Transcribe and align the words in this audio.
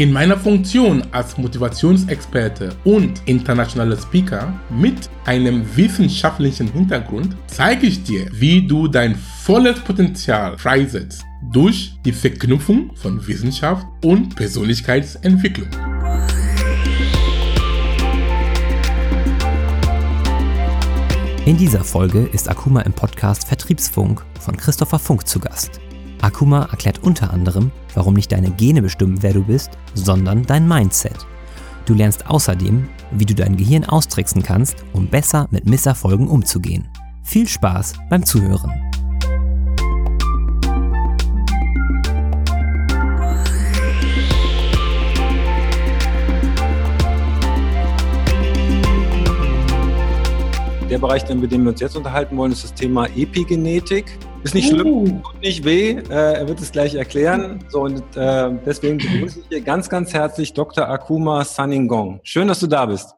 In 0.00 0.12
meiner 0.12 0.38
Funktion 0.38 1.02
als 1.12 1.36
Motivationsexperte 1.36 2.74
und 2.84 3.20
internationaler 3.26 3.98
Speaker 3.98 4.58
mit 4.70 5.10
einem 5.26 5.62
wissenschaftlichen 5.76 6.72
Hintergrund 6.72 7.36
zeige 7.48 7.86
ich 7.86 8.02
dir, 8.02 8.26
wie 8.32 8.66
du 8.66 8.88
dein 8.88 9.14
volles 9.14 9.78
Potenzial 9.80 10.56
freisetzt 10.56 11.26
durch 11.52 11.92
die 12.02 12.12
Verknüpfung 12.12 12.96
von 12.96 13.26
Wissenschaft 13.26 13.86
und 14.02 14.34
Persönlichkeitsentwicklung. 14.36 15.68
In 21.44 21.58
dieser 21.58 21.84
Folge 21.84 22.26
ist 22.32 22.48
Akuma 22.48 22.80
im 22.80 22.94
Podcast 22.94 23.46
Vertriebsfunk 23.46 24.24
von 24.40 24.56
Christopher 24.56 24.98
Funk 24.98 25.26
zu 25.26 25.40
Gast. 25.40 25.78
Akuma 26.22 26.68
erklärt 26.70 27.02
unter 27.02 27.32
anderem, 27.32 27.70
warum 27.94 28.14
nicht 28.14 28.32
deine 28.32 28.50
Gene 28.50 28.82
bestimmen, 28.82 29.22
wer 29.22 29.32
du 29.32 29.44
bist, 29.44 29.70
sondern 29.94 30.44
dein 30.44 30.68
Mindset. 30.68 31.26
Du 31.86 31.94
lernst 31.94 32.26
außerdem, 32.28 32.88
wie 33.12 33.26
du 33.26 33.34
dein 33.34 33.56
Gehirn 33.56 33.84
austricksen 33.84 34.42
kannst, 34.42 34.76
um 34.92 35.06
besser 35.06 35.48
mit 35.50 35.66
Misserfolgen 35.66 36.28
umzugehen. 36.28 36.88
Viel 37.22 37.48
Spaß 37.48 37.94
beim 38.08 38.24
Zuhören. 38.24 38.89
Der 50.90 50.98
Bereich, 50.98 51.22
mit 51.32 51.52
dem 51.52 51.62
wir 51.62 51.70
uns 51.70 51.80
jetzt 51.80 51.96
unterhalten 51.96 52.36
wollen, 52.36 52.50
ist 52.50 52.64
das 52.64 52.74
Thema 52.74 53.06
Epigenetik. 53.16 54.18
Ist 54.42 54.56
nicht 54.56 54.70
schlimm, 54.70 54.88
uh. 54.88 55.06
tut 55.06 55.40
nicht 55.40 55.64
weh. 55.64 55.90
Äh, 55.90 56.38
er 56.40 56.48
wird 56.48 56.60
es 56.60 56.72
gleich 56.72 56.96
erklären. 56.96 57.64
So, 57.68 57.82
und 57.82 58.02
äh, 58.16 58.50
deswegen 58.66 58.98
begrüße 58.98 59.38
ich 59.38 59.46
hier 59.48 59.60
ganz, 59.60 59.88
ganz 59.88 60.12
herzlich 60.12 60.52
Dr. 60.52 60.88
Akuma 60.88 61.44
Saningong. 61.44 62.18
Schön, 62.24 62.48
dass 62.48 62.58
du 62.58 62.66
da 62.66 62.86
bist. 62.86 63.14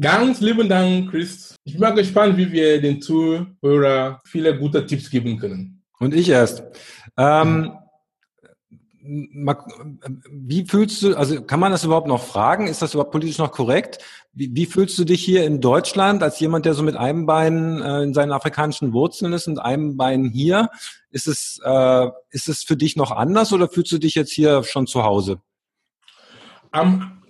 Ganz 0.00 0.40
lieben 0.40 0.68
Dank, 0.68 1.12
Chris. 1.12 1.54
Ich 1.62 1.74
bin 1.74 1.82
mal 1.82 1.94
gespannt, 1.94 2.36
wie 2.36 2.50
wir 2.50 2.80
den 2.80 3.00
Zuhörer 3.00 4.18
viele 4.24 4.58
gute 4.58 4.84
Tipps 4.84 5.08
geben 5.08 5.38
können. 5.38 5.84
Und 6.00 6.12
ich 6.12 6.28
erst. 6.28 6.64
Ähm, 7.16 7.74
wie 9.08 10.66
fühlst 10.66 11.02
du, 11.02 11.14
also 11.16 11.40
kann 11.42 11.60
man 11.60 11.72
das 11.72 11.84
überhaupt 11.84 12.08
noch 12.08 12.22
fragen? 12.22 12.66
Ist 12.66 12.82
das 12.82 12.92
überhaupt 12.92 13.12
politisch 13.12 13.38
noch 13.38 13.52
korrekt? 13.52 13.98
Wie, 14.32 14.54
wie 14.54 14.66
fühlst 14.66 14.98
du 14.98 15.04
dich 15.04 15.24
hier 15.24 15.44
in 15.44 15.62
Deutschland 15.62 16.22
als 16.22 16.38
jemand, 16.40 16.66
der 16.66 16.74
so 16.74 16.82
mit 16.82 16.94
einem 16.94 17.24
Bein 17.24 17.80
äh, 17.80 18.02
in 18.02 18.12
seinen 18.12 18.32
afrikanischen 18.32 18.92
Wurzeln 18.92 19.32
ist 19.32 19.46
und 19.46 19.58
einem 19.58 19.96
Bein 19.96 20.26
hier? 20.26 20.68
Ist 21.10 21.26
es, 21.26 21.58
äh, 21.64 22.08
ist 22.30 22.48
es 22.48 22.62
für 22.64 22.76
dich 22.76 22.96
noch 22.96 23.10
anders 23.10 23.52
oder 23.54 23.68
fühlst 23.68 23.92
du 23.92 23.98
dich 23.98 24.14
jetzt 24.14 24.32
hier 24.32 24.62
schon 24.62 24.86
zu 24.86 25.02
Hause? 25.02 25.40
Um, 26.70 27.22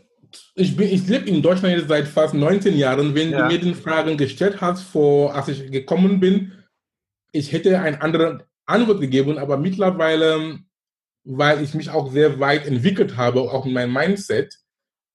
ich, 0.56 0.76
bin, 0.76 0.88
ich 0.88 1.06
lebe 1.06 1.28
in 1.28 1.42
Deutschland 1.42 1.76
jetzt 1.76 1.88
seit 1.88 2.08
fast 2.08 2.34
19 2.34 2.76
Jahren. 2.76 3.14
Wenn 3.14 3.30
ja. 3.30 3.42
du 3.42 3.54
mir 3.54 3.60
die 3.60 3.74
Fragen 3.74 4.16
gestellt 4.16 4.60
hast, 4.60 4.82
vor, 4.82 5.32
als 5.32 5.46
ich 5.46 5.70
gekommen 5.70 6.18
bin, 6.18 6.52
ich 7.30 7.52
hätte 7.52 7.80
eine 7.80 8.02
andere 8.02 8.48
Antwort 8.66 9.00
gegeben, 9.00 9.38
aber 9.38 9.58
mittlerweile 9.58 10.58
weil 11.30 11.62
ich 11.62 11.74
mich 11.74 11.90
auch 11.90 12.10
sehr 12.10 12.40
weit 12.40 12.66
entwickelt 12.66 13.16
habe, 13.16 13.42
auch 13.42 13.66
in 13.66 13.74
meinem 13.74 13.92
Mindset. 13.92 14.54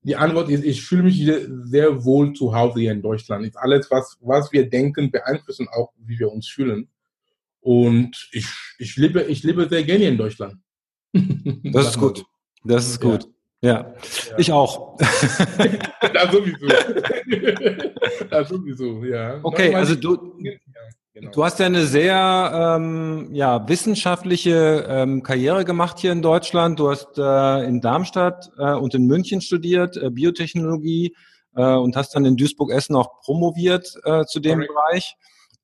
Die 0.03 0.15
Antwort 0.15 0.49
ist, 0.49 0.63
ich 0.63 0.83
fühle 0.83 1.03
mich 1.03 1.25
sehr 1.63 2.05
wohl 2.05 2.33
zu 2.33 2.55
Hause 2.55 2.81
hier 2.81 2.91
in 2.91 3.01
Deutschland. 3.01 3.45
Ist 3.45 3.57
alles, 3.57 3.89
was, 3.89 4.17
was 4.21 4.51
wir 4.51 4.69
denken, 4.69 5.09
beeinflussen 5.09 5.67
auch, 5.69 5.91
wie 5.97 6.19
wir 6.19 6.31
uns 6.31 6.47
fühlen. 6.47 6.87
Und 7.61 8.29
ich, 8.31 8.45
ich, 8.77 8.95
lebe, 8.97 9.23
ich 9.23 9.43
lebe 9.43 9.67
sehr 9.67 9.83
gerne 9.83 10.05
in 10.05 10.17
Deutschland. 10.17 10.55
Das 11.63 11.87
ist 11.87 11.97
gut. 11.97 12.23
Das 12.63 12.87
ist 12.87 12.99
gut. 12.99 13.27
Ja, 13.61 13.71
ja. 13.71 14.37
ich 14.37 14.51
auch. 14.51 14.97
das 14.97 16.31
sowieso. 16.31 16.67
das 18.29 18.49
sowieso, 18.49 19.03
ja. 19.05 19.39
Okay, 19.41 19.73
also 19.73 19.95
du, 19.95 20.37
Genau. 21.13 21.31
Du 21.31 21.43
hast 21.43 21.59
ja 21.59 21.67
eine 21.67 21.85
sehr 21.85 22.77
ähm, 22.77 23.29
ja, 23.33 23.67
wissenschaftliche 23.67 24.85
ähm, 24.89 25.21
Karriere 25.21 25.63
gemacht 25.63 25.99
hier 25.99 26.11
in 26.11 26.23
Deutschland. 26.23 26.79
Du 26.79 26.89
hast 26.89 27.19
äh, 27.19 27.67
in 27.67 27.81
Darmstadt 27.81 28.51
äh, 28.57 28.73
und 28.73 28.95
in 28.95 29.05
München 29.05 29.39
studiert, 29.39 29.95
äh, 29.95 30.09
Biotechnologie, 30.09 31.15
äh, 31.55 31.75
und 31.75 31.95
hast 31.95 32.15
dann 32.15 32.25
in 32.25 32.37
Duisburg-Essen 32.37 32.95
auch 32.95 33.21
promoviert 33.21 33.95
äh, 34.03 34.25
zu 34.25 34.39
dem 34.39 34.59
Correct. 34.59 34.71
Bereich. 34.73 35.15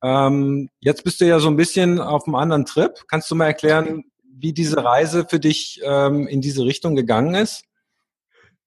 Ähm, 0.01 0.69
jetzt 0.79 1.03
bist 1.03 1.19
du 1.19 1.25
ja 1.25 1.39
so 1.39 1.49
ein 1.49 1.57
bisschen 1.57 1.99
auf 1.99 2.25
einem 2.27 2.35
anderen 2.35 2.65
Trip. 2.65 2.91
Kannst 3.07 3.29
du 3.29 3.35
mal 3.35 3.47
erklären, 3.47 4.03
wie 4.23 4.53
diese 4.53 4.83
Reise 4.83 5.25
für 5.27 5.39
dich 5.39 5.81
ähm, 5.83 6.27
in 6.27 6.41
diese 6.41 6.63
Richtung 6.63 6.95
gegangen 6.95 7.35
ist? 7.35 7.63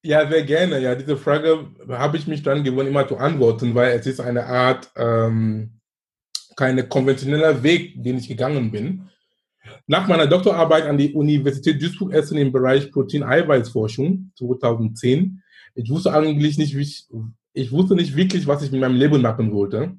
Ja, 0.03 0.29
sehr 0.29 0.43
gerne. 0.43 0.81
Ja, 0.81 0.95
diese 0.97 1.17
Frage 1.17 1.69
habe 1.89 2.17
ich 2.17 2.27
mich 2.27 2.43
dann 2.43 2.65
gewohnt, 2.65 2.89
immer 2.89 3.07
zu 3.07 3.17
antworten, 3.19 3.75
weil 3.75 3.93
es 3.93 4.07
ist 4.07 4.21
eine 4.21 4.47
Art 4.47 4.91
ähm, 4.97 5.81
kein 6.57 6.89
konventioneller 6.89 7.63
Weg, 7.63 8.03
den 8.03 8.19
ich 8.19 8.29
gegangen 8.29 8.71
bin. 8.71 9.09
Nach 9.87 10.09
meiner 10.09 10.27
Doktorarbeit 10.27 10.85
an 10.85 10.99
die 10.99 11.13
Universität 11.13 11.81
Duisburg-Essen 11.81 12.39
im 12.39 12.53
Bereich 12.53 12.91
Protein-Eiweiß-Forschung 12.91 14.33
2010, 14.37 15.43
ich 15.75 15.91
wusste 15.91 16.13
eigentlich 16.13 16.59
nicht, 16.59 16.77
wie 16.77 16.83
ich, 16.83 17.07
ich 17.53 17.73
wusste 17.73 17.95
nicht 17.95 18.17
wirklich, 18.17 18.47
was 18.47 18.63
ich 18.63 18.73
mit 18.73 18.81
meinem 18.81 18.97
Leben 18.97 19.23
machen 19.23 19.53
wollte. 19.53 19.97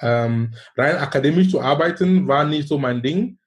Ähm, 0.00 0.54
rein 0.76 0.96
akademisch 0.96 1.50
zu 1.50 1.60
arbeiten 1.60 2.26
war 2.28 2.44
nicht 2.44 2.68
so 2.68 2.78
mein 2.78 3.02
Ding. 3.02 3.38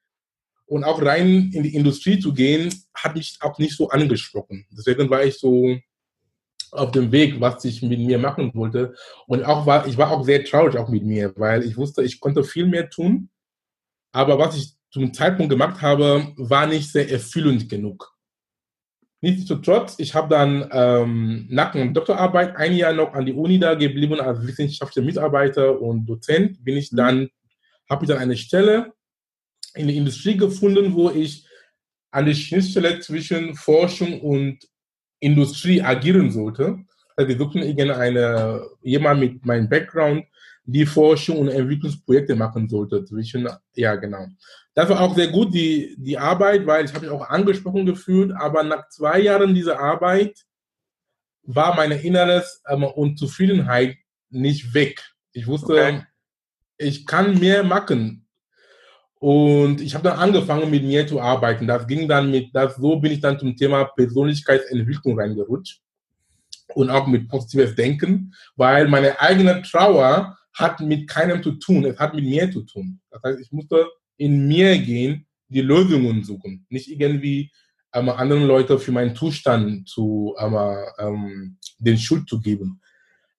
Und 0.67 0.83
auch 0.83 1.01
rein 1.01 1.51
in 1.53 1.63
die 1.63 1.75
Industrie 1.75 2.19
zu 2.19 2.33
gehen, 2.33 2.73
hat 2.93 3.15
mich 3.15 3.37
auch 3.41 3.59
nicht 3.59 3.77
so 3.77 3.89
angesprochen. 3.89 4.65
Deswegen 4.71 5.09
war 5.09 5.23
ich 5.23 5.37
so 5.37 5.77
auf 6.77 6.91
dem 6.91 7.11
Weg, 7.11 7.39
was 7.41 7.63
ich 7.65 7.81
mit 7.81 7.99
mir 7.99 8.17
machen 8.17 8.51
wollte. 8.53 8.95
Und 9.27 9.43
auch 9.43 9.65
war, 9.65 9.87
ich 9.87 9.97
war 9.97 10.11
auch 10.11 10.23
sehr 10.23 10.43
traurig 10.43 10.77
auch 10.77 10.89
mit 10.89 11.03
mir, 11.03 11.33
weil 11.35 11.63
ich 11.63 11.77
wusste, 11.77 12.03
ich 12.03 12.19
konnte 12.19 12.43
viel 12.43 12.65
mehr 12.65 12.89
tun. 12.89 13.29
Aber 14.11 14.39
was 14.39 14.55
ich 14.55 14.73
zum 14.91 15.13
Zeitpunkt 15.13 15.49
gemacht 15.49 15.81
habe, 15.81 16.33
war 16.37 16.67
nicht 16.67 16.91
sehr 16.91 17.11
erfüllend 17.11 17.69
genug. 17.69 18.15
Nichtsdestotrotz, 19.21 19.95
ich 19.97 20.13
habe 20.13 20.29
dann 20.29 20.69
ähm, 20.71 21.47
nach 21.49 21.73
meiner 21.73 21.91
Doktorarbeit 21.91 22.55
ein 22.57 22.75
Jahr 22.75 22.93
noch 22.93 23.13
an 23.13 23.25
die 23.25 23.33
Uni 23.33 23.59
da 23.59 23.73
geblieben 23.73 24.19
als 24.19 24.45
wissenschaftlicher 24.45 25.05
Mitarbeiter 25.05 25.81
und 25.81 26.05
Dozent. 26.05 26.63
Bin 26.63 26.77
ich 26.77 26.91
dann, 26.91 27.29
habe 27.89 28.05
ich 28.05 28.09
dann 28.09 28.19
eine 28.19 28.37
Stelle 28.37 28.93
in 29.73 29.87
der 29.87 29.95
Industrie 29.95 30.37
gefunden, 30.37 30.93
wo 30.93 31.09
ich 31.09 31.45
an 32.11 32.25
der 32.25 32.35
Schnittstelle 32.35 32.99
zwischen 32.99 33.55
Forschung 33.55 34.21
und 34.21 34.59
Industrie 35.25 35.81
agieren 35.81 36.31
sollte. 36.31 36.79
Also 37.15 37.29
wir 37.29 37.37
suchten 37.37 37.59
irgendeine, 37.59 38.61
jemand 38.81 39.19
mit 39.19 39.45
meinem 39.45 39.69
Background, 39.69 40.25
die 40.65 40.85
Forschung 40.85 41.39
und 41.39 41.47
Entwicklungsprojekte 41.49 42.35
machen 42.35 42.67
sollte. 42.67 43.03
Zwischen, 43.05 43.47
ja, 43.73 43.95
genau. 43.95 44.27
Das 44.73 44.89
war 44.89 44.99
auch 44.99 45.15
sehr 45.15 45.29
gut, 45.29 45.53
die, 45.53 45.95
die 45.97 46.17
Arbeit, 46.17 46.65
weil 46.65 46.85
ich 46.85 46.93
habe 46.93 47.05
mich 47.05 47.15
auch 47.15 47.29
angesprochen 47.29 47.85
gefühlt, 47.85 48.33
aber 48.33 48.63
nach 48.63 48.89
zwei 48.89 49.19
Jahren 49.19 49.53
dieser 49.53 49.79
Arbeit 49.79 50.45
war 51.43 51.75
meine 51.75 51.95
inneres 51.95 52.61
ähm, 52.67 52.83
Unzufriedenheit 52.83 53.97
nicht 54.29 54.73
weg. 54.73 55.01
Ich 55.31 55.47
wusste, 55.47 55.73
okay. 55.73 56.03
ich 56.77 57.05
kann 57.05 57.39
mehr 57.39 57.63
machen. 57.63 58.24
Und 59.25 59.81
ich 59.81 59.95
habe 59.95 60.03
dann 60.03 60.19
angefangen, 60.19 60.69
mit 60.69 60.83
mir 60.83 61.07
zu 61.07 61.19
arbeiten. 61.19 61.65
Das 61.65 61.87
ging 61.87 62.07
dann 62.07 62.29
mit, 62.29 62.53
das, 62.53 62.75
so 62.75 62.99
bin 62.99 63.11
ich 63.11 63.21
dann 63.21 63.39
zum 63.39 63.57
Thema 63.57 63.85
Persönlichkeitsentwicklung 63.85 65.19
reingerutscht. 65.19 65.81
Und 66.75 66.91
auch 66.91 67.07
mit 67.07 67.27
positives 67.27 67.73
Denken, 67.73 68.35
weil 68.55 68.87
meine 68.87 69.19
eigene 69.19 69.63
Trauer 69.63 70.37
hat 70.53 70.79
mit 70.79 71.09
keinem 71.09 71.41
zu 71.41 71.53
tun. 71.53 71.85
Es 71.85 71.97
hat 71.97 72.13
mit 72.13 72.23
mir 72.23 72.51
zu 72.51 72.61
tun. 72.61 72.99
Das 73.09 73.23
heißt, 73.23 73.39
ich 73.39 73.51
musste 73.51 73.87
in 74.17 74.47
mir 74.47 74.77
gehen, 74.77 75.25
die 75.47 75.61
Lösungen 75.61 76.23
suchen. 76.23 76.63
Nicht 76.69 76.87
irgendwie 76.87 77.51
ähm, 77.93 78.09
anderen 78.09 78.45
Leuten 78.45 78.77
für 78.77 78.91
meinen 78.91 79.15
Zustand 79.15 79.89
zu, 79.89 80.35
ähm, 80.37 80.55
ähm, 80.99 81.57
den 81.79 81.97
Schuld 81.97 82.29
zu 82.29 82.39
geben. 82.39 82.79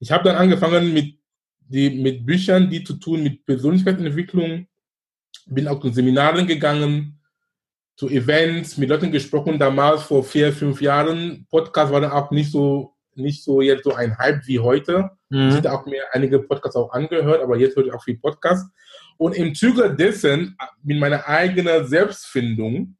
Ich 0.00 0.10
habe 0.10 0.24
dann 0.24 0.34
angefangen 0.34 0.92
mit, 0.92 1.14
die, 1.60 1.90
mit 1.90 2.26
Büchern, 2.26 2.68
die 2.68 2.82
zu 2.82 2.94
tun 2.94 3.22
mit 3.22 3.46
Persönlichkeitsentwicklung, 3.46 4.66
bin 5.46 5.68
auch 5.68 5.80
zu 5.80 5.90
Seminaren 5.90 6.46
gegangen, 6.46 7.20
zu 7.96 8.08
Events, 8.08 8.76
mit 8.76 8.90
Leuten 8.90 9.10
gesprochen, 9.10 9.58
damals 9.58 10.02
vor 10.02 10.22
vier, 10.22 10.52
fünf 10.52 10.80
Jahren. 10.82 11.46
Podcast 11.50 11.92
war 11.92 12.00
dann 12.00 12.12
auch 12.12 12.30
nicht 12.30 12.50
so, 12.50 12.94
nicht 13.14 13.42
so 13.42 13.60
jetzt 13.60 13.84
so 13.84 13.94
ein 13.94 14.16
Hype 14.18 14.46
wie 14.46 14.58
heute. 14.58 15.10
Mhm. 15.30 15.48
Ich 15.48 15.54
hatte 15.56 15.72
auch 15.72 15.86
mir 15.86 16.02
einige 16.12 16.40
Podcasts 16.40 16.76
auch 16.76 16.92
angehört, 16.92 17.42
aber 17.42 17.56
jetzt 17.56 17.76
höre 17.76 17.86
ich 17.86 17.92
auch 17.92 18.04
viel 18.04 18.18
Podcast. 18.18 18.70
Und 19.16 19.34
im 19.34 19.54
Zuge 19.54 19.94
dessen, 19.94 20.56
mit 20.82 20.98
meiner 20.98 21.26
eigenen 21.26 21.86
Selbstfindung, 21.86 22.96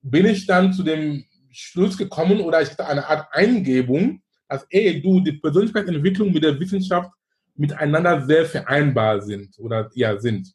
bin 0.00 0.26
ich 0.26 0.46
dann 0.46 0.72
zu 0.72 0.82
dem 0.82 1.24
Schluss 1.50 1.98
gekommen 1.98 2.40
oder 2.40 2.62
ich 2.62 2.70
hatte 2.70 2.86
eine 2.86 3.06
Art 3.06 3.28
Eingebung, 3.32 4.22
dass, 4.48 4.66
ey, 4.70 5.02
du, 5.02 5.20
die 5.20 5.32
Persönlichkeitsentwicklung 5.32 6.32
mit 6.32 6.44
der 6.44 6.58
Wissenschaft 6.58 7.10
miteinander 7.54 8.24
sehr 8.24 8.46
vereinbar 8.46 9.20
sind 9.20 9.58
oder 9.58 9.90
ja 9.94 10.18
sind. 10.18 10.52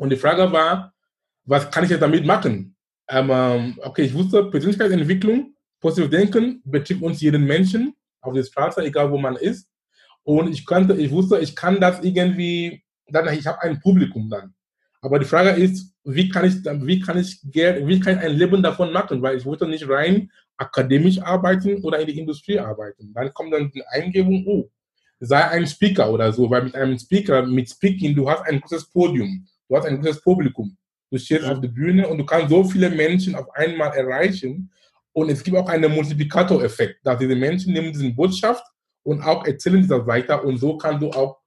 Und 0.00 0.08
die 0.08 0.16
Frage 0.16 0.50
war, 0.50 0.94
was 1.44 1.70
kann 1.70 1.84
ich 1.84 1.90
jetzt 1.90 2.00
damit 2.00 2.24
machen? 2.24 2.74
Ähm, 3.06 3.78
okay, 3.82 4.04
ich 4.04 4.14
wusste, 4.14 4.44
Persönlichkeitsentwicklung, 4.44 5.54
positiv 5.78 6.10
denken 6.10 6.62
betrifft 6.64 7.02
uns 7.02 7.20
jeden 7.20 7.44
Menschen 7.44 7.94
auf 8.22 8.32
der 8.32 8.44
Straße, 8.44 8.82
egal 8.82 9.10
wo 9.10 9.18
man 9.18 9.36
ist. 9.36 9.68
Und 10.22 10.50
ich 10.54 10.64
konnte, 10.64 10.94
ich 10.94 11.10
wusste, 11.10 11.38
ich 11.40 11.54
kann 11.54 11.80
das 11.80 12.02
irgendwie, 12.02 12.82
dann, 13.08 13.28
ich 13.34 13.46
habe 13.46 13.60
ein 13.60 13.78
Publikum 13.78 14.30
dann. 14.30 14.54
Aber 15.02 15.18
die 15.18 15.26
Frage 15.26 15.50
ist, 15.50 15.94
wie 16.04 16.30
kann 16.30 16.46
ich, 16.46 16.64
wie 16.64 17.00
kann 17.00 17.18
ich 17.18 17.38
wie 17.42 18.00
kann 18.00 18.16
ich 18.16 18.24
ein 18.24 18.36
Leben 18.38 18.62
davon 18.62 18.94
machen? 18.94 19.20
Weil 19.20 19.36
ich 19.36 19.44
wollte 19.44 19.68
nicht 19.68 19.86
rein 19.86 20.30
akademisch 20.56 21.18
arbeiten 21.20 21.82
oder 21.82 21.98
in 21.98 22.06
die 22.06 22.18
Industrie 22.18 22.58
arbeiten. 22.58 23.12
Dann 23.12 23.34
kommt 23.34 23.52
dann 23.52 23.70
die 23.70 23.84
Eingebung, 23.86 24.44
oh, 24.46 24.70
sei 25.18 25.46
ein 25.46 25.66
Speaker 25.66 26.10
oder 26.10 26.32
so, 26.32 26.48
weil 26.50 26.64
mit 26.64 26.74
einem 26.74 26.98
Speaker, 26.98 27.44
mit 27.44 27.68
Speaking, 27.68 28.14
du 28.14 28.30
hast 28.30 28.46
ein 28.46 28.60
großes 28.60 28.90
Podium, 28.90 29.46
du 29.70 29.76
hast 29.76 29.86
ein 29.86 30.00
großes 30.00 30.20
Publikum. 30.20 30.76
Du 31.10 31.18
stehst 31.18 31.44
auf 31.44 31.60
der 31.60 31.68
Bühne 31.68 32.08
und 32.08 32.18
du 32.18 32.26
kannst 32.26 32.50
so 32.50 32.64
viele 32.64 32.90
Menschen 32.90 33.34
auf 33.34 33.50
einmal 33.54 33.92
erreichen. 33.96 34.70
Und 35.12 35.30
es 35.30 35.42
gibt 35.42 35.56
auch 35.56 35.68
einen 35.68 35.92
Multiplikatoreffekt, 35.92 37.04
dass 37.04 37.18
diese 37.18 37.34
Menschen 37.34 37.72
nehmen 37.72 37.92
diese 37.92 38.10
Botschaft 38.10 38.64
und 39.02 39.22
auch 39.22 39.44
erzählen 39.44 39.86
das 39.86 40.06
weiter 40.06 40.44
und 40.44 40.58
so 40.58 40.76
kannst 40.76 41.02
du 41.02 41.10
auch 41.10 41.38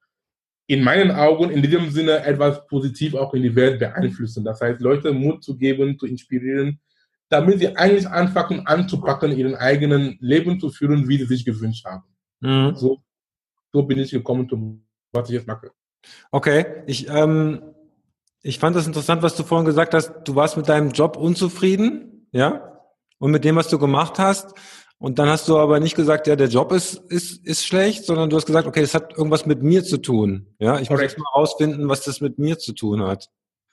in 0.68 0.84
meinen 0.84 1.12
Augen 1.12 1.50
in 1.50 1.62
diesem 1.62 1.90
Sinne 1.92 2.24
etwas 2.24 2.66
positiv 2.68 3.16
auch 3.16 3.34
in 3.34 3.44
die 3.44 3.56
Welt 3.56 3.80
beeinflussen. 3.80 4.44
Das 4.44 4.60
heißt, 4.62 4.82
Leute 4.82 5.14
Mut 5.14 5.44
zu 5.44 5.58
geben, 5.58 5.98
zu 6.00 6.06
inspirieren, 6.06 6.80
damit 7.30 7.60
sie 7.60 7.76
eigentlich 7.76 8.08
anfangen 8.08 8.66
anzupacken, 8.66 9.38
ihren 9.38 9.56
eigenen 9.56 10.18
Leben 10.20 10.60
zu 10.60 10.70
führen, 10.70 11.08
wie 11.08 11.18
sie 11.18 11.26
sich 11.26 11.46
gewünscht 11.46 11.86
haben. 11.86 12.04
Mhm. 12.40 12.76
So, 12.76 13.04
so 13.72 13.84
bin 13.84 14.00
ich 14.00 14.12
gekommen 14.12 14.86
was 15.12 15.30
ich 15.30 15.36
jetzt 15.36 15.48
mache. 15.48 15.72
Okay, 16.32 16.84
ich, 16.88 17.08
ähm, 17.08 17.73
ich 18.44 18.60
fand 18.60 18.76
das 18.76 18.86
interessant, 18.86 19.24
was 19.24 19.36
du 19.36 19.44
vorhin 19.44 19.66
gesagt 19.66 19.94
hast. 19.94 20.12
Du 20.26 20.36
warst 20.36 20.58
mit 20.58 20.68
deinem 20.68 20.92
Job 20.92 21.16
unzufrieden, 21.16 22.28
ja? 22.32 22.78
Und 23.18 23.32
mit 23.32 23.46
dem, 23.46 23.56
was 23.56 23.70
du 23.70 23.80
gemacht 23.80 24.20
hast. 24.20 24.54
Und 24.98 25.18
dann 25.18 25.30
hast 25.30 25.48
du 25.48 25.58
aber 25.58 25.80
nicht 25.80 25.96
gesagt, 25.96 26.28
ja, 26.28 26.36
der 26.36 26.50
Job 26.50 26.74
ist, 26.74 26.96
ist, 27.10 27.46
ist 27.46 27.66
schlecht, 27.66 28.06
sondern 28.06 28.30
du 28.30 28.36
hast 28.36 28.46
gesagt, 28.46 28.68
okay, 28.68 28.82
das 28.82 28.94
hat 28.94 29.18
irgendwas 29.18 29.46
mit 29.46 29.64
mir 29.64 29.84
zu 29.84 29.98
tun. 29.98 30.48
Ja, 30.60 30.78
ich 30.80 30.90
Correct. 30.90 30.92
muss 30.92 31.02
jetzt 31.02 31.18
mal 31.20 31.30
rausfinden, 31.36 31.90
was 31.90 32.02
das 32.02 32.20
mit 32.20 32.38
mir 32.38 32.60
zu 32.60 32.74
tun 32.74 33.02
hat. 33.02 33.30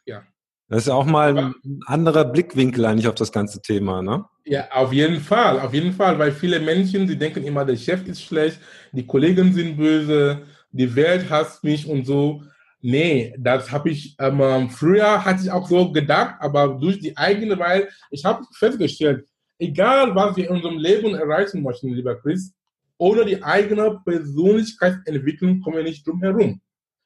Ja. 0.07 0.23
Das 0.69 0.83
ist 0.83 0.87
ja 0.87 0.95
auch 0.95 1.05
mal 1.05 1.37
ein 1.37 1.81
anderer 1.87 2.25
Blickwinkel 2.25 2.85
eigentlich 2.85 3.09
auf 3.09 3.17
das 3.17 3.33
ganze 3.33 3.61
Thema, 3.61 4.03
ne? 4.03 4.25
Ja, 4.45 4.71
auf 4.71 4.93
jeden 4.93 5.21
Fall, 5.21 5.59
auf 5.61 5.75
jeden 5.75 5.93
Fall, 5.93 6.17
weil 6.19 6.31
viele 6.31 6.61
Menschen, 6.61 7.09
die 7.09 7.19
denken 7.19 7.45
immer, 7.45 7.65
der 7.65 7.77
Chef 7.77 8.07
ist 8.07 8.23
schlecht, 8.23 8.61
die 8.93 9.07
Kollegen 9.07 9.53
sind 9.53 9.77
böse, 9.77 10.43
die 10.71 10.95
Welt 10.95 11.29
hasst 11.29 11.65
mich 11.65 11.89
und 11.89 12.07
so. 12.07 12.43
Nee, 12.83 13.35
das 13.39 13.71
habe 13.71 13.91
ich, 13.91 14.17
ähm, 14.19 14.71
früher 14.71 15.25
hatte 15.25 15.43
ich 15.43 15.51
auch 15.51 15.69
so 15.69 15.93
gedacht, 15.93 16.37
aber 16.41 16.69
durch 16.69 16.99
die 16.99 17.17
eigene, 17.17 17.59
weil 17.59 17.91
ich 18.11 18.25
habe 18.25 18.45
festgestellt, 18.55 19.27
egal 19.59 20.15
was 20.15 20.37
wir 20.37 20.49
in 20.49 20.57
unserem 20.57 20.79
Leben 20.79 21.15
erreichen 21.15 21.63
möchten, 21.63 21.93
lieber 21.93 22.19
Chris, 22.19 22.55
ohne 22.97 23.25
die 23.25 23.43
eigene 23.43 24.01
Persönlichkeitsentwicklung 24.05 25.61
kommen 25.61 25.77
wir 25.77 25.85
nicht 25.85 26.07
drum 26.07 26.21
herum. 26.23 26.61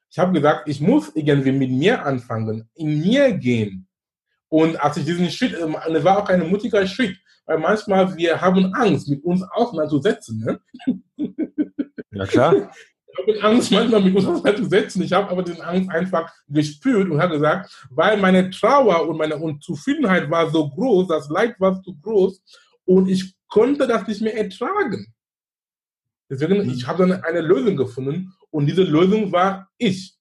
Ich 0.09 0.17
habe 0.17 0.31
gesagt, 0.31 0.69
ich 0.69 0.79
muss 0.79 1.11
irgendwie 1.13 1.51
mit 1.51 1.71
mir 1.71 2.05
anfangen, 2.05 2.69
in 2.75 3.01
mir 3.01 3.33
gehen. 3.33 3.87
Und 4.47 4.79
als 4.79 4.95
ich 4.95 5.05
diesen 5.05 5.29
Schritt, 5.29 5.57
ähm, 5.59 5.75
das 5.87 6.03
war 6.05 6.23
auch 6.23 6.29
ein 6.29 6.49
mutiger 6.49 6.87
Schritt, 6.87 7.17
weil 7.45 7.57
manchmal 7.57 8.15
wir 8.15 8.39
haben 8.39 8.73
Angst, 8.73 9.09
mit 9.09 9.23
uns 9.25 9.43
auseinanderzusetzen. 9.43 10.39
Ne? 10.39 10.59
Ja, 12.11 12.25
klar. 12.25 12.71
Ich 13.27 13.41
habe 13.41 13.55
Angst, 13.55 13.71
manchmal 13.71 14.01
mit 14.01 14.15
uns 14.15 14.25
auseinanderzusetzen. 14.25 15.01
Ich 15.01 15.13
habe 15.13 15.29
aber 15.29 15.43
diese 15.43 15.65
Angst 15.65 15.89
einfach 15.89 16.31
gespürt 16.47 17.09
und 17.09 17.21
habe 17.21 17.35
gesagt, 17.35 17.87
weil 17.89 18.17
meine 18.17 18.49
Trauer 18.49 19.07
und 19.07 19.17
meine 19.17 19.37
Unzufriedenheit 19.37 20.29
war 20.29 20.49
so 20.49 20.69
groß, 20.69 21.07
das 21.07 21.29
Leid 21.29 21.59
war 21.59 21.81
so 21.83 21.93
groß 21.93 22.41
und 22.85 23.09
ich 23.09 23.35
konnte 23.47 23.87
das 23.87 24.07
nicht 24.07 24.21
mehr 24.21 24.37
ertragen. 24.37 25.13
Deswegen, 26.29 26.63
mhm. 26.63 26.69
ich 26.69 26.87
habe 26.87 27.07
dann 27.07 27.23
eine 27.23 27.41
Lösung 27.41 27.75
gefunden 27.75 28.33
und 28.49 28.65
diese 28.65 28.83
Lösung 28.83 29.31
war 29.31 29.69
ich. 29.77 30.15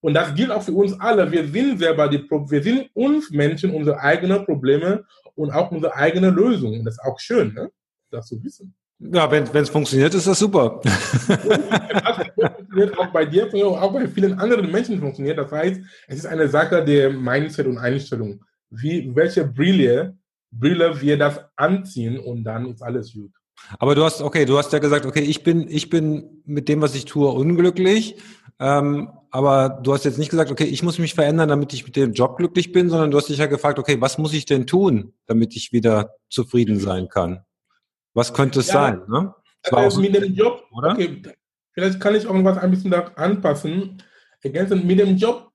Und 0.00 0.14
das 0.14 0.34
gilt 0.34 0.50
auch 0.50 0.62
für 0.62 0.72
uns 0.72 0.98
alle. 1.00 1.30
Wir 1.30 1.46
sind 1.48 1.78
selber 1.78 2.08
die, 2.08 2.18
wir 2.18 2.62
sind 2.62 2.88
uns 2.94 3.30
Menschen 3.30 3.74
unsere 3.74 3.98
eigenen 3.98 4.44
Probleme 4.44 5.04
und 5.34 5.50
auch 5.50 5.70
unsere 5.72 5.94
eigene 5.94 6.30
Lösung. 6.30 6.78
Und 6.78 6.84
das 6.84 6.94
ist 6.94 7.04
auch 7.04 7.18
schön, 7.18 7.52
ne? 7.54 7.70
das 8.10 8.28
zu 8.28 8.42
wissen. 8.42 8.74
Ja, 9.00 9.30
wenn 9.30 9.44
es 9.44 9.70
funktioniert, 9.70 10.12
ist 10.14 10.26
das 10.26 10.40
super. 10.40 10.80
das 10.82 12.52
funktioniert 12.56 12.98
auch 12.98 13.06
bei 13.12 13.24
dir, 13.24 13.48
auch 13.54 13.92
bei 13.92 14.08
vielen 14.08 14.38
anderen 14.40 14.70
Menschen 14.72 14.98
funktioniert. 14.98 15.38
Das 15.38 15.52
heißt, 15.52 15.80
es 16.08 16.18
ist 16.18 16.26
eine 16.26 16.48
Sache 16.48 16.84
der 16.84 17.10
Mindset 17.10 17.66
und 17.66 17.78
Einstellung. 17.78 18.44
Wie, 18.70 19.14
welche 19.14 19.44
Brille, 19.44 20.16
Brille 20.50 21.00
wir 21.00 21.16
das 21.16 21.40
anziehen 21.54 22.18
und 22.18 22.42
dann 22.42 22.66
ist 22.66 22.82
alles 22.82 23.12
gut. 23.12 23.30
Aber 23.78 23.94
du 23.94 24.02
hast, 24.02 24.20
okay, 24.20 24.44
du 24.44 24.58
hast 24.58 24.72
ja 24.72 24.78
gesagt, 24.80 25.06
okay, 25.06 25.22
ich 25.22 25.44
bin, 25.44 25.68
ich 25.68 25.90
bin 25.90 26.42
mit 26.44 26.68
dem, 26.68 26.80
was 26.80 26.94
ich 26.94 27.04
tue, 27.04 27.28
unglücklich. 27.28 28.16
Ähm, 28.58 29.10
aber 29.30 29.80
du 29.82 29.92
hast 29.92 30.04
jetzt 30.04 30.18
nicht 30.18 30.30
gesagt, 30.30 30.50
okay, 30.50 30.64
ich 30.64 30.82
muss 30.82 30.98
mich 30.98 31.14
verändern, 31.14 31.48
damit 31.48 31.72
ich 31.72 31.84
mit 31.84 31.94
dem 31.96 32.14
Job 32.14 32.36
glücklich 32.38 32.72
bin, 32.72 32.88
sondern 32.88 33.10
du 33.10 33.18
hast 33.18 33.28
dich 33.28 33.38
ja 33.38 33.46
gefragt, 33.46 33.78
okay, 33.78 34.00
was 34.00 34.18
muss 34.18 34.32
ich 34.32 34.46
denn 34.46 34.66
tun, 34.66 35.12
damit 35.26 35.54
ich 35.54 35.72
wieder 35.72 36.14
zufrieden 36.28 36.80
sein 36.80 37.08
kann? 37.08 37.44
Was 38.18 38.34
könnte 38.34 38.58
es 38.58 38.66
ja, 38.66 38.72
sein? 38.72 39.02
Ne? 39.08 39.32
Also 39.70 40.00
mit 40.00 40.12
dem 40.12 40.34
Job, 40.34 40.64
oder? 40.72 40.90
Okay, 40.90 41.22
vielleicht 41.70 42.00
kann 42.00 42.16
ich 42.16 42.24
irgendwas 42.24 42.58
ein 42.58 42.72
bisschen 42.72 42.90
da 42.90 43.12
anpassen. 43.14 44.02
Ergänzen, 44.42 44.84
mit 44.84 44.98
dem 44.98 45.16
Job 45.16 45.52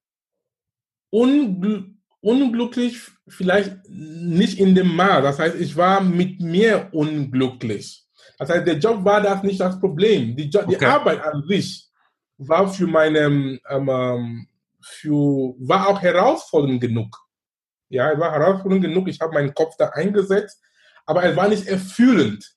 ungl 1.09 1.89
unglücklich, 2.21 3.01
vielleicht 3.27 3.75
nicht 3.89 4.57
in 4.59 4.75
dem 4.75 4.95
Maß. 4.95 5.23
Das 5.23 5.39
heißt, 5.39 5.57
ich 5.57 5.75
war 5.75 5.99
mit 5.99 6.39
mir 6.39 6.87
unglücklich. 6.93 8.07
Das 8.37 8.49
heißt, 8.49 8.65
der 8.65 8.77
Job 8.77 9.03
war 9.03 9.19
das 9.19 9.43
nicht 9.43 9.59
das 9.59 9.77
Problem. 9.77 10.33
Die, 10.37 10.49
jo 10.49 10.61
okay. 10.61 10.77
die 10.79 10.85
Arbeit 10.85 11.21
an 11.21 11.43
sich 11.45 11.89
war 12.37 12.71
für 12.71 12.87
meine, 12.87 13.19
ähm, 13.19 13.59
ähm, 13.67 14.47
für, 14.81 15.53
war 15.59 15.89
auch 15.89 16.01
herausfordernd 16.01 16.79
genug. 16.79 17.13
Ja, 17.89 18.17
war 18.17 18.31
herausfordernd 18.31 18.85
genug. 18.85 19.09
Ich 19.09 19.19
habe 19.19 19.33
meinen 19.33 19.53
Kopf 19.53 19.75
da 19.77 19.89
eingesetzt, 19.89 20.61
aber 21.05 21.23
es 21.23 21.35
war 21.35 21.47
nicht 21.47 21.67
erfüllend. 21.67 22.55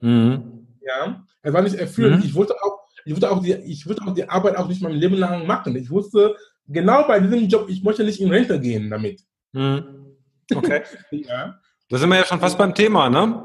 Mhm. 0.00 0.66
Ja, 0.80 1.24
es 1.42 1.52
war 1.52 1.62
nicht 1.62 1.76
erfüllend. 1.76 2.20
Mhm. 2.20 2.26
Ich 2.26 2.34
wollte 2.34 2.54
auch, 2.62 2.80
ich 3.04 3.12
wollte 3.12 3.30
auch 3.30 3.42
die, 3.42 3.52
ich 3.52 3.86
wollte 3.86 4.02
auch 4.02 4.14
die 4.14 4.28
Arbeit 4.28 4.56
auch 4.56 4.68
nicht 4.68 4.82
mein 4.82 4.92
Leben 4.92 5.16
lang 5.16 5.46
machen. 5.46 5.76
Ich 5.76 5.90
wusste 5.90 6.36
genau 6.66 7.06
bei 7.06 7.20
diesem 7.20 7.48
Job, 7.48 7.68
ich 7.68 7.82
möchte 7.82 8.04
nicht 8.04 8.20
in 8.20 8.30
Rente 8.30 8.60
gehen 8.60 8.90
damit. 8.90 9.22
Mhm. 9.52 10.16
Okay. 10.54 10.82
ja. 11.10 11.58
Da 11.88 11.98
sind 11.98 12.08
wir 12.08 12.16
ja 12.16 12.24
schon 12.24 12.40
fast 12.40 12.56
beim 12.56 12.74
Thema, 12.74 13.08
ne? 13.08 13.44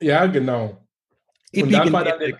Ja, 0.00 0.26
genau. 0.26 0.86
Epigenetik. 1.52 2.36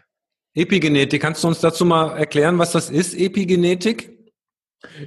Epigenetik, 0.55 1.23
kannst 1.23 1.43
du 1.43 1.49
uns 1.49 1.61
dazu 1.61 1.85
mal 1.85 2.17
erklären, 2.17 2.59
was 2.59 2.73
das 2.73 2.91
ist, 2.91 3.15
Epigenetik? 3.15 4.19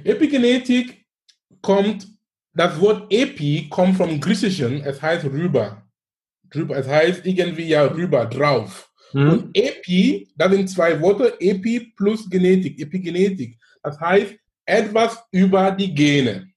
Epigenetik 0.04 1.06
kommt, 1.60 2.08
das 2.54 2.78
Wort 2.80 3.12
Epi 3.12 3.68
kommt 3.70 3.96
vom 3.96 4.20
Griechischen, 4.20 4.82
es 4.82 5.00
heißt 5.00 5.24
rüber. 5.24 5.82
rüber 6.54 6.76
es 6.76 6.86
heißt 6.86 7.24
irgendwie 7.24 7.68
ja 7.68 7.84
rüber, 7.84 8.26
drauf. 8.26 8.90
Mhm. 9.12 9.30
Und 9.30 9.56
Epi, 9.56 10.28
das 10.36 10.52
sind 10.52 10.68
zwei 10.68 11.00
Worte, 11.00 11.34
Epi 11.40 11.92
plus 11.96 12.28
Genetik, 12.28 12.80
Epigenetik. 12.80 13.58
Das 13.82 13.98
heißt 13.98 14.34
etwas 14.64 15.18
über 15.30 15.70
die 15.70 15.94
Gene. 15.94 16.48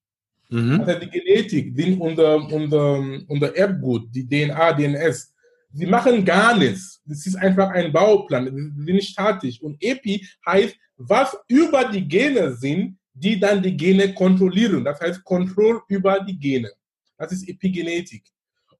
Mhm. 0.50 0.82
Also 0.82 1.00
die 1.00 1.10
Genetik 1.10 1.76
sind 1.76 2.00
unser, 2.00 2.38
unser, 2.38 3.04
unser 3.28 3.56
Erbgut, 3.56 4.08
die 4.14 4.28
DNA, 4.28 4.74
DNS. 4.74 5.34
Sie 5.72 5.86
machen 5.86 6.24
gar 6.24 6.58
nichts. 6.58 7.02
Das 7.06 7.26
ist 7.26 7.36
einfach 7.36 7.70
ein 7.72 7.92
Bauplan. 7.92 8.46
Sie 8.78 8.86
sind 8.86 9.04
statisch. 9.04 9.62
Und 9.62 9.82
Epi 9.82 10.26
heißt, 10.46 10.76
was 10.98 11.38
über 11.48 11.86
die 11.86 12.08
Gene 12.08 12.54
sind, 12.54 12.98
die 13.16 13.40
dann 13.40 13.64
die 13.64 13.76
Gene 13.76 14.14
kontrollieren. 14.14 14.84
Das 14.84 15.00
heißt, 15.00 15.24
Kontrolle 15.24 15.82
über 15.88 16.20
die 16.20 16.38
Gene. 16.38 16.72
Das 17.18 17.32
ist 17.32 17.48
Epigenetik. 17.48 18.26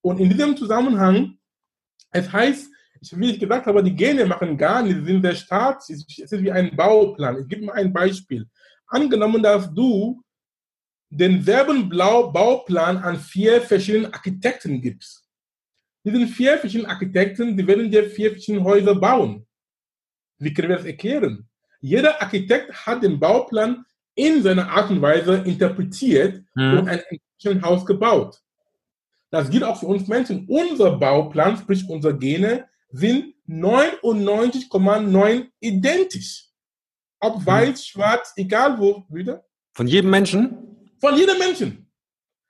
Und 0.02 0.20
in 0.20 0.30
diesem 0.30 0.56
Zusammenhang, 0.58 1.38
es 2.12 2.32
heißt, 2.32 2.70
wie 3.12 3.32
ich 3.32 3.40
gesagt 3.40 3.66
habe, 3.66 3.82
die 3.82 3.96
Gene 3.96 4.26
machen 4.26 4.58
gar 4.58 4.84
nichts, 4.84 5.00
sie 5.00 5.06
sind 5.06 5.24
der 5.24 5.36
Staat, 5.36 5.90
es 5.90 6.06
ist 6.18 6.44
wie 6.44 6.52
ein 6.52 6.76
Bauplan. 6.76 7.40
Ich 7.40 7.48
gebe 7.48 7.66
mal 7.66 7.74
ein 7.74 7.94
Beispiel. 7.94 8.46
Angenommen, 8.88 9.42
dass 9.42 9.74
du 9.74 10.22
denselben 11.10 11.90
Bauplan 11.90 12.98
an 12.98 13.18
vier 13.18 13.62
verschiedenen 13.62 14.14
Architekten 14.14 14.82
gibst. 14.82 15.24
Diesen 16.04 16.28
vier 16.28 16.58
verschiedenen 16.58 16.92
Architekten, 16.92 17.56
die 17.56 17.66
werden 17.66 17.90
dir 17.90 18.10
vier 18.10 18.32
verschiedene 18.32 18.64
Häuser 18.64 18.96
bauen. 18.96 19.48
Wie 20.38 20.54
können 20.54 20.70
wir 20.70 20.78
das 20.78 20.86
erklären? 20.86 21.48
Jeder 21.80 22.22
Architekt 22.22 22.74
hat 22.86 23.02
den 23.02 23.20
Bauplan 23.20 23.86
in 24.16 24.42
seiner 24.42 24.70
Art 24.70 24.90
und 24.90 25.02
Weise 25.02 25.44
interpretiert 25.46 26.44
mhm. 26.56 26.80
und 26.80 26.88
ein 26.88 27.62
Haus 27.62 27.86
gebaut. 27.86 28.42
Das 29.30 29.50
gilt 29.50 29.64
auch 29.64 29.80
für 29.80 29.88
uns 29.88 30.08
Menschen. 30.08 30.46
Unser 30.48 30.98
Bauplan, 30.98 31.58
sprich 31.58 31.88
unsere 31.90 32.18
Gene, 32.18 32.68
sind 32.90 33.36
99,9 33.48 35.48
identisch. 35.60 36.48
Ob 37.20 37.38
hm. 37.38 37.46
weiß, 37.46 37.86
schwarz, 37.86 38.34
egal 38.38 38.80
wo, 38.80 39.04
wieder. 39.10 39.44
Von 39.74 39.88
jedem 39.88 40.10
Menschen? 40.10 40.58
Von 41.00 41.18
jedem 41.18 41.38
Menschen. 41.38 41.86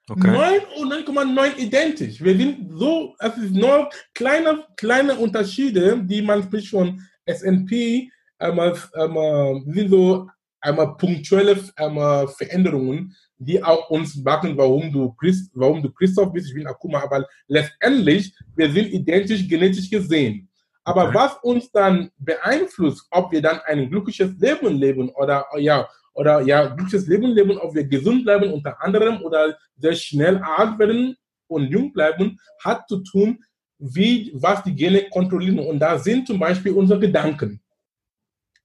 Okay. 0.08 0.62
99,9 0.78 1.58
identisch. 1.58 2.24
Wir 2.24 2.38
sind 2.38 2.78
so, 2.78 3.16
es 3.18 3.38
ist 3.38 3.54
nur 3.54 3.90
kleine, 4.14 4.64
kleine 4.76 5.16
Unterschiede, 5.16 6.00
die 6.04 6.22
man 6.22 6.44
spricht 6.44 6.70
von 6.70 7.02
S&P, 7.26 8.12
einmal, 8.38 8.78
einmal, 8.94 9.64
sind 9.66 9.90
so 9.90 10.30
einmal 10.66 10.98
punktuelle 10.98 11.58
einmal 11.76 12.28
Veränderungen, 12.28 13.16
die 13.38 13.62
auch 13.64 13.90
uns 13.90 14.16
machen, 14.16 14.58
warum 14.58 14.92
du, 14.92 15.14
Christ, 15.14 15.52
warum 15.54 15.82
du 15.82 15.92
Christoph 15.92 16.32
bist, 16.32 16.48
ich 16.48 16.56
bin 16.56 16.68
Akuma, 16.68 17.04
aber 17.04 17.28
letztendlich, 17.48 18.34
wir 18.56 18.72
sind 18.72 18.92
identisch 18.92 19.48
genetisch 19.48 19.90
gesehen. 19.90 20.50
Aber 20.84 21.06
okay. 21.06 21.16
was 21.16 21.38
uns 21.42 21.72
dann 21.72 22.12
beeinflusst, 22.18 23.08
ob 23.12 23.32
wir 23.32 23.42
dann 23.42 23.60
ein 23.66 23.90
glückliches 23.90 24.38
Leben 24.40 24.78
leben 24.78 25.10
oder 25.10 25.46
ja, 25.58 25.88
oder 26.14 26.42
ja, 26.42 26.68
glückliches 26.68 27.08
Leben 27.08 27.32
leben, 27.32 27.58
ob 27.58 27.76
wir 27.76 27.84
gesund 27.86 28.24
bleiben 28.24 28.54
unter 28.54 28.82
anderem 28.82 29.22
oder 29.22 29.58
sehr 29.78 29.96
schnell 29.96 30.38
alt 30.38 30.80
werden 30.80 31.18
und 31.48 31.70
jung 31.70 31.92
bleiben, 31.92 32.40
hat 32.64 32.88
zu 32.88 33.04
tun, 33.04 33.44
wie, 33.78 34.32
was 34.36 34.64
die 34.64 34.76
Gene 34.76 35.10
kontrollieren. 35.10 35.60
Und 35.60 35.80
da 35.80 35.98
sind 35.98 36.28
zum 36.28 36.40
Beispiel 36.40 36.72
unsere 36.72 37.00
Gedanken. 37.00 37.62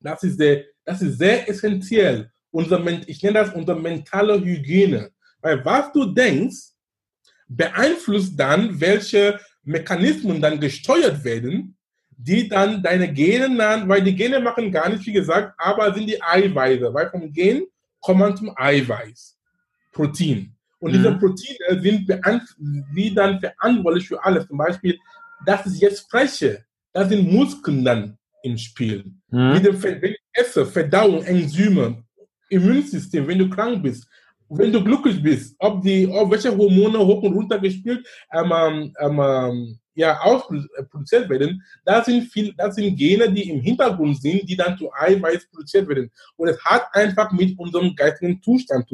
Das 0.00 0.23
ist 0.23 0.38
sehr, 0.38 0.64
das 0.84 1.02
ist 1.02 1.18
sehr 1.18 1.49
essentiell. 1.49 2.30
Unser, 2.50 2.84
ich 3.08 3.22
nenne 3.22 3.40
das 3.40 3.54
unsere 3.54 3.78
mentale 3.78 4.40
Hygiene. 4.42 5.10
Weil 5.40 5.64
was 5.64 5.92
du 5.92 6.06
denkst, 6.06 6.72
beeinflusst 7.49 8.38
dann, 8.38 8.80
welche 8.80 9.38
Mechanismen 9.62 10.40
dann 10.40 10.58
gesteuert 10.58 11.25
werden 11.25 11.76
die 12.22 12.49
dann 12.49 12.82
deine 12.82 13.12
Gene 13.12 13.49
nahen, 13.49 13.88
weil 13.88 14.02
die 14.02 14.14
Gene 14.14 14.40
machen 14.40 14.70
gar 14.70 14.88
nicht, 14.90 15.06
wie 15.06 15.12
gesagt, 15.12 15.54
aber 15.56 15.92
sind 15.94 16.06
die 16.06 16.22
Eiweiße, 16.22 16.92
weil 16.92 17.08
vom 17.08 17.32
Gen 17.32 17.64
kommt 18.00 18.20
man 18.20 18.37
zum 18.37 18.52
Eiweiß, 18.56 19.38
Protein. 19.92 20.54
Und 20.80 20.92
mhm. 20.92 20.96
diese 20.96 21.12
Proteine 21.18 21.82
sind 21.82 22.08
wie 22.92 23.14
dann 23.14 23.40
verantwortlich 23.40 24.08
für 24.08 24.22
alles. 24.22 24.46
Zum 24.46 24.58
Beispiel, 24.58 24.99
dass 25.46 25.66
ich 25.66 25.80
jetzt 25.80 26.00
spreche, 26.00 26.64
da 26.92 27.08
sind 27.08 27.30
Muskeln 27.30 27.84
dann 27.84 28.18
im 28.42 28.58
Spiel. 28.58 29.12
Mhm. 29.30 29.62
Wenn 29.62 30.14
esse, 30.32 30.66
Verdauung, 30.66 31.22
Enzyme, 31.25 32.02
Immunsystem, 32.49 33.26
wenn 33.26 33.38
du 33.38 33.49
krank 33.49 33.82
bist, 33.82 34.06
wenn 34.49 34.72
du 34.72 34.82
glücklich 34.82 35.22
bist, 35.22 35.54
ob 35.58 35.82
die, 35.82 36.06
ob 36.08 36.30
welche 36.30 36.56
Hormone 36.56 36.99
hoch 36.99 37.22
und 37.22 37.34
runter 37.34 37.58
gespielt, 37.58 38.06
ähm, 38.32 38.92
ähm, 39.00 39.20
ähm, 39.20 39.78
ja, 39.94 40.18
ausproduziert 40.20 41.28
werden, 41.28 41.62
das 41.84 42.06
sind, 42.06 42.22
viel, 42.22 42.52
das 42.56 42.75
sind 42.75 42.96
Gene, 42.96 43.30
die 43.32 43.50
im 43.50 43.60
Hintergrund 43.60 44.20
sind, 44.20 44.49
die 44.49 44.56
dann 44.56 44.76
zu 44.76 44.90
Eiweiß 44.92 45.49
produziert 45.50 45.88
werden. 45.88 46.10
Und 46.37 46.49
es 46.49 46.64
hat 46.64 46.87
einfach 46.92 47.30
mit 47.32 47.58
unserem 47.58 47.94
geistigen 47.94 48.40
Zustand, 48.42 48.90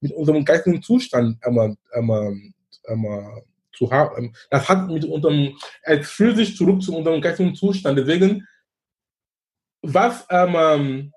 mit 0.00 0.12
unserem 0.12 0.44
geistigen 0.44 0.82
Zustand 0.82 1.38
ähm, 1.44 1.76
ähm, 1.94 2.54
ähm, 2.88 3.42
zu 3.72 3.90
haben. 3.90 4.32
Das 4.50 4.68
hat 4.68 4.88
mit 4.88 5.04
unserem, 5.04 5.56
es 5.82 6.08
fühlt 6.08 6.36
sich 6.36 6.56
zurück 6.56 6.82
zu 6.82 6.94
unserem 6.94 7.20
geistigen 7.20 7.54
Zustand. 7.54 7.98
Deswegen, 7.98 8.46
was, 9.82 10.26
ähm, 10.30 11.12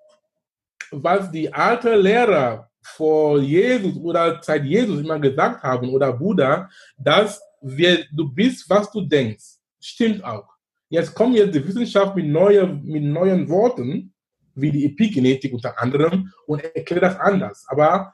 was 0.91 1.31
die 1.31 1.51
alten 1.53 1.99
Lehrer 1.99 2.69
vor 2.81 3.39
Jesus 3.39 3.95
oder 3.97 4.39
seit 4.41 4.65
Jesus 4.65 4.99
immer 4.99 5.19
gesagt 5.19 5.63
haben 5.63 5.89
oder 5.89 6.13
Buddha, 6.13 6.69
dass 6.97 7.41
wer 7.61 7.99
du 8.11 8.29
bist, 8.33 8.69
was 8.69 8.91
du 8.91 9.01
denkst. 9.01 9.57
Stimmt 9.79 10.23
auch. 10.23 10.49
Jetzt 10.89 11.13
kommt 11.15 11.35
jetzt 11.35 11.55
die 11.55 11.65
Wissenschaft 11.67 12.15
mit, 12.15 12.27
neue, 12.27 12.67
mit 12.67 13.03
neuen 13.03 13.47
Worten, 13.49 14.13
wie 14.53 14.71
die 14.71 14.85
Epigenetik 14.85 15.53
unter 15.53 15.79
anderem, 15.81 16.31
und 16.45 16.63
erklärt 16.63 17.03
das 17.03 17.19
anders. 17.19 17.65
Aber 17.67 18.13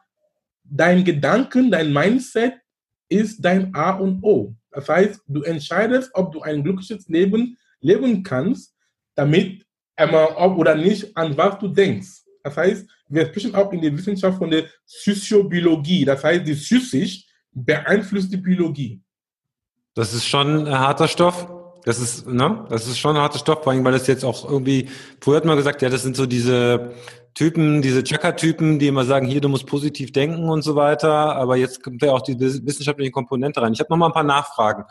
dein 0.64 1.04
Gedanken, 1.04 1.70
dein 1.72 1.92
Mindset 1.92 2.54
ist 3.10 3.44
dein 3.44 3.74
A 3.74 3.92
und 3.92 4.24
O. 4.24 4.56
Das 4.72 4.88
heißt, 4.88 5.22
du 5.28 5.42
entscheidest, 5.42 6.12
ob 6.14 6.32
du 6.32 6.42
ein 6.42 6.64
glückliches 6.64 7.08
Leben 7.10 7.58
leben 7.82 8.24
kannst, 8.24 8.76
damit 9.16 9.66
einmal 10.00 10.30
ob 10.36 10.58
oder 10.58 10.76
nicht, 10.76 11.16
an 11.16 11.36
was 11.38 11.60
du 11.60 11.68
denkst. 11.68 12.24
Das 12.44 12.56
heißt, 12.56 12.88
wir 13.10 13.26
sprechen 13.28 13.56
auch 13.56 13.72
in 13.74 13.82
der 13.82 13.96
Wissenschaft 13.96 14.38
von 14.38 14.50
der 14.50 14.66
Psychobiologie. 14.86 16.06
Das 16.06 16.24
heißt, 16.24 16.48
die 16.48 16.54
Psychisch 16.54 17.26
beeinflusst 17.52 18.32
die 18.32 18.38
Biologie. 18.38 19.02
Das 19.94 20.14
ist 20.14 20.26
schon 20.26 20.68
ein 20.68 20.80
harter 20.80 21.08
Stoff. 21.08 21.50
Das 21.86 22.00
ist, 22.00 22.28
ne? 22.28 22.66
Das 22.70 22.88
ist 22.88 23.00
schon 23.00 23.16
ein 23.16 23.22
harter 23.22 23.40
Stoff, 23.40 23.64
vor 23.64 23.74
allem, 23.74 23.84
weil 23.84 23.94
das 23.94 24.08
jetzt 24.08 24.24
auch 24.24 24.50
irgendwie, 24.50 24.88
früher 25.22 25.38
hat 25.38 25.46
man 25.46 25.58
gesagt, 25.58 25.82
ja, 25.82 25.90
das 25.90 26.04
sind 26.04 26.16
so 26.16 26.26
diese 26.26 26.92
Typen, 27.34 27.82
diese 27.82 28.04
Checker-Typen, 28.04 28.80
die 28.80 28.88
immer 28.88 29.06
sagen, 29.06 29.26
hier, 29.28 29.42
du 29.42 29.50
musst 29.50 29.66
positiv 29.66 30.12
denken 30.12 30.50
und 30.50 30.62
so 30.62 30.76
weiter. 30.76 31.36
Aber 31.36 31.56
jetzt 31.56 31.84
kommt 31.84 32.02
ja 32.02 32.12
auch 32.12 32.22
die 32.22 32.40
wissenschaftliche 32.40 33.12
Komponente 33.12 33.62
rein. 33.62 33.74
Ich 33.74 33.80
habe 33.80 33.90
noch 33.90 33.98
mal 33.98 34.08
ein 34.08 34.14
paar 34.14 34.24
Nachfragen. 34.24 34.84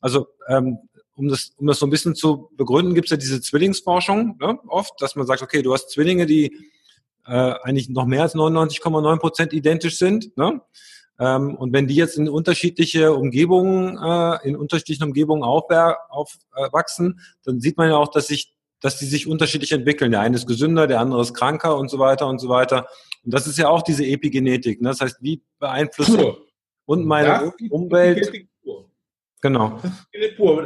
Also, 0.00 0.26
ähm, 0.48 0.78
um 1.16 1.28
das, 1.28 1.52
um 1.56 1.66
das 1.66 1.78
so 1.78 1.86
ein 1.86 1.90
bisschen 1.90 2.14
zu 2.14 2.50
begründen, 2.56 2.94
gibt 2.94 3.06
es 3.06 3.10
ja 3.10 3.16
diese 3.16 3.40
Zwillingsforschung, 3.40 4.36
ne? 4.40 4.58
oft, 4.66 5.00
dass 5.00 5.16
man 5.16 5.26
sagt, 5.26 5.42
okay, 5.42 5.62
du 5.62 5.72
hast 5.72 5.90
Zwillinge, 5.90 6.26
die 6.26 6.56
äh, 7.26 7.54
eigentlich 7.62 7.88
noch 7.88 8.06
mehr 8.06 8.22
als 8.22 8.34
99,9 8.34 9.18
Prozent 9.18 9.52
identisch 9.52 9.98
sind. 9.98 10.36
Ne? 10.36 10.60
Ähm, 11.18 11.54
und 11.54 11.72
wenn 11.72 11.86
die 11.86 11.94
jetzt 11.94 12.18
in 12.18 12.28
unterschiedliche 12.28 13.14
Umgebungen, 13.14 13.96
äh, 13.96 14.48
in 14.48 14.56
unterschiedlichen 14.56 15.04
Umgebungen 15.04 15.42
aufwachsen, 15.42 17.20
dann 17.44 17.60
sieht 17.60 17.76
man 17.76 17.88
ja 17.88 17.96
auch, 17.96 18.08
dass 18.08 18.26
sich 18.26 18.54
dass 18.80 18.98
die 18.98 19.06
sich 19.06 19.26
unterschiedlich 19.26 19.72
entwickeln. 19.72 20.10
Der 20.10 20.20
eine 20.20 20.36
ist 20.36 20.46
gesünder, 20.46 20.86
der 20.86 21.00
andere 21.00 21.22
ist 21.22 21.32
kranker 21.32 21.78
und 21.78 21.88
so 21.88 21.98
weiter 21.98 22.26
und 22.26 22.38
so 22.38 22.50
weiter. 22.50 22.86
Und 23.24 23.32
das 23.32 23.46
ist 23.46 23.56
ja 23.56 23.70
auch 23.70 23.80
diese 23.80 24.04
Epigenetik. 24.04 24.82
Ne? 24.82 24.90
Das 24.90 25.00
heißt, 25.00 25.22
wie 25.22 25.42
beeinflusst 25.58 26.18
und 26.84 27.06
meine 27.06 27.54
Umwelt. 27.70 28.46
Genau. 29.44 29.78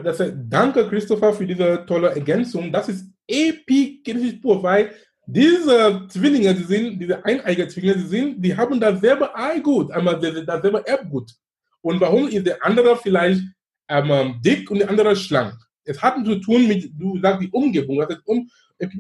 Das 0.05 0.21
heißt, 0.21 0.35
danke, 0.49 0.89
Christopher, 0.89 1.33
für 1.33 1.45
diese 1.45 1.85
tolle 1.85 2.11
Ergänzung. 2.11 2.71
Das 2.71 2.89
ist 2.89 3.11
Epigenetik 3.27 4.41
pur, 4.41 4.63
weil 4.63 4.93
diese 5.27 6.07
Zwillinge, 6.09 6.55
die 6.55 6.63
sind, 6.63 7.01
diese 7.01 7.25
eineige 7.25 7.67
Zwillinge, 7.67 7.97
die 7.97 8.07
sind, 8.07 8.41
die 8.41 8.57
haben 8.57 8.79
dasselbe 8.79 9.35
Eigut, 9.35 9.91
einmal 9.91 10.21
dasselbe 10.21 10.87
Erbgut. 10.87 11.33
Und 11.81 12.01
warum 12.01 12.29
ist 12.29 12.47
der 12.47 12.65
andere 12.65 12.97
vielleicht 12.97 13.43
ähm, 13.89 14.41
dick 14.45 14.71
und 14.71 14.79
der 14.79 14.91
andere 14.91 15.17
schlank? 15.17 15.55
Es 15.83 16.01
hat 16.01 16.25
zu 16.25 16.37
tun 16.37 16.69
mit, 16.69 16.93
du 16.97 17.19
sagst, 17.21 17.43
die 17.43 17.51
Umgebung. 17.51 17.99
Das 17.99 18.11
heißt, 18.11 18.27
um, 18.27 18.49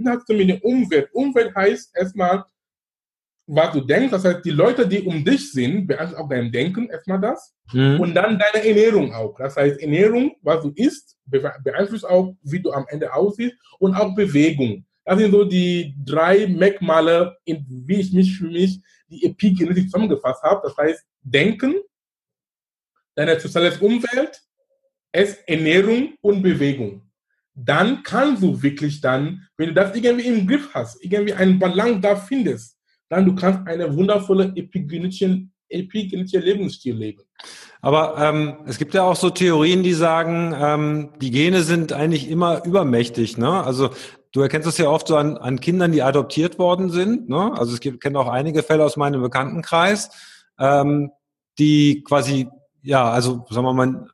hast 0.07 0.29
du 0.29 0.35
mit 0.35 0.49
der 0.49 0.65
Umwelt. 0.65 1.09
Umwelt 1.13 1.55
heißt 1.55 1.97
erstmal, 1.97 2.45
was 3.49 3.73
du 3.73 3.81
denkst. 3.81 4.11
Das 4.11 4.25
heißt, 4.25 4.45
die 4.45 4.51
Leute, 4.51 4.87
die 4.87 5.01
um 5.01 5.25
dich 5.25 5.53
sind, 5.53 5.87
beeinflussen 5.87 6.23
auch 6.23 6.29
dein 6.29 6.53
Denken, 6.53 6.89
erstmal 6.91 7.21
das. 7.21 7.55
Mhm. 7.73 7.99
Und 7.99 8.15
dann 8.15 8.39
deine 8.39 8.67
Ernährung 8.67 9.13
auch. 9.13 9.37
Das 9.39 9.57
heißt, 9.57 9.81
Ernährung, 9.81 10.37
was 10.43 10.63
du 10.63 10.73
isst, 10.77 11.17
beeinflusst 11.27 12.07
auch, 12.07 12.37
wie 12.43 12.61
du 12.61 12.71
am 12.73 12.87
Ende 12.89 13.13
aussiehst 13.13 13.57
und 13.79 13.95
auch 13.95 14.15
Bewegung. 14.15 14.85
Das 15.05 15.19
sind 15.19 15.33
so 15.33 15.45
die 15.45 15.95
drei 16.05 16.47
Merkmale, 16.47 17.37
wie 17.47 18.01
ich 18.01 18.13
mich 18.13 18.37
für 18.37 18.47
mich 18.47 18.81
die 19.09 19.25
Epigenetik 19.25 19.85
zusammengefasst 19.85 20.43
habe. 20.43 20.61
Das 20.63 20.77
heißt, 20.77 21.05
Denken, 21.23 21.75
deine 23.15 23.41
soziale 23.41 23.77
Umwelt, 23.81 24.43
es 25.11 25.37
Ernährung 25.47 26.15
und 26.21 26.43
Bewegung. 26.43 27.03
Dann 27.55 28.03
kannst 28.03 28.43
du 28.43 28.63
wirklich 28.63 29.01
dann, 29.01 29.49
wenn 29.57 29.69
du 29.69 29.75
das 29.75 29.97
irgendwie 29.97 30.27
im 30.27 30.47
Griff 30.47 30.69
hast, 30.75 31.03
irgendwie 31.03 31.33
einen 31.33 31.59
Balance 31.59 32.01
da 32.01 32.15
findest, 32.15 32.78
dann 33.09 33.25
du 33.25 33.35
kannst 33.35 33.67
eine 33.67 33.95
wundervolle 33.95 34.53
epigenetische, 34.55 35.47
epigenetische 35.69 36.41
Lebensstil 36.41 36.95
leben. 36.95 37.23
Aber 37.81 38.17
ähm, 38.19 38.59
es 38.67 38.79
gibt 38.79 38.95
ja 38.95 39.05
auch 39.05 39.17
so 39.17 39.31
Theorien, 39.31 39.83
die 39.83 39.93
sagen, 39.93 40.55
ähm, 40.59 41.11
die 41.21 41.31
Gene 41.31 41.63
sind 41.63 41.93
eigentlich 41.93 42.29
immer 42.29 42.65
übermächtig. 42.65 43.39
Ne? 43.39 43.65
Also 43.65 43.91
du 44.33 44.41
erkennst 44.41 44.67
das 44.67 44.79
ja 44.79 44.89
oft 44.89 45.09
so 45.09 45.17
an, 45.17 45.37
an 45.37 45.61
Kindern, 45.61 45.93
die 45.93 46.03
adoptiert 46.03 46.59
worden 46.59 46.91
sind. 46.91 47.29
Ne? 47.29 47.53
Also 47.57 47.73
es 47.75 47.81
gibt, 47.81 48.01
kenne 48.01 48.19
auch 48.19 48.29
einige 48.29 48.63
Fälle 48.63 48.85
aus 48.85 48.97
meinem 48.97 49.23
Bekanntenkreis, 49.23 50.11
ähm, 50.59 51.13
die 51.59 52.03
quasi, 52.03 52.49
ja, 52.83 53.09
also 53.11 53.47
sagen 53.49 53.67
wir 53.67 53.73
mal, 53.73 54.09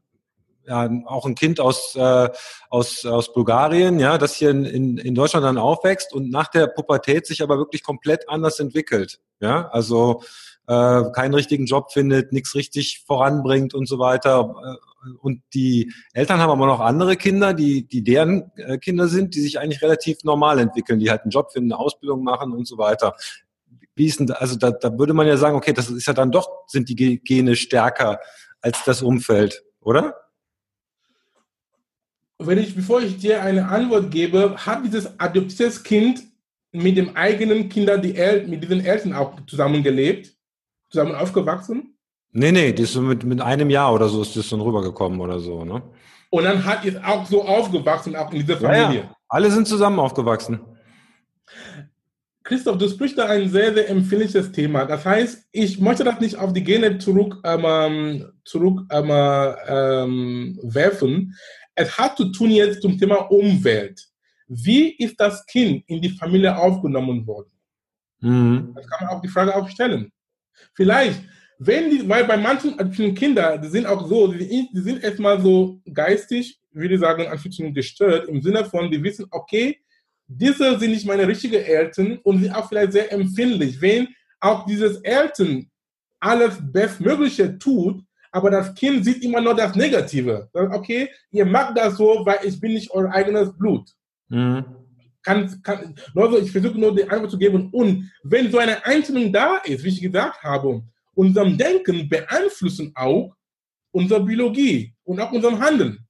ja, 0.67 0.89
auch 1.07 1.27
ein 1.27 1.35
Kind 1.35 1.61
aus, 1.61 1.95
äh, 1.97 2.29
aus, 2.71 3.05
aus 3.05 3.33
Bulgarien, 3.33 3.99
ja, 3.99 4.19
das 4.19 4.35
hier 4.35 4.51
in, 4.51 4.65
in, 4.65 4.99
in 4.99 5.15
Deutschland 5.15 5.45
dann 5.45 5.59
aufwächst 5.59 6.13
und 6.13 6.31
nach 6.31 6.49
der 6.49 6.67
Pubertät 6.67 7.27
sich 7.27 7.43
aber 7.43 7.59
wirklich 7.59 7.83
komplett 7.83 8.29
anders 8.29 8.61
entwickelt. 8.61 9.21
Ja, 9.41 9.69
also 9.69 10.23
äh, 10.67 11.03
keinen 11.13 11.35
richtigen 11.35 11.67
Job 11.67 11.93
findet, 11.93 12.33
nichts 12.33 12.55
richtig 12.55 13.05
voranbringt 13.07 13.75
und 13.75 13.87
so 13.87 13.99
weiter. 13.99 14.55
Äh, 14.65 15.11
und 15.21 15.43
die 15.53 15.93
Eltern 16.15 16.41
haben 16.41 16.51
aber 16.51 16.67
noch 16.67 16.81
andere 16.81 17.17
Kinder, 17.17 17.53
die, 17.53 17.87
die 17.87 18.03
deren 18.03 18.51
äh, 18.57 18.79
Kinder 18.79 19.09
sind, 19.09 19.35
die 19.35 19.41
sich 19.41 19.59
eigentlich 19.59 19.83
relativ 19.83 20.25
normal 20.25 20.59
entwickeln, 20.59 20.99
die 20.99 21.11
halt 21.11 21.23
einen 21.23 21.31
Job 21.31 21.53
finden, 21.53 21.73
eine 21.73 21.81
Ausbildung 21.81 22.25
machen 22.25 22.53
und 22.53 22.67
so 22.67 22.79
weiter. 22.79 23.15
Wie 23.95 24.07
ist 24.07 24.21
denn, 24.21 24.31
also 24.31 24.57
da, 24.57 24.71
da 24.71 24.99
würde 24.99 25.13
man 25.13 25.27
ja 25.27 25.37
sagen, 25.37 25.57
okay, 25.57 25.73
das 25.73 25.91
ist 25.91 26.07
ja 26.07 26.15
dann 26.15 26.33
doch, 26.33 26.49
sind 26.67 26.89
die 26.89 27.21
Gene 27.21 27.55
stärker 27.55 28.19
als 28.61 28.83
das 28.85 29.03
Umfeld. 29.03 29.63
oder? 29.81 30.24
Wenn 32.39 32.59
ich, 32.59 32.75
bevor 32.75 33.01
ich 33.01 33.19
dir 33.19 33.43
eine 33.43 33.69
Antwort 33.69 34.11
gebe, 34.11 34.57
hat 34.57 34.85
dieses 34.85 35.19
adoptiertes 35.19 35.83
Kind 35.83 36.23
mit 36.73 36.97
dem 36.97 37.17
eigenen 37.17 37.69
Kinder, 37.69 37.99
die 37.99 38.17
El 38.17 38.49
mit 38.49 38.63
diesen 38.63 38.85
Eltern 38.85 39.13
auch 39.13 39.39
zusammengelebt, 39.47 40.35
zusammen 40.91 41.15
aufgewachsen? 41.15 41.97
Nee, 42.33 42.51
nee, 42.51 42.73
das 42.73 42.91
ist 42.91 42.97
mit, 42.97 43.23
mit 43.23 43.41
einem 43.41 43.71
Jahr 43.71 43.95
oder 43.95 44.09
so 44.09 44.23
ist 44.23 44.37
das 44.37 44.49
dann 44.49 44.61
rübergekommen 44.61 45.21
oder 45.21 45.39
so, 45.39 45.65
ne? 45.65 45.83
Und 46.31 46.43
dann 46.43 46.65
hat 46.65 46.85
es 46.85 46.97
auch 46.97 47.25
so 47.27 47.45
aufgewachsen, 47.45 48.17
auch 48.17 48.33
in 48.33 48.41
dieser 48.41 48.57
Familie. 48.57 49.03
Ja, 49.03 49.07
ja. 49.07 49.17
Alle 49.29 49.53
sind 49.53 49.69
zusammen 49.69 50.01
aufgewachsen. 50.01 50.61
Christoph, 52.43 52.77
du 52.77 52.89
sprichst 52.89 53.17
da 53.17 53.27
ein 53.27 53.49
sehr, 53.49 53.73
sehr 53.73 53.89
empfindliches 53.89 54.51
Thema. 54.51 54.85
Das 54.85 55.05
heißt, 55.05 55.47
ich 55.53 55.81
möchte 55.81 56.03
das 56.03 56.21
nicht 56.21 56.37
auf 56.37 56.53
die 56.53 56.65
Gene 56.65 56.99
zurück, 56.99 57.39
ähm, 57.45 58.33
zurück 58.45 58.81
ähm, 58.91 59.11
ähm, 59.67 60.59
werfen. 60.63 61.37
Es 61.75 61.97
hat 61.99 62.17
zu 62.17 62.31
tun 62.31 62.51
jetzt 62.51 62.83
zum 62.83 62.99
Thema 62.99 63.31
Umwelt. 63.31 64.07
Wie 64.47 64.91
ist 64.97 65.19
das 65.19 65.45
Kind 65.47 65.85
in 65.87 66.01
die 66.01 66.11
Familie 66.11 66.57
aufgenommen 66.57 67.27
worden? 67.27 67.51
Mhm. 68.21 68.73
Das 68.75 68.87
kann 68.87 69.07
man 69.07 69.17
auch 69.17 69.21
die 69.21 69.29
Frage 69.29 69.55
auch 69.55 69.69
stellen. 69.69 70.13
Vielleicht 70.75 71.21
wenn 71.59 71.91
die, 71.91 72.09
weil 72.09 72.25
bei 72.25 72.37
manchen 72.37 72.77
Kindern, 73.15 73.61
die 73.63 73.69
sind 73.69 73.87
auch 73.87 74.07
so, 74.09 74.29
die, 74.33 74.69
die 74.73 74.81
sind 74.81 75.03
erstmal 75.03 75.41
so 75.41 75.81
geistig, 75.93 76.61
würde 76.73 76.95
ich 76.95 77.01
sagen, 77.01 77.27
Anführungszeichen 77.27 77.75
gestört, 77.75 78.29
im 78.29 78.43
Sinne 78.43 78.65
von, 78.65 78.91
die 78.91 79.03
wissen, 79.03 79.27
okay, 79.31 79.79
diese 80.27 80.79
sind 80.79 80.91
nicht 80.91 81.07
meine 81.07 81.29
richtigen 81.29 81.63
Eltern 81.63 82.19
und 82.23 82.41
sind 82.41 82.55
auch 82.55 82.69
vielleicht 82.69 82.93
sehr 82.93 83.13
empfindlich. 83.13 83.81
Wenn 83.81 84.09
auch 84.41 84.67
dieses 84.67 84.97
Eltern 84.99 85.71
alles 86.19 86.57
Bestmögliche 86.61 87.59
tut, 87.59 88.03
aber 88.35 88.51
das 88.51 88.75
Kind 88.75 89.05
sieht 89.05 89.23
immer 89.23 89.41
nur 89.41 89.55
das 89.55 89.77
Negative. 89.77 90.49
Okay, 90.53 91.09
ihr 91.31 91.47
macht 91.47 91.79
das 91.79 91.97
so, 91.97 92.27
weil 92.27 92.41
ich 92.43 92.59
bin 92.59 92.75
nicht 92.75 92.91
euer 92.91 93.09
eigenes 93.13 93.57
Blut. 93.57 93.89
Mhm. 94.29 94.65
Kann, 95.23 95.63
kann, 95.63 95.95
also 96.17 96.39
ich 96.39 96.51
versuche 96.51 96.77
nur 96.77 96.93
die 96.93 97.09
Antwort 97.09 97.31
zu 97.31 97.39
geben. 97.39 97.71
Und 97.71 98.11
wenn 98.25 98.51
so 98.51 98.59
eine 98.59 98.85
Einstellung 98.85 99.33
da 99.33 99.59
ist, 99.59 99.85
wie 99.85 99.89
ich 99.91 100.03
gesagt 100.03 100.43
habe, 100.43 100.83
unserem 101.15 101.57
Denken 101.57 102.09
beeinflussen 102.09 102.91
auch 102.97 103.37
unsere 103.93 104.25
Biologie 104.25 104.93
und 105.05 105.21
auch 105.21 105.31
unserem 105.31 105.61
Handeln. 105.61 106.05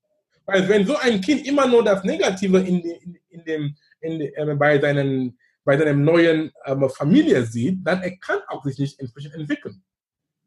Weil 0.46 0.66
wenn 0.66 0.86
so 0.86 0.96
ein 0.96 1.20
Kind 1.20 1.46
immer 1.46 1.66
nur 1.66 1.84
das 1.84 2.04
Negative 2.04 2.58
in, 2.60 2.80
in, 2.80 3.18
in 3.28 3.44
dem, 3.44 3.76
in, 4.00 4.20
äh, 4.22 4.56
bei, 4.58 4.80
seinen, 4.80 5.38
bei 5.62 5.76
seinem 5.76 6.02
neuen 6.02 6.50
äh, 6.64 6.88
Familie 6.88 7.44
sieht, 7.44 7.86
dann 7.86 8.00
er 8.00 8.16
kann 8.16 8.38
auch 8.48 8.64
sich 8.64 8.78
nicht 8.78 8.98
entsprechend 8.98 9.34
entwickeln. 9.34 9.82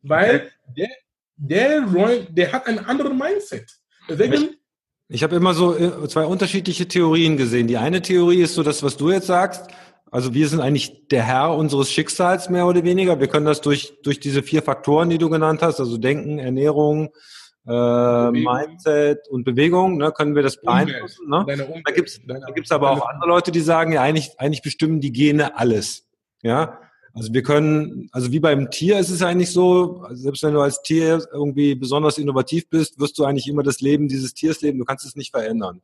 Weil 0.02 0.52
der, 0.76 0.90
der, 1.38 1.86
der 2.30 2.52
hat 2.52 2.68
ein 2.68 2.86
anderes 2.86 3.14
Mindset. 3.14 3.72
Deswegen, 4.10 4.56
ich 5.10 5.24
habe 5.24 5.36
immer 5.36 5.54
so 5.54 5.78
äh, 5.78 6.08
zwei 6.10 6.26
unterschiedliche 6.26 6.88
Theorien 6.88 7.38
gesehen. 7.38 7.68
Die 7.68 7.78
eine 7.78 8.02
Theorie 8.02 8.42
ist 8.42 8.56
so 8.56 8.64
das, 8.64 8.84
was 8.84 8.98
du 8.98 9.12
jetzt 9.12 9.28
sagst, 9.28 9.68
also 10.12 10.34
wir 10.34 10.48
sind 10.48 10.62
eigentlich 10.62 11.08
der 11.10 11.24
Herr 11.24 11.56
unseres 11.56 11.92
Schicksals 11.92 12.50
mehr 12.50 12.66
oder 12.66 12.84
weniger. 12.84 13.20
Wir 13.20 13.28
können 13.28 13.46
das 13.46 13.62
durch, 13.62 13.94
durch 14.04 14.20
diese 14.20 14.42
vier 14.42 14.64
Faktoren, 14.64 15.10
die 15.10 15.18
du 15.18 15.30
genannt 15.30 15.62
hast, 15.62 15.80
also 15.80 15.98
Denken, 15.98 16.40
Ernährung, 16.40 17.10
äh, 17.68 18.32
Mindset 18.32 19.28
und 19.30 19.44
Bewegung, 19.44 19.98
ne, 19.98 20.12
können 20.12 20.36
wir 20.36 20.44
das 20.44 20.62
beeinflussen. 20.62 21.30
Ne? 21.30 21.46
Da 21.86 21.92
gibt's 21.92 22.22
da 22.26 22.40
gibt's 22.56 22.72
aber 22.72 22.92
auch 22.92 23.06
andere 23.08 23.30
Leute, 23.30 23.52
die 23.52 23.60
sagen, 23.60 23.92
ja, 23.92 24.02
eigentlich, 24.02 24.32
eigentlich 24.38 24.62
bestimmen 24.62 25.02
die 25.02 25.12
Gene 25.12 25.58
alles. 25.58 26.08
Ja, 26.42 26.80
also 27.18 27.34
wir 27.34 27.44
können, 27.44 28.10
also 28.12 28.32
wie 28.32 28.40
beim 28.40 28.70
Tier 28.70 29.00
ist 29.00 29.10
es 29.10 29.24
eigentlich 29.24 29.52
so, 29.52 30.06
selbst 30.12 30.44
wenn 30.44 30.54
du 30.54 30.62
als 30.62 30.82
Tier 30.84 31.28
irgendwie 31.34 31.74
besonders 31.74 32.18
innovativ 32.18 32.70
bist, 32.70 33.00
wirst 33.00 33.18
du 33.18 33.26
eigentlich 33.26 33.48
immer 33.48 33.64
das 33.64 33.82
Leben 33.82 34.08
dieses 34.08 34.34
Tiers 34.34 34.62
leben, 34.62 34.78
du 34.78 34.86
kannst 34.86 35.06
es 35.06 35.16
nicht 35.16 35.32
verändern. 35.32 35.82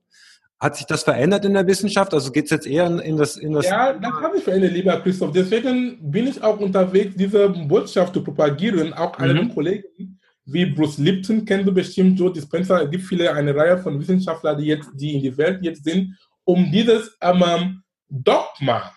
Hat 0.60 0.78
sich 0.78 0.86
das 0.86 1.04
verändert 1.04 1.44
in 1.44 1.56
der 1.56 1.68
Wissenschaft? 1.68 2.14
Also 2.14 2.32
geht 2.32 2.46
es 2.46 2.52
jetzt 2.52 2.68
eher 2.68 2.88
in 3.04 3.18
das, 3.18 3.36
in 3.36 3.52
das. 3.52 3.66
Ja, 3.66 3.94
das 3.94 4.14
hat 4.14 4.34
sich 4.34 4.44
verändert, 4.44 4.72
lieber 4.72 4.98
Christoph. 5.02 5.32
Deswegen 5.34 6.00
bin 6.12 6.28
ich 6.28 6.42
auch 6.42 6.60
unterwegs, 6.60 7.16
diese 7.18 7.50
Botschaft 7.50 8.14
zu 8.14 8.24
propagieren. 8.24 8.94
Auch 8.94 9.18
mhm. 9.18 9.26
einen 9.26 9.54
Kollegen 9.54 10.20
wie 10.46 10.66
Bruce 10.66 10.98
Lipton 10.98 11.46
kennst 11.46 11.68
du 11.68 11.74
bestimmt, 11.74 12.20
Joe 12.20 12.32
Dispenza. 12.32 12.82
Es 12.82 12.92
gibt 12.92 13.04
viele, 13.04 13.34
eine 13.34 13.56
Reihe 13.56 13.78
von 13.78 14.00
Wissenschaftlern, 14.00 14.58
die 14.58 14.66
jetzt, 14.66 14.90
die 14.94 15.16
in 15.16 15.22
die 15.22 15.38
Welt 15.38 15.60
jetzt 15.64 15.84
sind, 15.84 16.18
um 16.44 16.72
dieses 16.72 17.18
ähm, 17.22 17.82
Dogma 18.10 18.94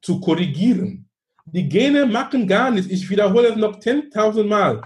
zu 0.00 0.20
korrigieren. 0.20 1.07
Die 1.52 1.68
Gene 1.68 2.06
machen 2.06 2.46
gar 2.46 2.70
nichts. 2.70 2.90
Ich 2.90 3.08
wiederhole 3.08 3.48
es 3.48 3.56
noch 3.56 3.78
10.000 3.78 4.44
Mal. 4.44 4.82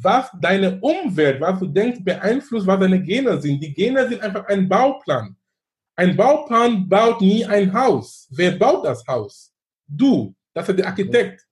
Was 0.00 0.30
deine 0.40 0.80
Umwelt, 0.80 1.40
was 1.40 1.58
du 1.58 1.66
denkst, 1.66 2.00
beeinflusst, 2.02 2.66
was 2.66 2.80
deine 2.80 3.02
Gene 3.02 3.40
sind. 3.40 3.62
Die 3.62 3.74
Gene 3.74 4.08
sind 4.08 4.22
einfach 4.22 4.46
ein 4.46 4.68
Bauplan. 4.68 5.36
Ein 5.96 6.16
Bauplan 6.16 6.88
baut 6.88 7.20
nie 7.20 7.44
ein 7.44 7.72
Haus. 7.72 8.28
Wer 8.30 8.52
baut 8.52 8.84
das 8.84 9.04
Haus? 9.06 9.52
Du. 9.86 10.34
Das 10.54 10.68
ist 10.68 10.78
der 10.78 10.86
Architekt. 10.86 11.46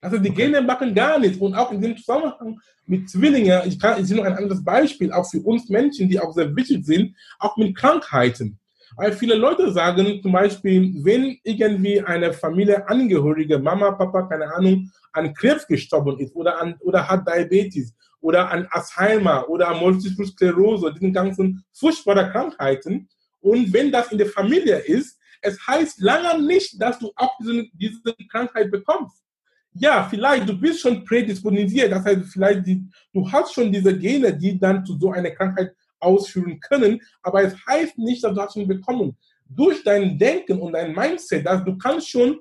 Also 0.00 0.16
die 0.16 0.30
Gene 0.30 0.62
machen 0.62 0.94
gar 0.94 1.18
nichts. 1.18 1.38
Und 1.38 1.54
auch 1.54 1.72
in 1.72 1.80
dem 1.80 1.96
Zusammenhang 1.96 2.58
mit 2.86 3.10
Zwillingen, 3.10 3.62
ich, 3.66 3.78
kann, 3.78 4.00
ich 4.00 4.06
sehe 4.06 4.16
noch 4.16 4.24
ein 4.24 4.36
anderes 4.36 4.64
Beispiel, 4.64 5.12
auch 5.12 5.28
für 5.28 5.40
uns 5.40 5.68
Menschen, 5.68 6.08
die 6.08 6.18
auch 6.18 6.32
sehr 6.32 6.54
wichtig 6.56 6.84
sind, 6.86 7.16
auch 7.38 7.56
mit 7.56 7.76
Krankheiten. 7.76 8.59
Weil 9.00 9.14
viele 9.14 9.34
Leute 9.34 9.72
sagen 9.72 10.20
zum 10.20 10.32
Beispiel, 10.32 10.92
wenn 11.02 11.38
irgendwie 11.42 12.02
eine 12.02 12.34
Familie 12.34 12.86
Angehörige, 12.86 13.58
Mama, 13.58 13.92
Papa, 13.92 14.24
keine 14.24 14.52
Ahnung, 14.54 14.90
an 15.12 15.32
Krebs 15.32 15.66
gestorben 15.66 16.18
ist 16.18 16.36
oder, 16.36 16.60
an, 16.60 16.74
oder 16.80 17.08
hat 17.08 17.26
Diabetes 17.26 17.94
oder 18.20 18.50
an 18.50 18.68
Alzheimer 18.70 19.48
oder 19.48 19.72
Multiple 19.72 20.26
Sklerose, 20.26 20.92
diesen 20.92 21.14
ganzen 21.14 21.64
furchtbaren 21.72 22.30
Krankheiten, 22.30 23.08
und 23.40 23.72
wenn 23.72 23.90
das 23.90 24.12
in 24.12 24.18
der 24.18 24.26
Familie 24.26 24.76
ist, 24.80 25.18
es 25.40 25.58
heißt 25.66 26.02
lange 26.02 26.46
nicht, 26.46 26.78
dass 26.78 26.98
du 26.98 27.10
auch 27.16 27.38
diese, 27.40 27.64
diese 27.72 28.14
Krankheit 28.30 28.70
bekommst. 28.70 29.24
Ja, 29.72 30.06
vielleicht 30.10 30.46
du 30.46 30.60
bist 30.60 30.80
schon 30.80 31.06
prädisponisiert, 31.06 31.90
das 31.90 32.04
heißt 32.04 32.26
vielleicht 32.30 32.66
die, 32.66 32.84
du 33.14 33.32
hast 33.32 33.54
schon 33.54 33.72
diese 33.72 33.96
Gene, 33.96 34.36
die 34.36 34.58
dann 34.58 34.84
zu 34.84 34.98
so 34.98 35.10
einer 35.10 35.30
Krankheit 35.30 35.72
ausführen 36.00 36.58
können, 36.60 37.00
aber 37.22 37.42
es 37.42 37.54
heißt 37.66 37.98
nicht, 37.98 38.24
dass 38.24 38.34
du 38.34 38.40
hast 38.40 38.54
schon 38.54 38.66
bekommen. 38.66 39.16
Durch 39.48 39.82
dein 39.82 40.18
Denken 40.18 40.60
und 40.60 40.72
dein 40.72 40.94
Mindset, 40.94 41.46
dass 41.46 41.64
du 41.64 41.76
kannst 41.76 42.08
schon 42.08 42.40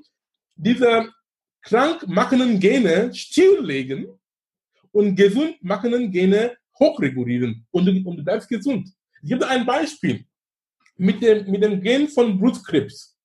diese 0.55 1.09
krank 1.61 2.07
machenden 2.07 2.59
Gene 2.59 3.13
stilllegen 3.13 4.07
und 4.91 5.15
gesund 5.15 5.55
machenden 5.61 6.11
Gene 6.11 6.57
hochregulieren 6.79 7.65
und, 7.71 7.87
und 8.05 8.17
du 8.17 8.23
bleibst 8.23 8.47
gesund. 8.47 8.89
Ich 9.21 9.29
gebe 9.29 9.47
ein 9.47 9.65
Beispiel 9.65 10.25
mit 10.97 11.21
dem, 11.21 11.49
mit 11.49 11.63
dem 11.63 11.81
Gen 11.81 12.07
von 12.07 12.39
Blutkrebs. 12.39 13.17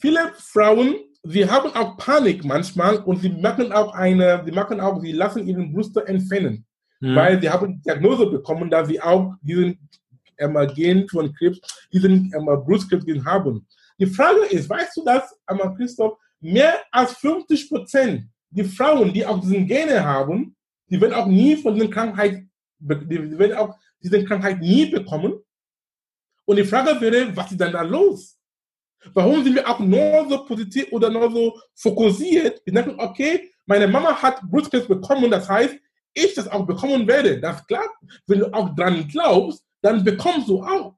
Viele 0.00 0.32
Frauen, 0.36 0.96
sie 1.22 1.48
haben 1.48 1.72
auch 1.74 1.96
Panik 1.96 2.44
manchmal 2.44 2.98
und 2.98 3.20
sie 3.20 3.30
machen 3.30 3.72
auch 3.72 3.94
eine, 3.94 4.42
sie 4.44 4.52
machen 4.52 4.80
auch, 4.80 5.00
sie 5.00 5.12
lassen 5.12 5.46
ihren 5.46 5.72
Brüste 5.72 6.06
entfernen, 6.06 6.66
mhm. 7.04 7.16
weil 7.16 7.40
sie 7.40 7.50
haben 7.50 7.82
Diagnose 7.82 8.26
bekommen, 8.26 8.70
dass 8.70 8.88
sie 8.88 9.00
auch 9.00 9.34
diesen 9.42 9.78
ähm, 10.38 10.56
Gen 10.74 11.08
von 11.08 11.32
Krebs, 11.34 11.60
diesen 11.92 12.32
ähm, 12.34 12.46
Brustkrebs 12.64 13.04
haben. 13.24 13.66
Die 13.98 14.06
Frage 14.06 14.46
ist, 14.50 14.68
weißt 14.68 14.96
du 14.96 15.04
das, 15.04 15.36
ähm, 15.48 15.60
Christoph, 15.76 16.18
mehr 16.40 16.74
als 16.90 17.12
50 17.18 17.68
Prozent 17.68 18.28
die 18.50 18.64
Frauen, 18.64 19.12
die 19.12 19.26
auch 19.26 19.40
diesen 19.40 19.66
Gene 19.66 20.04
haben, 20.04 20.56
die 20.88 21.00
werden 21.00 21.14
auch 21.14 21.26
nie 21.26 21.56
von 21.56 21.74
dieser 21.74 21.88
Krankheit, 21.88 22.44
die 22.78 23.38
werden 23.38 23.56
auch 23.56 23.76
diese 24.00 24.24
Krankheit 24.24 24.60
nie 24.60 24.86
bekommen. 24.86 25.40
Und 26.44 26.56
die 26.56 26.64
Frage 26.64 27.00
wäre, 27.00 27.34
was 27.36 27.50
ist 27.50 27.60
denn 27.60 27.72
da 27.72 27.82
los? 27.82 28.38
Warum 29.12 29.42
sind 29.42 29.56
wir 29.56 29.68
auch 29.68 29.80
nur 29.80 30.26
so 30.28 30.44
positiv 30.44 30.86
oder 30.92 31.10
nur 31.10 31.30
so 31.30 31.58
fokussiert? 31.74 32.62
Wir 32.64 32.74
denken, 32.74 32.94
okay, 32.98 33.50
meine 33.66 33.88
Mama 33.88 34.14
hat 34.22 34.40
Brustkrebs 34.42 34.86
bekommen, 34.86 35.30
das 35.30 35.48
heißt, 35.48 35.76
ich 36.14 36.34
das 36.34 36.48
auch 36.48 36.66
bekommen 36.66 37.06
werde. 37.06 37.40
Das 37.40 37.66
klappt. 37.66 37.96
Wenn 38.26 38.40
du 38.40 38.52
auch 38.54 38.74
dran 38.74 39.06
glaubst, 39.08 39.64
dann 39.82 40.02
bekommst 40.02 40.48
du 40.48 40.62
auch. 40.62 40.94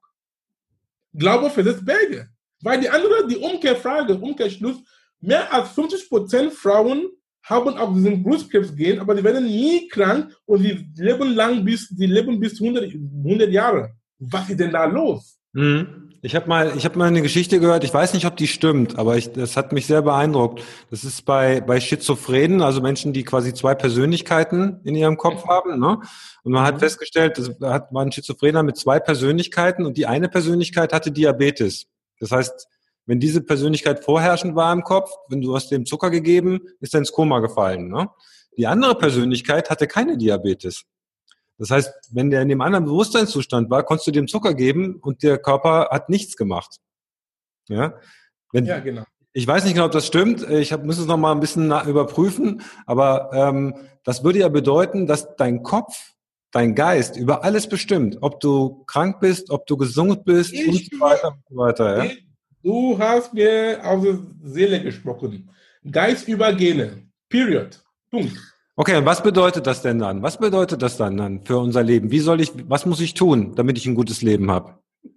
Glaube 1.12 1.50
versetzt 1.50 1.84
Berge. 1.84 2.28
Weil 2.62 2.80
die 2.80 2.88
andere, 2.88 3.26
die 3.28 3.36
Umkehrfrage, 3.36 4.14
Umkehrschluss, 4.14 4.78
mehr 5.20 5.52
als 5.52 5.70
50 5.70 6.08
Prozent 6.08 6.52
Frauen 6.52 7.08
haben 7.42 7.76
auch 7.78 7.94
diesen 7.94 8.22
Brustkrebs 8.22 8.74
gehen, 8.74 8.98
aber 8.98 9.14
die 9.14 9.22
werden 9.22 9.46
nie 9.46 9.88
krank 9.88 10.34
und 10.46 10.62
sie 10.62 10.88
leben 10.96 11.34
lang 11.34 11.64
bis, 11.64 11.88
die 11.88 12.06
leben 12.06 12.40
bis 12.40 12.60
100, 12.60 12.92
100 12.92 13.50
Jahre. 13.50 13.92
Was 14.18 14.50
ist 14.50 14.58
denn 14.58 14.72
da 14.72 14.84
los? 14.84 15.38
Mhm. 15.52 16.05
Ich 16.26 16.34
habe 16.34 16.48
mal, 16.48 16.76
ich 16.76 16.84
habe 16.84 16.98
mal 16.98 17.04
eine 17.04 17.22
Geschichte 17.22 17.60
gehört. 17.60 17.84
Ich 17.84 17.94
weiß 17.94 18.12
nicht, 18.12 18.26
ob 18.26 18.36
die 18.36 18.48
stimmt, 18.48 18.98
aber 18.98 19.16
ich, 19.16 19.30
das 19.30 19.56
hat 19.56 19.72
mich 19.72 19.86
sehr 19.86 20.02
beeindruckt. 20.02 20.60
Das 20.90 21.04
ist 21.04 21.24
bei 21.24 21.60
bei 21.60 21.78
Schizophrenen, 21.78 22.62
also 22.62 22.80
Menschen, 22.80 23.12
die 23.12 23.22
quasi 23.22 23.54
zwei 23.54 23.76
Persönlichkeiten 23.76 24.80
in 24.82 24.96
ihrem 24.96 25.18
Kopf 25.18 25.46
haben. 25.46 25.78
Ne? 25.78 26.00
Und 26.42 26.52
man 26.52 26.64
hat 26.64 26.74
mhm. 26.74 26.80
festgestellt, 26.80 27.38
das 27.38 27.52
hat 27.62 27.92
man 27.92 28.10
Schizophrener 28.10 28.64
mit 28.64 28.76
zwei 28.76 28.98
Persönlichkeiten 28.98 29.86
und 29.86 29.96
die 29.98 30.06
eine 30.06 30.28
Persönlichkeit 30.28 30.92
hatte 30.92 31.12
Diabetes. 31.12 31.86
Das 32.18 32.32
heißt, 32.32 32.66
wenn 33.06 33.20
diese 33.20 33.40
Persönlichkeit 33.40 34.02
vorherrschend 34.02 34.56
war 34.56 34.72
im 34.72 34.82
Kopf, 34.82 35.12
wenn 35.28 35.42
du 35.42 35.54
hast 35.54 35.70
dem 35.70 35.86
Zucker 35.86 36.10
gegeben, 36.10 36.58
ist 36.80 36.92
er 36.92 36.98
ins 36.98 37.12
Koma 37.12 37.38
gefallen. 37.38 37.86
Ne? 37.86 38.08
Die 38.58 38.66
andere 38.66 38.96
Persönlichkeit 38.96 39.70
hatte 39.70 39.86
keine 39.86 40.18
Diabetes. 40.18 40.82
Das 41.58 41.70
heißt, 41.70 41.92
wenn 42.12 42.30
der 42.30 42.42
in 42.42 42.48
dem 42.48 42.60
anderen 42.60 42.84
Bewusstseinszustand 42.84 43.70
war, 43.70 43.82
konntest 43.84 44.06
du 44.06 44.10
dem 44.12 44.28
Zucker 44.28 44.54
geben 44.54 44.96
und 45.00 45.22
der 45.22 45.38
Körper 45.38 45.88
hat 45.90 46.08
nichts 46.08 46.36
gemacht. 46.36 46.76
Ja, 47.68 47.94
wenn, 48.52 48.66
ja 48.66 48.78
genau. 48.78 49.04
Ich 49.32 49.46
weiß 49.46 49.64
nicht 49.64 49.74
genau, 49.74 49.86
ob 49.86 49.92
das 49.92 50.06
stimmt. 50.06 50.48
Ich 50.48 50.72
hab, 50.72 50.84
muss 50.84 50.98
es 50.98 51.06
noch 51.06 51.18
mal 51.18 51.32
ein 51.32 51.40
bisschen 51.40 51.66
überprüfen. 51.86 52.62
Aber 52.86 53.30
ähm, 53.34 53.74
das 54.02 54.24
würde 54.24 54.38
ja 54.38 54.48
bedeuten, 54.48 55.06
dass 55.06 55.36
dein 55.36 55.62
Kopf, 55.62 56.14
dein 56.52 56.74
Geist 56.74 57.18
über 57.18 57.44
alles 57.44 57.68
bestimmt. 57.68 58.16
Ob 58.22 58.40
du 58.40 58.84
krank 58.86 59.20
bist, 59.20 59.50
ob 59.50 59.66
du 59.66 59.76
gesund 59.76 60.24
bist 60.24 60.54
ich 60.54 60.68
und 60.68 60.90
so 60.90 61.00
weiter 61.00 61.28
und 61.28 61.42
so 61.50 61.56
weiter. 61.56 62.04
Ja? 62.04 62.10
Du 62.62 62.98
hast 62.98 63.34
mir 63.34 63.78
aus 63.84 64.02
der 64.02 64.18
Seele 64.42 64.82
gesprochen. 64.82 65.50
Geist 65.90 66.28
über 66.28 66.52
Gene. 66.54 67.02
Period. 67.28 67.82
Punkt. 68.10 68.55
Okay, 68.78 68.94
und 68.96 69.06
was 69.06 69.22
bedeutet 69.22 69.66
das 69.66 69.80
denn 69.80 69.98
dann? 69.98 70.22
Was 70.22 70.36
bedeutet 70.36 70.82
das 70.82 70.98
dann, 70.98 71.16
dann 71.16 71.42
für 71.42 71.56
unser 71.56 71.82
Leben? 71.82 72.10
Wie 72.10 72.18
soll 72.18 72.42
ich, 72.42 72.52
was 72.68 72.84
muss 72.84 73.00
ich 73.00 73.14
tun, 73.14 73.54
damit 73.54 73.78
ich 73.78 73.86
ein 73.86 73.94
gutes 73.94 74.20
Leben 74.20 74.50
habe? 74.50 74.74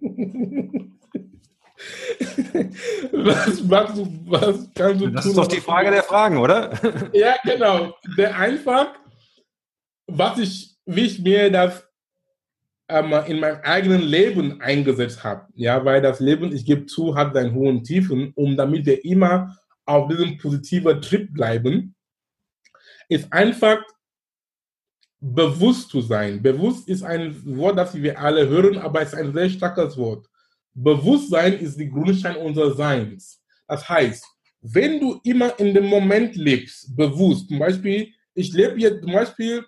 was 3.12 3.62
machst 3.64 3.98
du, 3.98 4.08
was 4.26 4.70
kannst 4.74 5.02
du 5.02 5.08
das 5.08 5.24
tun? 5.24 5.32
ist 5.32 5.36
doch 5.36 5.46
die 5.46 5.60
Frage 5.60 5.90
der 5.90 6.02
Fragen, 6.02 6.38
oder? 6.38 6.72
ja, 7.12 7.34
genau. 7.44 7.94
Der 8.16 8.34
einfach, 8.38 8.94
was 10.06 10.38
ich, 10.38 10.78
wie 10.86 11.02
ich 11.02 11.20
mir 11.20 11.50
das 11.50 11.86
ähm, 12.88 13.12
in 13.26 13.40
meinem 13.40 13.60
eigenen 13.62 14.00
Leben 14.00 14.62
eingesetzt 14.62 15.22
habe. 15.22 15.48
Ja, 15.54 15.84
weil 15.84 16.00
das 16.00 16.18
Leben, 16.18 16.50
ich 16.50 16.64
gebe 16.64 16.86
zu, 16.86 17.14
hat 17.14 17.34
seinen 17.34 17.54
hohen 17.54 17.84
Tiefen, 17.84 18.32
um 18.36 18.56
damit 18.56 18.86
wir 18.86 19.04
immer 19.04 19.54
auf 19.84 20.08
diesem 20.08 20.38
positiven 20.38 21.02
Trip 21.02 21.30
bleiben, 21.30 21.94
ist 23.10 23.30
einfach 23.32 23.82
bewusst 25.20 25.90
zu 25.90 26.00
sein. 26.00 26.40
Bewusst 26.40 26.88
ist 26.88 27.02
ein 27.02 27.36
Wort, 27.56 27.76
das 27.76 27.94
wir 27.94 28.18
alle 28.18 28.48
hören, 28.48 28.78
aber 28.78 29.02
es 29.02 29.12
ist 29.12 29.18
ein 29.18 29.34
sehr 29.34 29.50
starkes 29.50 29.96
Wort. 29.98 30.26
Bewusstsein 30.72 31.54
ist 31.54 31.78
die 31.78 31.90
Grundstein 31.90 32.36
unseres 32.36 32.76
Seins. 32.76 33.42
Das 33.66 33.86
heißt, 33.86 34.24
wenn 34.62 35.00
du 35.00 35.20
immer 35.24 35.58
in 35.58 35.74
dem 35.74 35.86
Moment 35.86 36.36
lebst, 36.36 36.96
bewusst, 36.96 37.48
zum 37.48 37.58
Beispiel, 37.58 38.12
ich 38.34 38.52
lebe 38.52 38.78
jetzt, 38.78 39.02
zum 39.02 39.12
Beispiel, 39.12 39.64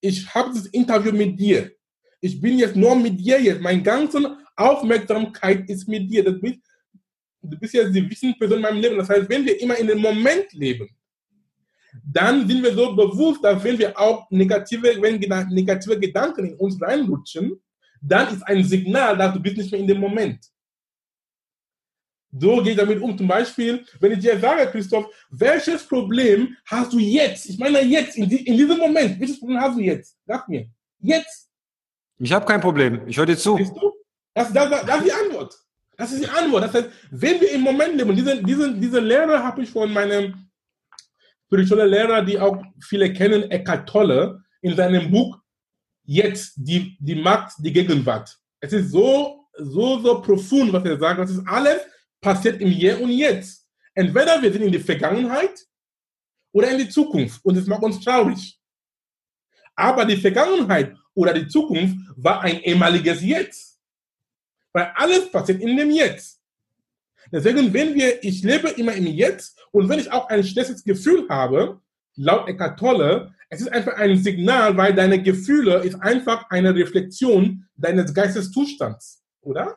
ich 0.00 0.34
habe 0.34 0.50
das 0.52 0.66
Interview 0.66 1.12
mit 1.12 1.40
dir. 1.40 1.72
Ich 2.20 2.40
bin 2.40 2.58
jetzt 2.58 2.76
nur 2.76 2.94
mit 2.94 3.18
dir 3.18 3.40
jetzt. 3.40 3.60
Meine 3.60 3.82
ganze 3.82 4.36
Aufmerksamkeit 4.54 5.68
ist 5.70 5.88
mit 5.88 6.10
dir. 6.10 6.22
Das 6.22 6.38
bist, 6.38 6.60
du 7.42 7.58
bist 7.58 7.74
jetzt 7.74 7.94
die 7.94 8.02
wichtigste 8.02 8.38
Person 8.38 8.58
in 8.58 8.62
meinem 8.62 8.80
Leben. 8.80 8.98
Das 8.98 9.08
heißt, 9.08 9.28
wenn 9.28 9.46
wir 9.46 9.58
immer 9.60 9.76
in 9.78 9.86
dem 9.86 10.00
Moment 10.00 10.52
leben, 10.52 10.88
dann 12.02 12.46
sind 12.48 12.62
wir 12.62 12.74
so 12.74 12.94
bewusst, 12.94 13.44
dass 13.44 13.62
wenn 13.62 13.78
wir 13.78 13.98
auch 13.98 14.30
negative, 14.30 15.00
wenn 15.00 15.18
negative 15.18 15.98
Gedanken 15.98 16.46
in 16.46 16.54
uns 16.54 16.80
reinrutschen, 16.80 17.60
dann 18.00 18.34
ist 18.34 18.42
ein 18.42 18.62
Signal, 18.64 19.16
dass 19.16 19.32
du 19.32 19.40
bist 19.40 19.56
nicht 19.56 19.70
mehr 19.70 19.80
in 19.80 19.86
dem 19.86 20.00
Moment. 20.00 20.44
So 22.36 22.60
gehe 22.62 22.72
ich 22.72 22.78
damit 22.78 23.00
um. 23.00 23.16
Zum 23.16 23.28
Beispiel, 23.28 23.84
wenn 24.00 24.12
ich 24.12 24.18
dir 24.18 24.38
sage, 24.38 24.66
Christoph, 24.70 25.06
welches 25.30 25.86
Problem 25.86 26.56
hast 26.66 26.92
du 26.92 26.98
jetzt? 26.98 27.46
Ich 27.48 27.58
meine 27.58 27.80
jetzt, 27.82 28.16
in, 28.16 28.28
die, 28.28 28.44
in 28.46 28.56
diesem 28.56 28.76
Moment, 28.78 29.20
welches 29.20 29.38
Problem 29.38 29.60
hast 29.60 29.76
du 29.76 29.82
jetzt? 29.82 30.16
Sag 30.26 30.48
mir. 30.48 30.68
Jetzt. 31.00 31.48
Ich 32.18 32.32
habe 32.32 32.44
kein 32.44 32.60
Problem. 32.60 33.06
Ich 33.06 33.16
höre 33.16 33.26
dir 33.26 33.36
zu. 33.36 33.56
Das, 34.34 34.52
das, 34.52 34.68
das, 34.84 34.98
ist 34.98 35.06
die 35.06 35.12
Antwort. 35.12 35.54
Das 35.96 36.12
ist 36.12 36.24
die 36.24 36.28
Antwort. 36.28 36.64
Das 36.64 36.74
heißt, 36.74 36.88
wenn 37.12 37.40
wir 37.40 37.52
im 37.52 37.60
Moment 37.60 37.96
leben, 37.96 38.16
diese, 38.16 38.42
diese, 38.42 38.74
diese 38.74 38.98
Lehre 38.98 39.42
habe 39.42 39.62
ich 39.62 39.70
von 39.70 39.92
meinem 39.92 40.43
spirituellen 41.54 41.90
Lehrer, 41.90 42.22
die 42.22 42.38
auch 42.38 42.62
viele 42.80 43.12
kennen, 43.12 43.50
Eckhart 43.50 43.88
Tolle, 43.88 44.42
in 44.60 44.74
seinem 44.74 45.10
Buch 45.10 45.38
jetzt 46.04 46.54
die, 46.56 46.96
die 46.98 47.14
Macht, 47.14 47.54
die 47.58 47.72
Gegenwart. 47.72 48.36
Es 48.60 48.72
ist 48.72 48.90
so, 48.90 49.46
so, 49.56 50.00
so 50.00 50.20
profund, 50.20 50.72
was 50.72 50.84
er 50.84 50.98
sagt. 50.98 51.20
Das 51.20 51.30
ist 51.30 51.46
alles 51.46 51.80
passiert 52.20 52.60
im 52.60 52.70
Hier 52.70 53.00
und 53.00 53.10
Jetzt. 53.10 53.68
Entweder 53.94 54.42
wir 54.42 54.52
sind 54.52 54.62
in 54.62 54.72
die 54.72 54.78
Vergangenheit 54.80 55.64
oder 56.52 56.70
in 56.70 56.78
die 56.78 56.88
Zukunft 56.88 57.44
und 57.44 57.56
es 57.56 57.66
macht 57.66 57.82
uns 57.82 58.00
traurig. 58.00 58.58
Aber 59.76 60.04
die 60.04 60.16
Vergangenheit 60.16 60.96
oder 61.14 61.32
die 61.32 61.46
Zukunft 61.46 61.96
war 62.16 62.40
ein 62.40 62.60
ehemaliges 62.60 63.22
Jetzt. 63.22 63.80
Weil 64.72 64.92
alles 64.96 65.30
passiert 65.30 65.60
in 65.60 65.76
dem 65.76 65.90
Jetzt. 65.90 66.40
Deswegen, 67.34 67.74
wenn 67.74 67.96
wir, 67.96 68.22
ich 68.22 68.44
lebe 68.44 68.68
immer 68.68 68.92
im 68.92 69.08
Jetzt 69.08 69.58
und 69.72 69.88
wenn 69.88 69.98
ich 69.98 70.12
auch 70.12 70.28
ein 70.28 70.44
schlechtes 70.44 70.84
Gefühl 70.84 71.28
habe, 71.28 71.80
laut 72.14 72.48
Eckhart 72.48 72.78
Tolle, 72.78 73.34
es 73.48 73.60
ist 73.60 73.72
einfach 73.72 73.94
ein 73.94 74.16
Signal, 74.16 74.76
weil 74.76 74.94
deine 74.94 75.20
Gefühle 75.20 75.78
ist 75.82 76.00
einfach 76.00 76.48
eine 76.50 76.72
Reflexion 76.72 77.66
deines 77.74 78.14
Geisteszustands, 78.14 79.24
oder? 79.40 79.64
Ja. 79.64 79.76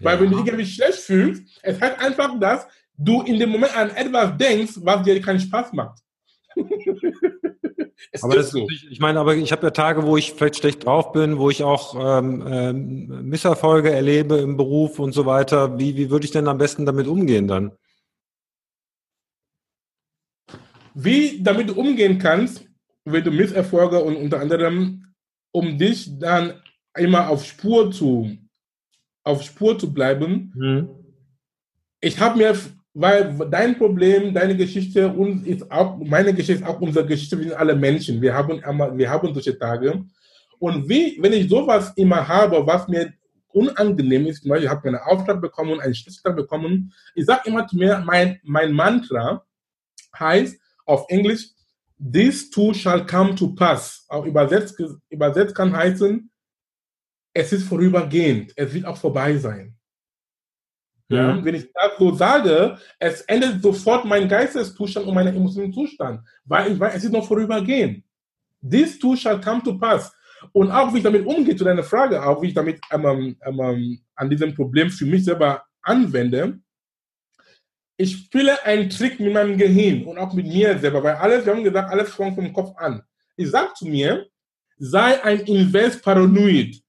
Weil 0.00 0.20
wenn 0.20 0.30
du 0.30 0.38
dich 0.38 0.46
irgendwie 0.46 0.64
schlecht 0.64 1.00
fühlst, 1.00 1.42
es 1.60 1.78
heißt 1.78 1.98
einfach, 1.98 2.40
dass 2.40 2.66
du 2.96 3.20
in 3.20 3.38
dem 3.38 3.50
Moment 3.50 3.76
an 3.76 3.90
etwas 3.90 4.34
denkst, 4.38 4.72
was 4.76 5.02
dir 5.02 5.20
keinen 5.20 5.40
Spaß 5.40 5.74
macht. 5.74 5.98
aber 8.22 8.34
das, 8.34 8.50
so. 8.50 8.68
ich, 8.70 8.90
ich 8.90 9.00
meine, 9.00 9.20
aber 9.20 9.34
ich 9.34 9.52
habe 9.52 9.64
ja 9.64 9.70
Tage, 9.70 10.04
wo 10.04 10.16
ich 10.16 10.32
vielleicht 10.32 10.56
schlecht 10.56 10.84
drauf 10.84 11.12
bin, 11.12 11.38
wo 11.38 11.50
ich 11.50 11.62
auch 11.62 11.94
ähm, 12.18 12.44
ähm, 12.46 13.28
Misserfolge 13.28 13.90
erlebe 13.90 14.36
im 14.36 14.56
Beruf 14.56 14.98
und 14.98 15.12
so 15.12 15.26
weiter. 15.26 15.78
Wie, 15.78 15.96
wie 15.96 16.10
würde 16.10 16.24
ich 16.24 16.30
denn 16.32 16.48
am 16.48 16.58
besten 16.58 16.86
damit 16.86 17.06
umgehen 17.06 17.48
dann? 17.48 17.72
Wie 20.94 21.42
damit 21.42 21.70
du 21.70 21.74
umgehen 21.74 22.18
kannst, 22.18 22.66
wenn 23.04 23.24
du 23.24 23.30
Misserfolge 23.30 24.02
und 24.02 24.16
unter 24.16 24.40
anderem, 24.40 25.14
um 25.52 25.78
dich 25.78 26.18
dann 26.18 26.60
immer 26.96 27.28
auf 27.28 27.44
Spur 27.44 27.90
zu, 27.90 28.36
auf 29.24 29.42
Spur 29.42 29.78
zu 29.78 29.92
bleiben. 29.92 30.52
Mhm. 30.54 30.88
Ich 32.00 32.18
habe 32.20 32.38
mir, 32.38 32.56
weil 32.94 33.34
dein 33.50 33.78
Problem, 33.78 34.34
deine 34.34 34.56
Geschichte 34.56 35.08
und 35.10 35.46
ist 35.46 35.70
auch, 35.70 35.98
meine 35.98 36.34
Geschichte 36.34 36.62
ist 36.62 36.68
auch 36.68 36.80
unsere 36.80 37.06
Geschichte, 37.06 37.38
wir 37.38 37.44
sind 37.44 37.54
alle 37.54 37.74
Menschen. 37.74 38.20
Wir 38.20 38.34
haben, 38.34 38.60
wir 38.98 39.10
haben 39.10 39.32
solche 39.32 39.58
Tage. 39.58 40.04
Und 40.58 40.88
wie, 40.88 41.18
wenn 41.20 41.32
ich 41.32 41.48
sowas 41.48 41.92
immer 41.96 42.26
habe, 42.28 42.66
was 42.66 42.86
mir 42.88 43.12
unangenehm 43.48 44.26
ist, 44.26 44.44
ich 44.44 44.68
habe 44.68 44.88
einen 44.88 44.98
Auftrag 44.98 45.40
bekommen, 45.40 45.80
einen 45.80 45.94
Schlüssel 45.94 46.32
bekommen, 46.34 46.92
ich 47.14 47.24
sage 47.26 47.42
immer 47.46 47.66
zu 47.66 47.76
mir, 47.76 48.02
mein, 48.04 48.38
mein 48.44 48.72
Mantra 48.72 49.44
heißt, 50.18 50.58
auf 50.84 51.06
Englisch, 51.08 51.48
this 51.98 52.50
too 52.50 52.74
shall 52.74 53.06
come 53.06 53.34
to 53.34 53.54
pass. 53.54 54.04
Auch 54.08 54.24
übersetzt, 54.24 54.80
übersetzt 55.08 55.54
kann 55.54 55.74
heißen, 55.74 56.30
es 57.34 57.52
ist 57.52 57.66
vorübergehend, 57.66 58.52
es 58.56 58.74
wird 58.74 58.84
auch 58.84 58.96
vorbei 58.96 59.36
sein. 59.38 59.74
Ja. 61.12 61.36
ja. 61.36 61.44
Wenn 61.44 61.54
ich 61.54 61.72
das 61.72 61.98
so 61.98 62.14
sage, 62.14 62.78
es 62.98 63.20
endet 63.22 63.62
sofort 63.62 64.04
mein 64.04 64.28
Geisteszustand 64.28 65.06
und 65.06 65.14
mein 65.14 65.28
emotionalen 65.28 65.72
Zustand, 65.72 66.20
weil 66.44 66.72
ich 66.72 66.80
weiß, 66.80 66.94
es 66.96 67.04
ist 67.04 67.12
noch 67.12 67.26
vorübergehend. 67.26 68.04
This 68.68 68.98
too 68.98 69.16
shall 69.16 69.40
come 69.40 69.62
to 69.62 69.78
pass. 69.78 70.12
Und 70.52 70.70
auch 70.70 70.92
wie 70.92 70.98
ich 70.98 71.04
damit 71.04 71.26
umgehe, 71.26 71.54
zu 71.54 71.64
deiner 71.64 71.84
Frage, 71.84 72.22
auch 72.24 72.42
wie 72.42 72.48
ich 72.48 72.54
damit 72.54 72.80
ähm, 72.90 73.36
ähm, 73.44 74.00
an 74.16 74.30
diesem 74.30 74.54
Problem 74.54 74.90
für 74.90 75.06
mich 75.06 75.24
selber 75.24 75.62
anwende, 75.82 76.58
ich 77.96 78.16
spiele 78.16 78.64
einen 78.64 78.90
Trick 78.90 79.20
mit 79.20 79.32
meinem 79.32 79.56
Gehirn 79.56 80.04
und 80.04 80.18
auch 80.18 80.32
mit 80.32 80.46
mir 80.46 80.76
selber, 80.78 81.02
weil 81.02 81.14
alles, 81.14 81.46
wir 81.46 81.54
haben 81.54 81.62
gesagt, 81.62 81.90
alles 81.90 82.14
fängt 82.14 82.34
vom 82.34 82.52
Kopf 82.52 82.76
an. 82.76 83.02
Ich 83.36 83.50
sage 83.50 83.72
zu 83.76 83.86
mir, 83.86 84.26
sei 84.78 85.22
ein 85.22 85.40
Invest 85.40 86.02
Paranoid. 86.02 86.82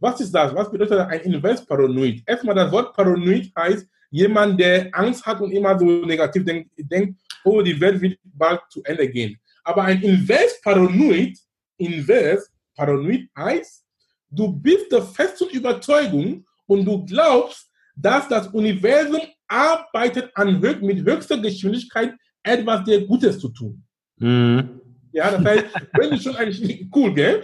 Was 0.00 0.20
ist 0.20 0.32
das? 0.32 0.54
Was 0.54 0.70
bedeutet 0.70 0.98
ein 0.98 1.20
Invest 1.20 1.66
Paranoid? 1.68 2.22
Erstmal, 2.26 2.54
das 2.54 2.70
Wort 2.70 2.94
Paranoid 2.94 3.52
heißt, 3.56 3.86
jemand, 4.10 4.60
der 4.60 4.88
Angst 4.92 5.24
hat 5.26 5.40
und 5.40 5.50
immer 5.50 5.78
so 5.78 5.84
negativ 5.84 6.44
denkt, 6.44 6.70
denkt 6.78 7.20
oh, 7.44 7.62
die 7.62 7.80
Welt 7.80 8.00
wird 8.00 8.18
bald 8.24 8.60
zu 8.70 8.82
Ende 8.84 9.08
gehen. 9.08 9.38
Aber 9.64 9.82
ein 9.84 10.00
Invest 10.02 10.62
Paranoid, 10.62 11.36
Invest 11.76 12.50
Paranoid 12.76 13.28
heißt, 13.36 13.84
du 14.30 14.52
bist 14.52 14.90
der 14.92 15.02
festen 15.02 15.48
Überzeugung 15.50 16.44
und 16.66 16.84
du 16.84 17.04
glaubst, 17.04 17.70
dass 17.96 18.28
das 18.28 18.48
Universum 18.48 19.20
arbeitet 19.48 20.30
an, 20.34 20.60
mit 20.60 21.04
höchster 21.04 21.38
Geschwindigkeit 21.38 22.14
etwas 22.42 22.84
dir 22.84 23.06
Gutes 23.06 23.38
zu 23.38 23.48
tun. 23.48 23.82
Mhm. 24.18 24.80
Ja, 25.18 25.32
das 25.32 25.44
heißt, 25.44 25.64
wenn 25.94 26.10
du 26.10 26.20
schon 26.20 26.36
einen, 26.36 26.90
cool, 26.94 27.12
gell? 27.12 27.42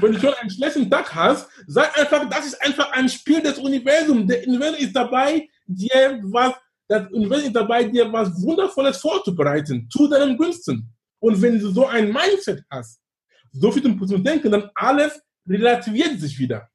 Wenn 0.00 0.12
du 0.12 0.18
schon 0.18 0.32
einen 0.40 0.48
schlechten 0.48 0.90
Tag 0.90 1.14
hast, 1.14 1.50
sei 1.66 1.82
einfach, 1.94 2.26
das 2.30 2.46
ist 2.46 2.62
einfach 2.62 2.90
ein 2.92 3.10
Spiel 3.10 3.42
des 3.42 3.58
Universums. 3.58 4.26
Der 4.26 4.48
Universum 4.48 4.76
ist 4.76 4.96
dabei, 4.96 5.46
dir 5.66 6.18
was, 6.22 6.54
das 6.88 7.10
Universum 7.12 7.48
ist 7.48 7.56
dabei, 7.56 7.84
dir 7.84 8.10
was 8.10 8.40
Wundervolles 8.40 8.96
vorzubereiten, 8.96 9.86
zu 9.90 10.08
deinem 10.08 10.38
Günsten. 10.38 10.88
Und 11.18 11.42
wenn 11.42 11.58
du 11.58 11.68
so 11.68 11.86
ein 11.86 12.10
Mindset 12.10 12.64
hast, 12.70 12.98
so 13.52 13.70
viel 13.70 13.82
zum 13.82 14.24
Denken, 14.24 14.50
dann 14.50 14.70
alles 14.74 15.20
relativiert 15.46 16.18
sich 16.18 16.38
wieder. 16.38 16.70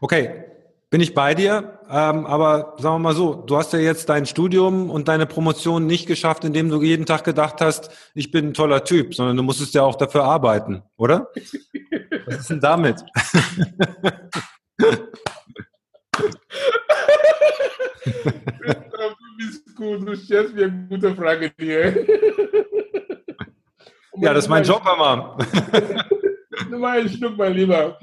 Okay, 0.00 0.42
Bin 0.90 1.00
ich 1.00 1.14
bei 1.14 1.36
dir, 1.36 1.78
ähm, 1.88 2.26
aber 2.26 2.74
sagen 2.78 2.96
wir 2.96 2.98
mal 2.98 3.14
so, 3.14 3.34
du 3.34 3.56
hast 3.56 3.72
ja 3.72 3.78
jetzt 3.78 4.08
dein 4.08 4.26
Studium 4.26 4.90
und 4.90 5.06
deine 5.06 5.24
Promotion 5.24 5.86
nicht 5.86 6.06
geschafft, 6.06 6.44
indem 6.44 6.68
du 6.68 6.82
jeden 6.82 7.06
Tag 7.06 7.22
gedacht 7.22 7.60
hast, 7.60 7.92
ich 8.12 8.32
bin 8.32 8.48
ein 8.48 8.54
toller 8.54 8.82
Typ, 8.82 9.14
sondern 9.14 9.36
du 9.36 9.44
musstest 9.44 9.72
ja 9.74 9.82
auch 9.82 9.94
dafür 9.94 10.24
arbeiten, 10.24 10.82
oder? 10.96 11.30
Was 12.26 12.40
ist 12.40 12.50
denn 12.50 12.60
damit? 12.60 13.04
du 14.76 14.96
bist 19.38 19.76
gut, 19.76 20.08
du 20.08 20.16
stellst 20.16 20.56
mir 20.56 20.64
eine 20.64 20.88
gute 20.88 21.14
Frage 21.14 21.52
hier. 21.56 22.04
Ja, 24.16 24.34
das 24.34 24.46
ist 24.46 24.50
mein 24.50 24.64
Job, 24.64 24.82
Mama. 24.84 25.38
Nimm 26.68 26.80
mal 26.80 26.98
ein 26.98 27.08
Stück, 27.08 27.36
mein 27.36 27.54
Lieber. 27.54 27.96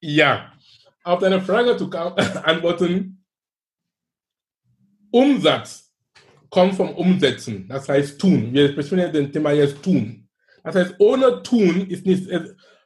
Ja, 0.00 0.52
auf 1.04 1.20
deine 1.20 1.40
Frage 1.40 1.76
zu 1.76 1.90
antworten. 2.44 3.24
Umsatz 5.10 5.92
kommt 6.48 6.74
vom 6.74 6.90
Umsetzen, 6.90 7.68
das 7.68 7.88
heißt 7.88 8.20
tun. 8.20 8.52
Wir 8.52 8.70
sprechen 8.70 8.98
ja 8.98 9.08
den 9.08 9.32
Thema 9.32 9.52
jetzt 9.52 9.82
tun. 9.82 10.28
Das 10.62 10.74
heißt, 10.74 10.94
ohne 10.98 11.42
tun 11.42 11.88
ist 11.88 12.06
nichts. 12.06 12.28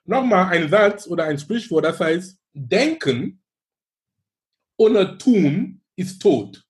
Nochmal 0.05 0.53
ein 0.53 0.69
Satz 0.69 1.07
oder 1.07 1.25
ein 1.25 1.39
Sprichwort, 1.39 1.85
das 1.85 1.99
heißt, 1.99 2.39
denken 2.53 3.43
ohne 4.77 5.17
tun 5.19 5.81
ist 5.97 6.21
tot. 6.21 6.63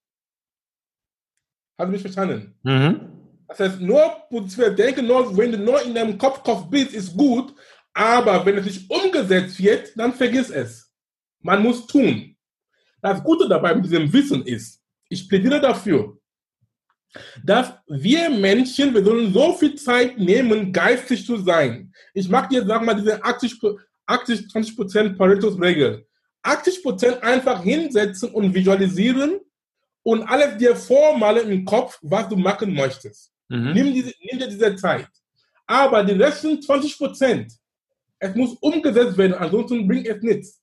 Hast 1.78 1.86
du 1.86 1.92
mich 1.92 2.02
verstanden? 2.02 2.54
Mhm. 2.62 3.14
Das 3.48 3.60
heißt, 3.60 3.80
nur 3.80 4.22
positives 4.30 4.76
Denken, 4.76 5.06
nur, 5.06 5.36
wenn 5.36 5.52
du 5.52 5.58
nur 5.58 5.82
in 5.82 5.94
deinem 5.94 6.16
Kopf, 6.16 6.42
Kopf 6.42 6.68
bist, 6.70 6.92
ist 6.92 7.16
gut, 7.16 7.54
aber 7.94 8.44
wenn 8.44 8.58
es 8.58 8.66
nicht 8.66 8.90
umgesetzt 8.90 9.58
wird, 9.62 9.92
dann 9.96 10.12
vergiss 10.12 10.50
es. 10.50 10.90
Man 11.40 11.62
muss 11.62 11.86
tun. 11.86 12.36
Das 13.00 13.22
Gute 13.22 13.48
dabei 13.48 13.74
mit 13.74 13.84
diesem 13.84 14.12
Wissen 14.12 14.44
ist, 14.44 14.82
ich 15.08 15.28
plädiere 15.28 15.60
dafür, 15.60 16.18
dass 17.44 17.72
wir 17.86 18.28
Menschen, 18.30 18.92
wir 18.92 19.04
sollen 19.04 19.32
so 19.32 19.52
viel 19.54 19.76
Zeit 19.76 20.18
nehmen, 20.18 20.72
geistig 20.72 21.24
zu 21.24 21.36
sein. 21.36 21.92
Ich 22.12 22.28
mag 22.28 22.48
dir, 22.48 22.64
sag 22.66 22.84
mal, 22.84 22.94
diese 22.94 23.22
80, 23.22 23.60
80 24.06 24.40
20% 24.52 25.16
Paretos-Regel. 25.16 26.06
80% 26.42 27.20
einfach 27.20 27.62
hinsetzen 27.62 28.30
und 28.30 28.52
visualisieren 28.52 29.40
und 30.02 30.22
alles 30.24 30.58
dir 30.58 30.74
vormalen 30.74 31.48
im 31.50 31.64
Kopf, 31.64 31.98
was 32.02 32.28
du 32.28 32.36
machen 32.36 32.74
möchtest. 32.74 33.32
Mhm. 33.48 33.72
Nimm, 33.72 33.94
diese, 33.94 34.12
nimm 34.20 34.38
dir 34.38 34.48
diese 34.48 34.76
Zeit. 34.76 35.08
Aber 35.66 36.02
die 36.04 36.14
letzten 36.14 36.58
20%, 36.58 37.56
es 38.24 38.34
muss 38.34 38.54
umgesetzt 38.54 39.18
werden, 39.18 39.34
ansonsten 39.34 39.86
bringt 39.86 40.06
es 40.06 40.22
nichts. 40.22 40.62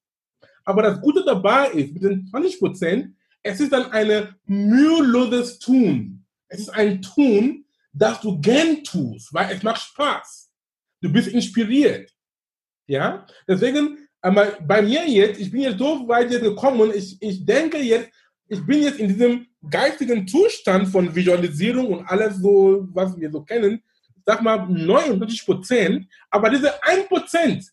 Aber 0.66 0.82
das 0.82 1.00
Gute 1.00 1.24
dabei 1.24 1.70
ist, 1.70 1.94
mit 1.94 2.04
den 2.04 2.26
20%, 2.26 3.12
es 3.44 3.60
ist 3.60 3.72
dann 3.72 3.92
ein 3.92 4.36
müheloses 4.46 5.60
Tun. 5.60 6.26
Es 6.48 6.62
ist 6.62 6.70
ein 6.70 7.02
Tun, 7.02 7.66
das 7.94 8.20
du 8.22 8.40
gern 8.42 8.84
tust, 8.84 9.32
weil 9.32 9.56
es 9.56 9.62
macht 9.62 9.82
Spaß. 9.82 10.52
Du 11.02 11.12
bist 11.12 11.28
inspiriert. 11.28 12.12
Ja, 12.88 13.28
deswegen, 13.48 14.08
aber 14.22 14.58
bei 14.66 14.82
mir 14.82 15.08
jetzt, 15.08 15.40
ich 15.40 15.52
bin 15.52 15.62
jetzt 15.62 15.78
so 15.78 16.08
weit 16.08 16.32
jetzt 16.32 16.44
gekommen, 16.44 16.92
ich, 16.96 17.22
ich 17.22 17.46
denke 17.46 17.78
jetzt, 17.78 18.10
ich 18.48 18.66
bin 18.66 18.82
jetzt 18.82 19.00
in 19.00 19.08
diesem 19.08 19.48
geistigen 19.70 20.28
Zustand 20.28 20.88
von 20.88 21.14
Visualisierung 21.14 21.94
und 21.94 22.06
alles 22.06 22.38
so, 22.38 22.88
was 22.92 23.16
wir 23.18 23.32
so 23.32 23.42
kennen, 23.44 23.84
sag 24.26 24.42
mal 24.42 24.68
99 24.68 25.46
Prozent, 25.46 26.08
aber 26.30 26.50
diese 26.50 26.72
1 26.84 27.08
Prozent 27.08 27.66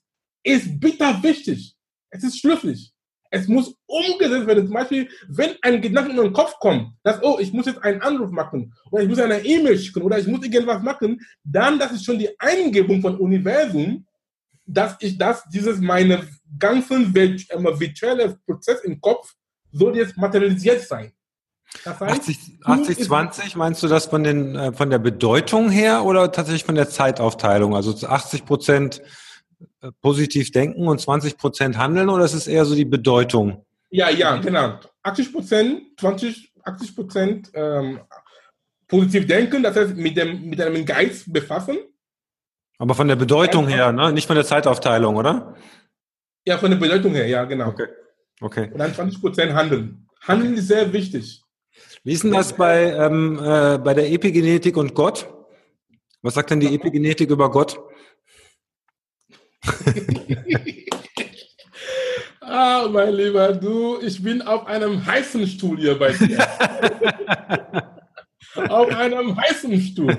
ist 0.42 0.80
bitter 0.80 1.22
wichtig. 1.22 1.74
Es 2.10 2.24
ist 2.24 2.38
schlüssig. 2.38 2.92
Es 3.30 3.46
muss 3.46 3.74
umgesetzt 3.86 4.46
werden. 4.46 4.66
Zum 4.66 4.74
Beispiel, 4.74 5.08
wenn 5.28 5.56
ein 5.62 5.82
Gedanke 5.82 6.10
in 6.10 6.16
den 6.16 6.32
Kopf 6.32 6.58
kommt, 6.58 6.92
dass, 7.02 7.22
oh, 7.22 7.38
ich 7.38 7.52
muss 7.52 7.66
jetzt 7.66 7.82
einen 7.82 8.00
Anruf 8.00 8.30
machen 8.30 8.72
oder 8.90 9.02
ich 9.02 9.08
muss 9.08 9.18
eine 9.18 9.44
E-Mail 9.44 9.78
schicken 9.78 10.02
oder 10.02 10.18
ich 10.18 10.26
muss 10.26 10.44
irgendwas 10.44 10.82
machen, 10.82 11.20
dann, 11.44 11.78
das 11.78 11.92
ist 11.92 12.04
schon 12.04 12.18
die 12.18 12.30
Eingebung 12.38 13.02
von 13.02 13.18
Universum, 13.18 14.06
dass 14.64 14.96
ich 15.00 15.18
das, 15.18 15.44
dieses, 15.52 15.78
meine 15.80 16.26
ganzen 16.58 17.14
virtuelle 17.14 18.38
Prozess 18.46 18.80
im 18.80 19.00
Kopf 19.00 19.34
soll 19.72 19.96
jetzt 19.96 20.16
materialisiert 20.16 20.80
sein. 20.82 21.12
Das 21.84 22.00
heißt, 22.00 22.30
80, 22.64 23.04
20, 23.04 23.56
meinst 23.56 23.82
du 23.82 23.88
das 23.88 24.06
von, 24.06 24.24
den, 24.24 24.56
äh, 24.56 24.72
von 24.72 24.90
der 24.90 24.98
Bedeutung 24.98 25.70
her 25.70 26.04
oder 26.04 26.32
tatsächlich 26.32 26.64
von 26.64 26.74
der 26.74 26.88
Zeitaufteilung? 26.88 27.76
Also 27.76 28.06
80 28.06 28.44
Prozent 28.44 29.02
äh, 29.80 29.90
positiv 30.00 30.50
denken 30.50 30.88
und 30.88 31.00
20 31.00 31.36
Prozent 31.36 31.78
handeln 31.78 32.08
oder 32.08 32.24
ist 32.24 32.34
es 32.34 32.46
eher 32.46 32.64
so 32.64 32.74
die 32.74 32.84
Bedeutung? 32.84 33.64
Ja, 33.90 34.10
ja, 34.10 34.36
genau. 34.36 34.78
80 35.02 35.32
Prozent, 35.32 35.82
20, 35.98 36.52
80 36.64 36.94
Prozent 36.94 37.50
ähm, 37.54 38.00
positiv 38.86 39.26
denken, 39.26 39.62
das 39.62 39.76
heißt 39.76 39.96
mit, 39.96 40.16
dem, 40.16 40.48
mit 40.48 40.60
einem 40.60 40.84
Geist 40.84 41.32
befassen. 41.32 41.78
Aber 42.78 42.94
von 42.94 43.08
der 43.08 43.16
Bedeutung 43.16 43.66
her, 43.66 43.92
ne? 43.92 44.12
nicht 44.12 44.26
von 44.26 44.36
der 44.36 44.44
Zeitaufteilung, 44.44 45.16
oder? 45.16 45.54
Ja, 46.46 46.58
von 46.58 46.70
der 46.70 46.78
Bedeutung 46.78 47.12
her, 47.14 47.26
ja, 47.26 47.44
genau. 47.44 47.68
Okay. 47.68 47.88
okay. 48.40 48.70
Und 48.72 48.78
dann 48.78 48.94
20 48.94 49.20
Prozent 49.20 49.52
handeln. 49.52 50.06
Handeln 50.22 50.54
ist 50.54 50.68
sehr 50.68 50.92
wichtig. 50.92 51.42
Wie 52.04 52.12
ist 52.12 52.24
denn 52.24 52.32
das 52.32 52.54
bei, 52.54 52.92
ähm, 52.92 53.38
äh, 53.38 53.78
bei 53.78 53.94
der 53.94 54.10
Epigenetik 54.10 54.76
und 54.76 54.94
Gott? 54.94 55.26
Was 56.22 56.34
sagt 56.34 56.50
denn 56.50 56.60
die 56.60 56.74
Epigenetik 56.74 57.30
über 57.30 57.50
Gott? 57.50 57.80
ah, 62.40 62.88
mein 62.90 63.14
Lieber, 63.14 63.52
du, 63.52 64.00
ich 64.00 64.22
bin 64.22 64.42
auf 64.42 64.66
einem 64.66 65.04
heißen 65.04 65.46
Stuhl 65.46 65.78
hier 65.78 65.98
bei 65.98 66.12
dir. 66.12 66.38
auf 68.68 68.94
einem 68.94 69.36
heißen 69.36 69.80
Stuhl. 69.80 70.16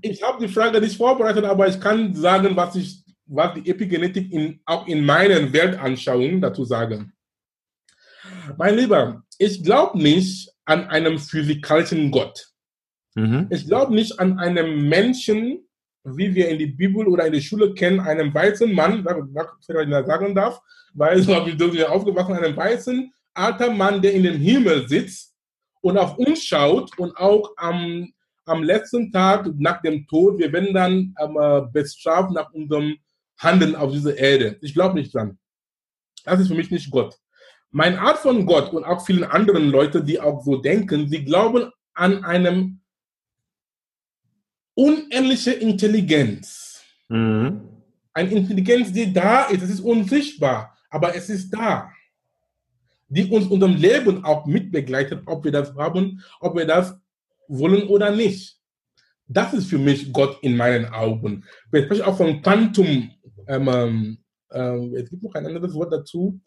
Ich 0.00 0.22
habe 0.22 0.46
die 0.46 0.52
Frage 0.52 0.80
nicht 0.80 0.96
vorbereitet, 0.96 1.44
aber 1.44 1.68
ich 1.68 1.80
kann 1.80 2.14
sagen, 2.14 2.56
was 2.56 2.76
ich, 2.76 3.04
was 3.26 3.54
die 3.54 3.68
Epigenetik 3.68 4.32
in, 4.32 4.60
auch 4.64 4.86
in 4.86 5.04
meinen 5.04 5.52
Weltanschauungen 5.52 6.40
dazu 6.40 6.64
sagen. 6.64 7.12
Mein 8.56 8.76
Lieber, 8.76 9.22
ich 9.38 9.62
glaube 9.62 9.98
nicht 9.98 10.50
an 10.64 10.88
einem 10.88 11.18
physikalischen 11.18 12.10
Gott. 12.10 12.48
Mhm. 13.14 13.46
Ich 13.50 13.66
glaube 13.66 13.94
nicht 13.94 14.18
an 14.18 14.38
einem 14.38 14.88
Menschen, 14.88 15.66
wie 16.04 16.34
wir 16.34 16.48
in 16.48 16.58
die 16.58 16.66
Bibel 16.66 17.06
oder 17.08 17.26
in 17.26 17.32
der 17.32 17.40
Schule 17.40 17.74
kennen, 17.74 18.00
einen 18.00 18.32
weißen 18.32 18.72
Mann, 18.72 19.04
wenn 19.04 19.90
ich 19.90 20.06
sagen 20.06 20.34
darf, 20.34 20.60
weil 20.94 21.22
so 21.22 21.34
habe 21.34 21.50
ich 21.50 21.84
aufgewacht, 21.84 22.30
einen 22.30 22.56
weißen 22.56 23.12
alter 23.34 23.70
Mann, 23.70 24.00
der 24.00 24.12
in 24.12 24.22
dem 24.22 24.38
Himmel 24.38 24.88
sitzt 24.88 25.34
und 25.80 25.98
auf 25.98 26.16
uns 26.18 26.42
schaut 26.44 26.96
und 26.98 27.16
auch 27.16 27.50
am, 27.56 28.12
am 28.44 28.62
letzten 28.62 29.12
Tag 29.12 29.48
nach 29.58 29.82
dem 29.82 30.06
Tod, 30.06 30.38
wir 30.38 30.52
werden 30.52 30.72
dann 30.72 31.14
ähm, 31.20 31.72
bestraft 31.72 32.32
nach 32.32 32.52
unserem 32.52 32.96
Handeln 33.38 33.76
auf 33.76 33.92
dieser 33.92 34.16
Erde. 34.16 34.58
Ich 34.62 34.72
glaube 34.72 34.94
nicht 34.94 35.14
dran. 35.14 35.38
Das 36.24 36.40
ist 36.40 36.48
für 36.48 36.54
mich 36.54 36.70
nicht 36.70 36.90
Gott. 36.90 37.16
Meine 37.70 38.00
Art 38.00 38.18
von 38.18 38.46
Gott 38.46 38.72
und 38.72 38.84
auch 38.84 39.04
vielen 39.04 39.24
anderen 39.24 39.70
Leute, 39.70 40.02
die 40.02 40.20
auch 40.20 40.42
so 40.42 40.56
denken, 40.56 41.08
sie 41.08 41.24
glauben 41.24 41.70
an 41.94 42.24
eine 42.24 42.78
unendliche 44.74 45.52
Intelligenz. 45.52 46.82
Mhm. 47.08 47.62
Eine 48.12 48.30
Intelligenz, 48.30 48.92
die 48.92 49.12
da 49.12 49.44
ist, 49.44 49.62
es 49.62 49.70
ist 49.70 49.80
unsichtbar, 49.80 50.76
aber 50.90 51.14
es 51.14 51.28
ist 51.28 51.50
da. 51.50 51.90
Die 53.08 53.30
uns 53.30 53.46
unserem 53.46 53.76
Leben 53.76 54.24
auch 54.24 54.46
mitbegleitet, 54.46 55.22
ob 55.26 55.44
wir 55.44 55.52
das 55.52 55.74
haben, 55.74 56.22
ob 56.40 56.56
wir 56.56 56.66
das 56.66 56.98
wollen 57.48 57.86
oder 57.88 58.10
nicht. 58.10 58.58
Das 59.28 59.52
ist 59.52 59.68
für 59.68 59.78
mich 59.78 60.12
Gott 60.12 60.38
in 60.42 60.56
meinen 60.56 60.86
Augen. 60.86 61.44
Wir 61.70 61.84
sprechen 61.84 62.02
auch 62.02 62.16
von 62.16 62.42
Quantum. 62.42 63.10
Ähm, 63.48 63.68
ähm, 63.68 64.18
äh, 64.50 65.00
es 65.00 65.10
gibt 65.10 65.22
noch 65.22 65.34
ein 65.34 65.46
anderes 65.46 65.74
Wort 65.74 65.92
dazu. 65.92 66.40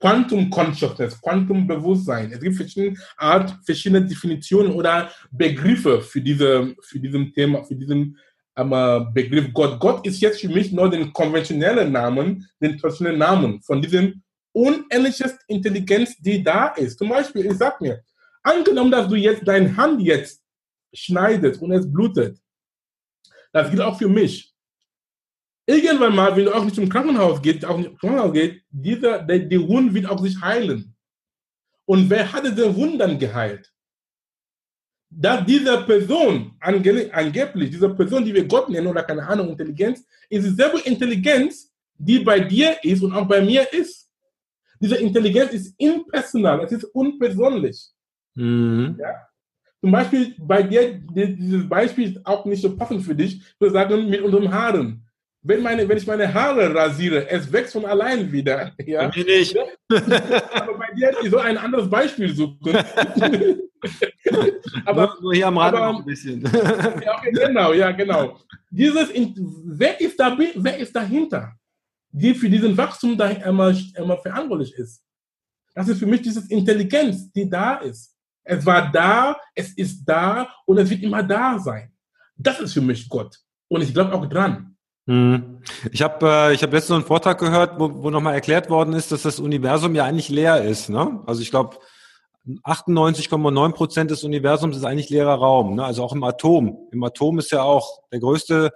Quantum 0.00 0.48
Consciousness, 0.50 1.20
Quantum 1.20 1.66
Bewusstsein. 1.66 2.30
Es 2.32 2.40
gibt 2.40 2.56
verschiedene 2.56 2.96
Art, 3.16 3.54
verschiedene 3.64 4.06
Definitionen 4.06 4.72
oder 4.72 5.10
Begriffe 5.30 6.00
für 6.00 6.20
diese, 6.20 6.74
für 6.82 7.00
diesem 7.00 7.32
Thema, 7.32 7.64
für 7.64 7.74
diesen 7.74 8.16
ähm, 8.56 9.08
Begriff 9.12 9.52
Gott. 9.52 9.80
Gott 9.80 10.06
ist 10.06 10.20
jetzt 10.20 10.40
für 10.40 10.48
mich 10.48 10.72
nur 10.72 10.88
den 10.90 11.12
konventionellen 11.12 11.90
Namen, 11.92 12.48
den 12.60 12.78
traditionellen 12.78 13.18
Namen 13.18 13.60
von 13.62 13.82
diesem 13.82 14.22
unendlichen 14.52 15.32
Intelligenz, 15.46 16.16
die 16.18 16.42
da 16.42 16.68
ist. 16.68 16.98
Zum 16.98 17.08
Beispiel, 17.08 17.46
ich 17.46 17.54
sag 17.56 17.80
mir, 17.80 18.02
angenommen, 18.42 18.90
dass 18.90 19.08
du 19.08 19.14
jetzt 19.14 19.46
deine 19.46 19.76
Hand 19.76 20.00
jetzt 20.00 20.42
schneidest 20.92 21.60
und 21.60 21.72
es 21.72 21.90
blutet, 21.90 22.38
das 23.52 23.70
gilt 23.70 23.82
auch 23.82 23.98
für 23.98 24.08
mich 24.08 24.52
irgendwann 25.68 26.14
mal, 26.14 26.34
wenn 26.34 26.46
du 26.46 26.54
auch 26.54 26.64
nicht 26.64 26.76
zum 26.76 26.88
Krankenhaus 26.88 27.42
gehst, 27.42 27.64
auch 27.64 27.76
nicht 27.76 27.90
zum 27.90 27.98
Krankenhaus 27.98 28.32
geht, 28.32 28.62
dieser, 28.70 29.18
der, 29.20 29.40
die 29.40 29.68
Wunde 29.68 29.92
wird 29.92 30.06
auch 30.06 30.20
sich 30.20 30.40
heilen. 30.40 30.94
Und 31.84 32.08
wer 32.08 32.32
hat 32.32 32.44
diese 32.44 32.74
Wunde 32.74 32.98
dann 32.98 33.18
geheilt? 33.18 33.70
Dass 35.10 35.44
diese 35.44 35.78
Person, 35.84 36.56
angeblich, 36.60 37.70
diese 37.70 37.88
Person, 37.90 38.24
die 38.24 38.34
wir 38.34 38.46
Gott 38.46 38.68
nennen 38.68 38.86
oder 38.86 39.02
keine 39.02 39.26
Ahnung, 39.26 39.50
Intelligenz, 39.50 40.04
ist 40.28 40.44
dieselbe 40.44 40.80
Intelligenz, 40.80 41.72
die 41.96 42.18
bei 42.18 42.40
dir 42.40 42.76
ist 42.82 43.02
und 43.02 43.12
auch 43.12 43.26
bei 43.26 43.40
mir 43.40 43.70
ist. 43.72 44.10
Diese 44.80 44.96
Intelligenz 44.96 45.52
ist 45.52 45.74
impersonal, 45.78 46.64
es 46.64 46.72
ist 46.72 46.84
unpersönlich. 46.84 47.88
Mhm. 48.34 48.96
Ja? 49.00 49.28
Zum 49.80 49.92
Beispiel 49.92 50.34
bei 50.38 50.62
dir, 50.62 50.94
dieses 50.94 51.68
Beispiel 51.68 52.10
ist 52.10 52.26
auch 52.26 52.44
nicht 52.44 52.62
so 52.62 52.76
passend 52.76 53.02
für 53.02 53.14
dich. 53.14 53.36
Ich 53.36 53.60
würde 53.60 53.72
sagen, 53.72 54.08
mit 54.08 54.20
unseren 54.20 54.52
Haaren. 54.52 55.07
Wenn, 55.48 55.62
meine, 55.62 55.88
wenn 55.88 55.96
ich 55.96 56.06
meine 56.06 56.32
Haare 56.34 56.74
rasiere, 56.74 57.26
es 57.30 57.50
wächst 57.50 57.72
von 57.72 57.86
allein 57.86 58.30
wieder. 58.30 58.70
Ja? 58.84 59.08
Bei 59.08 59.16
mir 59.16 59.24
nicht. 59.24 59.56
Aber 60.52 60.74
bei 60.76 60.92
dir 60.94 61.08
ist 61.22 61.30
so 61.30 61.38
ein 61.38 61.56
anderes 61.56 61.88
Beispiel 61.88 62.34
suchen. 62.34 62.76
aber, 64.84 65.06
nur, 65.06 65.22
nur, 65.22 65.32
hier 65.34 65.46
am 65.46 65.56
Rand 65.56 65.74
aber, 65.74 65.98
ein 66.00 66.04
bisschen. 66.04 66.42
ja, 67.02 67.22
genau, 67.32 67.72
ja, 67.72 67.90
genau. 67.92 68.38
Dieses, 68.68 69.08
wer, 69.64 69.98
ist 69.98 70.20
da, 70.20 70.36
wer 70.38 70.76
ist 70.76 70.94
dahinter, 70.94 71.54
die 72.10 72.34
für 72.34 72.50
diesen 72.50 72.76
Wachstum 72.76 73.16
da 73.16 73.28
immer, 73.30 73.74
immer 73.96 74.18
verantwortlich 74.18 74.74
ist? 74.74 75.02
Das 75.74 75.88
ist 75.88 75.98
für 75.98 76.06
mich 76.06 76.20
diese 76.20 76.46
Intelligenz, 76.52 77.32
die 77.32 77.48
da 77.48 77.76
ist. 77.76 78.14
Es 78.44 78.66
war 78.66 78.92
da, 78.92 79.34
es 79.54 79.72
ist 79.72 80.04
da 80.04 80.46
und 80.66 80.76
es 80.76 80.90
wird 80.90 81.02
immer 81.02 81.22
da 81.22 81.58
sein. 81.58 81.90
Das 82.36 82.60
ist 82.60 82.74
für 82.74 82.82
mich 82.82 83.08
Gott. 83.08 83.34
Und 83.68 83.80
ich 83.80 83.94
glaube 83.94 84.12
auch 84.12 84.26
dran. 84.26 84.74
Hm. 85.08 85.62
Ich 85.90 86.02
habe 86.02 86.26
äh, 86.28 86.54
ich 86.54 86.62
hab 86.62 86.70
letztens 86.70 86.96
einen 86.96 87.06
Vortrag 87.06 87.38
gehört, 87.38 87.80
wo, 87.80 88.02
wo 88.02 88.10
nochmal 88.10 88.34
erklärt 88.34 88.68
worden 88.68 88.92
ist, 88.92 89.10
dass 89.10 89.22
das 89.22 89.40
Universum 89.40 89.94
ja 89.94 90.04
eigentlich 90.04 90.28
leer 90.28 90.62
ist. 90.62 90.90
Ne? 90.90 91.22
Also 91.26 91.40
ich 91.40 91.50
glaube, 91.50 91.78
98,9 92.64 93.72
Prozent 93.72 94.10
des 94.10 94.22
Universums 94.22 94.76
ist 94.76 94.84
eigentlich 94.84 95.08
leerer 95.08 95.36
Raum. 95.36 95.76
Ne? 95.76 95.84
Also 95.84 96.04
auch 96.04 96.12
im 96.12 96.22
Atom. 96.24 96.88
Im 96.92 97.02
Atom 97.02 97.38
ist 97.38 97.50
ja 97.52 97.62
auch 97.62 98.02
der 98.12 98.20
größte, 98.20 98.70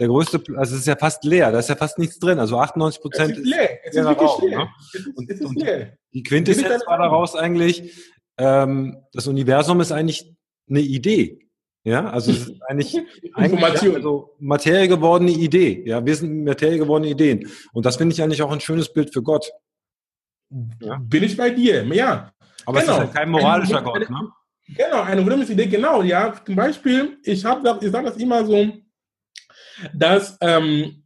der 0.00 0.08
größte, 0.08 0.42
also 0.56 0.74
es 0.74 0.80
ist 0.80 0.86
ja 0.86 0.96
fast 0.96 1.24
leer. 1.24 1.52
Da 1.52 1.58
ist 1.58 1.68
ja 1.68 1.76
fast 1.76 1.98
nichts 1.98 2.18
drin. 2.18 2.38
Also 2.38 2.58
98 2.58 3.02
Prozent 3.02 3.32
ist, 3.32 3.38
ist 3.40 3.46
leer. 3.46 3.78
Es 3.84 3.96
ist 3.96 4.04
wirklich 4.04 4.30
Raum, 4.30 4.48
leer. 4.48 4.58
Ne? 4.58 4.68
Es 4.80 4.94
ist, 4.94 5.06
und, 5.14 5.30
es 5.30 5.40
ist 5.40 5.54
leer. 5.56 5.92
Die 6.14 6.22
Quintessenz 6.22 6.86
war 6.86 6.96
daraus 6.96 7.36
eigentlich, 7.36 7.94
ähm, 8.38 8.96
das 9.12 9.26
Universum 9.26 9.82
ist 9.82 9.92
eigentlich 9.92 10.34
eine 10.70 10.80
Idee. 10.80 11.45
Ja, 11.86 12.10
also 12.10 12.32
es 12.32 12.48
ist 12.48 12.62
eigentlich, 12.68 12.98
eigentlich 13.32 13.94
also 13.94 14.34
Materie 14.40 14.88
gewordene 14.88 15.30
Idee. 15.30 15.84
Ja, 15.86 16.04
wir 16.04 16.16
sind 16.16 16.44
Materie 16.44 16.78
gewordene 16.78 17.12
Ideen. 17.12 17.48
Und 17.72 17.86
das 17.86 17.96
finde 17.96 18.12
ich 18.12 18.20
eigentlich 18.20 18.42
auch 18.42 18.50
ein 18.50 18.60
schönes 18.60 18.92
Bild 18.92 19.12
für 19.12 19.22
Gott. 19.22 19.52
Ja. 20.80 20.98
Bin 21.00 21.22
ich 21.22 21.36
bei 21.36 21.50
dir, 21.50 21.84
ja. 21.94 22.32
Aber 22.64 22.80
genau. 22.80 22.80
es 22.80 22.82
ist 22.82 22.86
genau. 22.86 22.98
halt 22.98 23.14
kein 23.14 23.30
moralischer 23.30 23.76
eine, 23.78 23.84
Gott, 23.84 24.10
ne? 24.10 24.32
Genau, 24.66 25.02
eine 25.02 25.44
Idee, 25.44 25.66
genau, 25.66 26.02
ja. 26.02 26.34
Zum 26.44 26.56
Beispiel, 26.56 27.18
ich 27.22 27.44
habe 27.44 27.78
ich 27.80 27.92
sage 27.92 28.06
das 28.06 28.16
immer 28.16 28.44
so, 28.44 28.72
dass 29.94 30.36
ähm, 30.40 31.04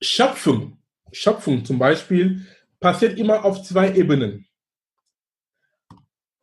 Schöpfung, 0.00 0.78
Schöpfung 1.12 1.66
zum 1.66 1.78
Beispiel, 1.78 2.46
passiert 2.80 3.18
immer 3.18 3.44
auf 3.44 3.62
zwei 3.62 3.94
Ebenen 3.94 4.46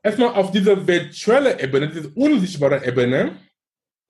erstmal 0.10 0.34
auf 0.34 0.52
diese 0.52 0.88
virtuelle 0.88 1.62
Ebene, 1.62 1.90
diese 1.90 2.10
unsichtbare 2.10 2.86
Ebene 2.86 3.38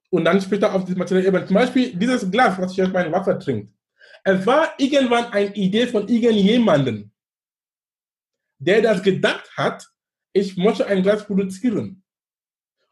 und 0.10 0.26
dann 0.26 0.42
später 0.42 0.74
auf 0.74 0.86
diese 0.86 0.98
materielle 0.98 1.28
Ebene. 1.28 1.46
Zum 1.46 1.56
Beispiel 1.56 1.96
dieses 1.96 2.30
Glas, 2.30 2.58
was 2.60 2.72
ich 2.74 2.82
aus 2.82 2.92
meinem 2.92 3.12
Wasser 3.12 3.38
trinke. 3.38 3.72
Es 4.24 4.46
war 4.46 4.74
irgendwann 4.78 5.26
eine 5.32 5.56
Idee 5.56 5.88
von 5.88 6.08
irgendjemandem, 6.08 7.12
der 8.58 8.82
das 8.82 9.02
gedacht 9.02 9.50
hat, 9.56 9.88
ich 10.34 10.58
möchte 10.58 10.86
ein 10.86 11.04
Glas 11.04 11.26
produzieren. 11.26 12.04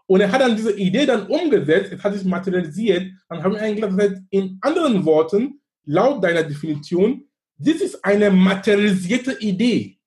Und 0.05 0.21
er 0.21 0.31
hat 0.31 0.41
dann 0.41 0.55
diese 0.55 0.77
Idee 0.77 1.05
dann 1.05 1.27
umgesetzt, 1.27 1.91
es 1.91 2.01
hat 2.01 2.13
sich 2.13 2.23
materialisiert, 2.23 3.11
dann 3.27 3.43
haben 3.43 3.53
wir 3.53 3.61
ein 3.61 3.75
Glas. 3.75 3.95
Das 3.95 4.21
in 4.29 4.57
anderen 4.61 5.03
Worten, 5.05 5.61
laut 5.85 6.23
deiner 6.23 6.43
Definition, 6.43 7.25
das 7.57 7.75
ist 7.75 8.03
eine 8.05 8.31
materialisierte 8.31 9.37
Idee. 9.39 9.97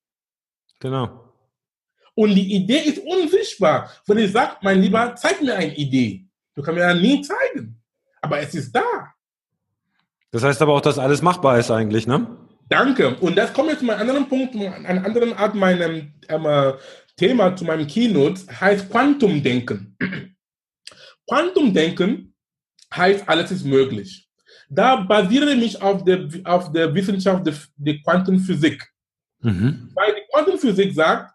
Genau. 0.79 1.30
Und 2.21 2.35
die 2.35 2.55
Idee 2.55 2.81
ist 2.81 2.99
unsichtbar. 2.99 3.91
Wenn 4.07 4.19
ich 4.19 4.31
sage, 4.31 4.57
mein 4.61 4.83
Lieber, 4.83 5.15
zeig 5.17 5.41
mir 5.41 5.57
eine 5.57 5.75
Idee. 5.75 6.27
Du 6.55 6.61
kannst 6.61 6.79
mir 6.79 6.87
ja 6.87 6.93
nie 6.93 7.23
zeigen. 7.23 7.81
Aber 8.21 8.39
es 8.41 8.55
ist 8.55 8.71
da. 8.73 9.15
Das 10.31 10.45
heißt 10.45 10.61
aber 10.61 10.75
auch, 10.75 10.83
dass 10.83 10.99
alles 10.99 11.23
machbar 11.23 11.59
ist 11.59 11.71
eigentlich, 11.71 12.07
ne? 12.07 12.27
Danke. 12.69 13.17
Und 13.21 13.37
das 13.37 13.55
kommt 13.55 13.71
jetzt 13.71 13.79
zu 13.79 13.91
einem 13.91 13.99
anderen 13.99 14.29
Punkt, 14.29 14.55
einer 14.55 15.03
anderen 15.03 15.33
Art 15.33 15.55
meinem 15.55 16.13
ähm, 16.29 16.73
Thema, 17.17 17.57
zu 17.57 17.65
meinem 17.65 17.87
Keynote, 17.87 18.43
heißt 18.61 18.91
Quantumdenken. 18.91 19.97
Quantumdenken 21.27 22.35
heißt, 22.95 23.27
alles 23.27 23.51
ist 23.51 23.65
möglich. 23.65 24.29
Da 24.69 24.97
basiere 24.97 25.53
ich 25.53 25.59
mich 25.59 25.83
auf 25.83 26.05
der, 26.05 26.29
auf 26.45 26.71
der 26.71 26.95
Wissenschaft 26.95 27.47
der, 27.47 27.55
der 27.77 27.99
Quantenphysik. 28.03 28.87
Mhm. 29.41 29.91
Weil 29.95 30.17
die 30.17 30.31
Quantenphysik 30.31 30.93
sagt, 30.93 31.33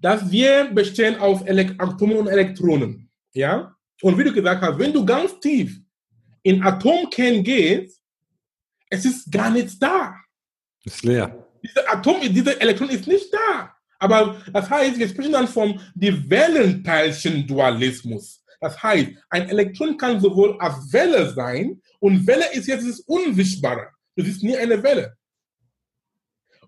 dass 0.00 0.30
wir 0.30 0.70
bestehen 0.72 1.16
aus 1.16 1.42
Atomen 1.42 2.18
und 2.18 2.28
Elektronen. 2.28 3.10
Ja? 3.32 3.74
Und 4.02 4.18
wie 4.18 4.24
du 4.24 4.32
gesagt 4.32 4.60
hast, 4.62 4.78
wenn 4.78 4.92
du 4.92 5.04
ganz 5.04 5.40
tief 5.40 5.80
in 6.42 6.62
Atomkern 6.62 7.42
gehst, 7.42 8.00
es 8.90 9.04
ist 9.04 9.32
gar 9.32 9.50
nichts 9.50 9.76
da. 9.78 10.14
Ist 10.84 11.02
leer. 11.02 11.44
Diese 11.62 11.88
Atom, 11.88 12.16
diese 12.20 12.60
Elektron 12.60 12.90
ist 12.90 13.06
nicht 13.06 13.32
da. 13.32 13.72
Aber 13.98 14.36
das 14.52 14.68
heißt, 14.70 14.98
wir 14.98 15.08
sprechen 15.08 15.32
dann 15.32 15.48
vom 15.48 15.80
Wellenteilchen-Dualismus. 15.94 18.44
Das 18.60 18.82
heißt, 18.82 19.12
ein 19.30 19.48
Elektron 19.48 19.96
kann 19.96 20.20
sowohl 20.20 20.58
als 20.60 20.92
Welle 20.92 21.32
sein 21.34 21.80
und 21.98 22.26
Welle 22.26 22.52
ist 22.52 22.66
jetzt 22.66 22.86
das 22.88 23.00
Unsichtbare. 23.00 23.88
Das 24.14 24.28
ist 24.28 24.42
nie 24.42 24.54
eine 24.56 24.82
Welle. 24.82 25.15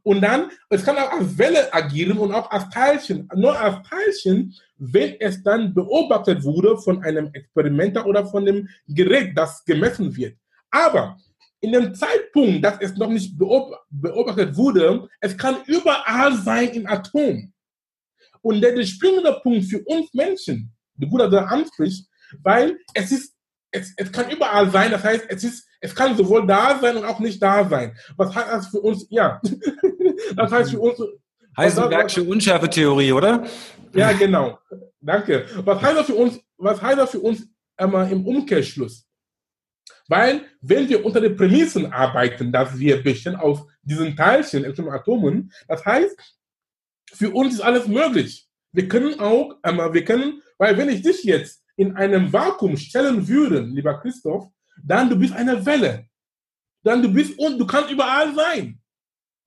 Und 0.03 0.21
dann, 0.21 0.51
es 0.71 0.85
kann 0.85 0.97
auch 0.97 1.13
als 1.13 1.37
Welle 1.37 1.73
agieren 1.73 2.19
und 2.19 2.33
auch 2.33 2.51
als 2.51 2.69
Teilchen. 2.71 3.29
Nur 3.35 3.59
als 3.59 3.77
Teilchen, 3.89 4.55
wenn 4.79 5.17
es 5.21 5.43
dann 5.43 5.75
beobachtet 5.75 6.43
wurde 6.43 6.79
von 6.79 7.03
einem 7.03 7.31
Experimenter 7.33 8.07
oder 8.07 8.27
von 8.27 8.45
dem 8.45 8.69
Gerät, 8.87 9.37
das 9.37 9.65
gemessen 9.65 10.15
wird. 10.17 10.37
Aber 10.71 11.17
in 11.61 11.73
dem 11.73 11.95
Zeitpunkt, 11.95 12.65
dass 12.65 12.79
es 12.81 12.97
noch 12.97 13.09
nicht 13.09 13.37
beobachtet 13.37 14.57
wurde, 14.57 15.09
es 15.21 15.37
kann 15.37 15.57
überall 15.67 16.37
sein 16.37 16.69
im 16.71 16.87
Atom. 16.87 17.53
Und 18.41 18.61
der, 18.61 18.85
springende 18.85 19.39
Punkt 19.43 19.65
für 19.65 19.83
uns 19.85 20.13
Menschen, 20.15 20.73
der 20.95 21.09
Bruder 21.09 21.29
da 21.29 21.45
anspricht, 21.47 22.07
weil 22.43 22.79
es 22.95 23.11
ist, 23.11 23.35
es, 23.71 23.93
es 23.97 24.11
kann 24.11 24.31
überall 24.31 24.71
sein, 24.71 24.91
das 24.91 25.05
heißt, 25.05 25.27
es 25.29 25.45
ist, 25.45 25.69
es 25.81 25.95
kann 25.95 26.17
sowohl 26.17 26.47
da 26.47 26.79
sein 26.81 26.97
und 26.97 27.05
auch 27.05 27.21
nicht 27.21 27.43
da 27.43 27.69
sein. 27.69 27.97
Was 28.17 28.35
heißt 28.35 28.49
das 28.49 28.69
für 28.69 28.81
uns? 28.81 29.07
Ja, 29.11 29.41
Das 30.37 30.53
heißt 30.53 30.71
für 30.71 30.81
uns. 30.81 31.01
Heisenbergsche 31.57 32.23
Unschärfe-Theorie, 32.23 33.13
oder? 33.13 33.45
Ja, 33.93 34.13
genau. 34.13 34.59
Danke. 35.01 35.47
Was 35.65 35.83
heißt 35.83 35.97
das 35.97 36.07
für 36.07 36.15
uns, 36.15 36.41
was 36.57 36.81
heißt 36.81 36.99
das 36.99 37.11
für 37.11 37.21
uns 37.21 37.49
einmal 37.77 38.11
im 38.13 38.25
Umkehrschluss? 38.25 39.07
Weil, 40.07 40.43
wenn 40.61 40.89
wir 40.89 41.05
unter 41.05 41.21
den 41.21 41.37
Prämissen 41.37 41.93
arbeiten, 41.93 42.53
dass 42.53 42.79
wir 42.79 43.03
bestehen 43.03 43.35
aus 43.35 43.67
diesen 43.83 44.17
Teilchen, 44.17 44.65
Atomen, 44.89 45.53
das 45.67 45.85
heißt, 45.85 46.17
für 47.13 47.31
uns 47.31 47.55
ist 47.55 47.61
alles 47.61 47.89
möglich. 47.89 48.49
Wir 48.73 48.87
können 48.89 49.19
auch, 49.19 49.57
wir 49.65 50.05
können, 50.05 50.43
weil 50.59 50.77
wenn 50.77 50.89
ich 50.89 51.03
dich 51.03 51.25
jetzt 51.25 51.65
in 51.79 51.97
einem 51.97 52.31
Vakuum 52.33 52.77
stellen 52.77 53.27
würde, 53.27 53.61
lieber 53.61 53.99
Christoph, 54.01 54.49
dann 54.83 55.09
du 55.09 55.17
bist 55.17 55.33
eine 55.33 55.65
Welle. 55.65 56.07
Dann 56.83 57.01
du 57.01 57.13
bist 57.13 57.39
und 57.39 57.59
du 57.59 57.67
kannst 57.67 57.91
überall 57.91 58.35
sein 58.35 58.79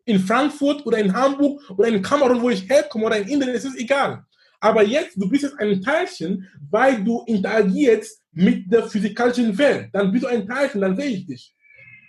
in 0.05 0.19
Frankfurt 0.19 0.85
oder 0.85 0.97
in 0.97 1.13
Hamburg 1.13 1.61
oder 1.77 1.89
in 1.89 2.01
Kamerun, 2.01 2.41
wo 2.41 2.49
ich 2.49 2.67
herkomme 2.67 3.05
oder 3.05 3.17
in 3.17 3.27
Indien, 3.27 3.49
es 3.49 3.65
ist 3.65 3.77
egal. 3.77 4.23
Aber 4.59 4.83
jetzt, 4.83 5.15
du 5.15 5.27
bist 5.29 5.43
jetzt 5.43 5.59
ein 5.59 5.81
Teilchen, 5.81 6.47
weil 6.69 7.03
du 7.03 7.23
interagierst 7.25 8.21
mit 8.31 8.71
der 8.71 8.87
physikalischen 8.87 9.57
Welt. 9.57 9.89
Dann 9.91 10.11
bist 10.11 10.23
du 10.23 10.27
ein 10.29 10.47
Teilchen, 10.47 10.81
dann 10.81 10.95
sehe 10.95 11.09
ich 11.09 11.25
dich. 11.25 11.53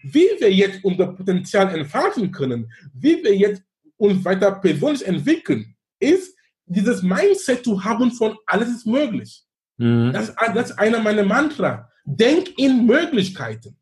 Wie 0.04 0.28
wir 0.38 0.52
jetzt 0.52 0.84
unser 0.84 1.08
Potenzial 1.08 1.74
entfalten 1.74 2.30
können, 2.30 2.70
wie 2.94 3.22
wir 3.22 3.34
jetzt 3.34 3.62
uns 3.96 4.24
weiter 4.24 4.52
persönlich 4.52 5.06
entwickeln, 5.06 5.74
ist 5.98 6.36
dieses 6.66 7.02
Mindset 7.02 7.64
zu 7.64 7.82
haben 7.82 8.10
von 8.12 8.36
alles 8.46 8.68
ist 8.68 8.86
möglich. 8.86 9.44
Mhm. 9.82 10.12
Das, 10.12 10.32
das 10.54 10.70
ist 10.70 10.78
einer 10.78 11.00
meiner 11.00 11.24
Mantra. 11.24 11.90
Denk 12.04 12.56
in 12.56 12.86
Möglichkeiten. 12.86 13.76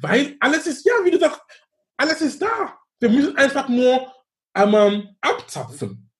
Weil 0.00 0.36
alles 0.40 0.66
ist, 0.66 0.84
ja, 0.84 0.92
wie 1.04 1.10
du 1.10 1.18
sagst, 1.18 1.40
alles 1.96 2.20
ist 2.20 2.40
da. 2.42 2.78
Wir 3.00 3.08
müssen 3.08 3.36
einfach 3.36 3.68
nur 3.68 4.12
ähm, 4.54 5.08
abzapfen. 5.20 6.10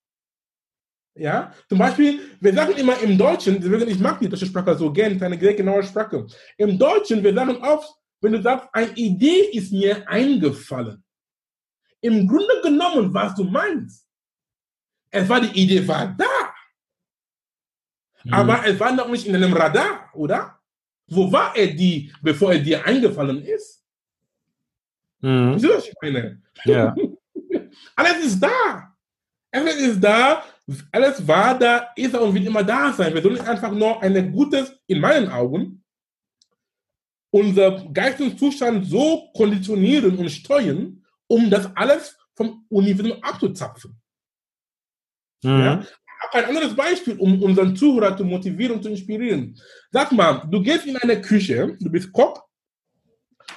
Ja, 1.14 1.52
zum 1.68 1.78
Beispiel, 1.78 2.20
wir 2.40 2.52
sagen 2.52 2.74
immer 2.76 2.98
im 3.00 3.16
Deutschen, 3.16 3.56
ich 3.88 3.98
mag 3.98 4.18
die 4.20 4.28
deutsche 4.28 4.46
Sprache 4.46 4.76
so 4.76 4.92
gerne, 4.92 5.22
eine 5.24 5.38
sehr 5.38 5.54
genaue 5.54 5.82
Sprache. 5.82 6.26
Im 6.58 6.78
Deutschen, 6.78 7.22
wir 7.22 7.34
sagen 7.34 7.56
oft, 7.56 7.88
wenn 8.20 8.32
du 8.32 8.42
sagst, 8.42 8.68
eine 8.72 8.92
Idee 8.92 9.50
ist 9.52 9.72
mir 9.72 10.06
eingefallen. 10.08 11.02
Im 12.02 12.28
Grunde 12.28 12.60
genommen, 12.62 13.12
was 13.12 13.34
du 13.34 13.44
meinst, 13.44 14.06
es 15.10 15.26
war 15.28 15.40
die 15.40 15.58
Idee 15.58 15.86
war 15.88 16.14
da. 16.18 16.55
Mhm. 18.26 18.34
Aber 18.34 18.66
es 18.66 18.78
war 18.80 18.92
noch 18.92 19.08
nicht 19.08 19.26
in 19.26 19.36
einem 19.36 19.52
Radar, 19.52 20.10
oder? 20.14 20.58
Wo 21.06 21.30
war 21.30 21.54
er 21.56 21.68
die, 21.68 22.12
bevor 22.20 22.52
er 22.52 22.58
dir 22.58 22.84
eingefallen 22.84 23.40
ist? 23.42 23.84
Mhm. 25.20 25.54
Wieso 25.54 25.68
das 25.68 25.86
ich 25.86 25.94
meine? 26.02 26.42
Ja. 26.64 26.94
Alles 27.94 28.24
ist 28.24 28.40
da. 28.40 28.96
Alles 29.52 29.76
ist 29.76 30.00
da. 30.00 30.42
Alles 30.90 31.26
war 31.26 31.56
da, 31.56 31.92
ist 31.94 32.16
und 32.16 32.34
wird 32.34 32.46
immer 32.46 32.64
da 32.64 32.92
sein. 32.92 33.14
Wir 33.14 33.22
sollen 33.22 33.40
einfach 33.40 33.70
nur 33.70 34.02
ein 34.02 34.32
gutes, 34.32 34.72
in 34.88 34.98
meinen 34.98 35.28
Augen, 35.30 35.84
unser 37.30 37.84
Geisteszustand 37.92 38.86
so 38.86 39.30
konditionieren 39.36 40.18
und 40.18 40.28
steuern, 40.30 41.04
um 41.28 41.48
das 41.48 41.74
alles 41.76 42.18
vom 42.34 42.66
Universum 42.68 43.22
abzuzapfen. 43.22 43.96
Mhm. 45.44 45.60
Ja? 45.60 45.86
Ein 46.32 46.44
anderes 46.46 46.74
Beispiel, 46.74 47.16
um 47.18 47.42
unseren 47.42 47.74
Zuhörer 47.76 48.16
zu 48.16 48.24
motivieren 48.24 48.76
und 48.76 48.82
zu 48.82 48.90
inspirieren. 48.90 49.56
Sag 49.90 50.12
mal, 50.12 50.42
du 50.50 50.62
gehst 50.62 50.86
in 50.86 50.96
eine 50.96 51.20
Küche, 51.20 51.76
du 51.80 51.90
bist 51.90 52.12
Koch, 52.12 52.42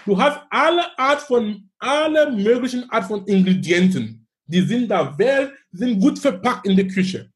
du 0.05 0.19
hast 0.21 0.41
alle 0.49 0.97
Art 0.97 1.21
von, 1.21 1.69
alle 1.79 2.31
möglichen 2.31 2.89
Art 2.89 3.05
von 3.05 3.25
Ingredienten, 3.25 4.27
die 4.45 4.61
sind 4.61 4.89
da, 4.89 5.13
wer 5.17 5.51
sind 5.71 5.99
gut 5.99 6.19
verpackt 6.19 6.67
in 6.67 6.75
der 6.75 6.87
Küche. 6.87 7.31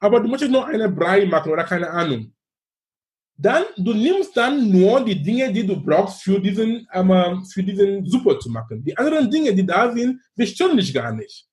Aber 0.00 0.20
du 0.20 0.28
möchtest 0.28 0.52
nur 0.52 0.66
eine 0.66 0.88
Brei 0.88 1.24
machen 1.24 1.52
oder 1.52 1.64
keine 1.64 1.90
Ahnung 1.90 2.32
dann 3.36 3.64
du 3.76 3.92
nimmst 3.92 4.36
dann 4.36 4.70
nur 4.70 5.04
die 5.04 5.20
Dinge, 5.22 5.52
die 5.52 5.66
du 5.66 5.80
brauchst 5.80 6.22
für 6.22 6.40
diesen, 6.40 6.88
ähm, 6.92 7.44
für 7.44 7.62
diesen 7.62 8.06
Suppe 8.06 8.38
zu 8.38 8.50
machen. 8.50 8.82
Die 8.82 8.96
anderen 8.96 9.30
Dinge, 9.30 9.54
die 9.54 9.66
da 9.66 9.92
sind, 9.92 10.20
stören 10.40 10.76
dich 10.76 10.92
gar 10.92 11.12
nicht. 11.12 11.46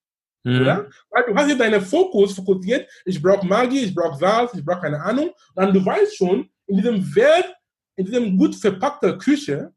Mhm. 0.43 0.61
Oder? 0.61 0.89
Weil 1.09 1.23
du 1.25 1.35
hast 1.35 1.49
ja 1.49 1.55
deinen 1.55 1.81
Fokus 1.81 2.33
fokussiert, 2.33 2.89
ich 3.05 3.21
brauche 3.21 3.45
Magie, 3.45 3.85
ich 3.85 3.95
brauche 3.95 4.17
Salz, 4.17 4.53
ich 4.53 4.63
brauche 4.63 4.81
keine 4.81 5.01
Ahnung. 5.01 5.31
Dann 5.55 5.73
du 5.73 5.83
weißt 5.83 6.17
schon, 6.17 6.49
in 6.67 6.77
diesem 6.77 7.15
Welt, 7.15 7.53
in 7.95 8.05
diesem 8.05 8.37
gut 8.37 8.55
verpackten 8.55 9.17
Küche, 9.17 9.73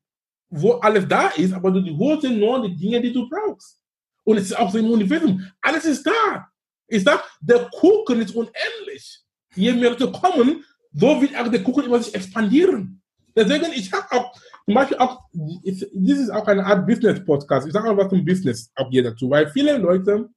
wo 0.49 0.73
alles 0.75 1.07
da 1.09 1.29
ist, 1.29 1.53
aber 1.53 1.71
du 1.71 1.97
holst 1.99 2.25
nur 2.25 2.63
die 2.67 2.77
Dinge, 2.77 3.01
die 3.01 3.13
du 3.13 3.29
brauchst. 3.29 3.81
Und 4.25 4.39
es 4.39 4.45
ist 4.47 4.59
auch 4.59 4.71
so 4.71 4.79
im 4.79 4.91
Universum. 4.91 5.45
Alles 5.61 5.85
ist 5.85 6.07
da. 6.07 6.49
Ich 6.89 7.03
sag, 7.03 7.25
der 7.41 7.69
Kuchen 7.71 8.21
ist 8.21 8.35
unendlich. 8.35 9.21
Je 9.55 9.73
mehr 9.73 9.91
Leute 9.91 10.11
kommen, 10.11 10.65
so 10.93 11.21
wird 11.21 11.37
auch 11.37 11.49
der 11.49 11.63
Kuchen 11.63 11.85
immer 11.85 12.03
sich 12.03 12.15
expandieren. 12.15 13.03
Deswegen, 13.35 13.67
ich 13.73 13.93
habe 13.93 14.07
auch, 14.11 14.33
zum 14.65 14.75
Beispiel 14.75 14.97
auch, 14.99 15.21
ich, 15.63 15.81
das 15.81 16.19
ist 16.19 16.31
auch 16.31 16.47
eine 16.47 16.65
Art 16.65 16.87
Business-Podcast. 16.87 17.67
Ich 17.67 17.73
sage 17.73 17.91
auch 17.91 17.97
was 17.97 18.09
zum 18.09 18.25
Business 18.25 18.71
auch 18.75 18.89
hier 18.91 19.03
dazu, 19.03 19.29
weil 19.29 19.49
viele 19.51 19.77
Leute 19.77 20.29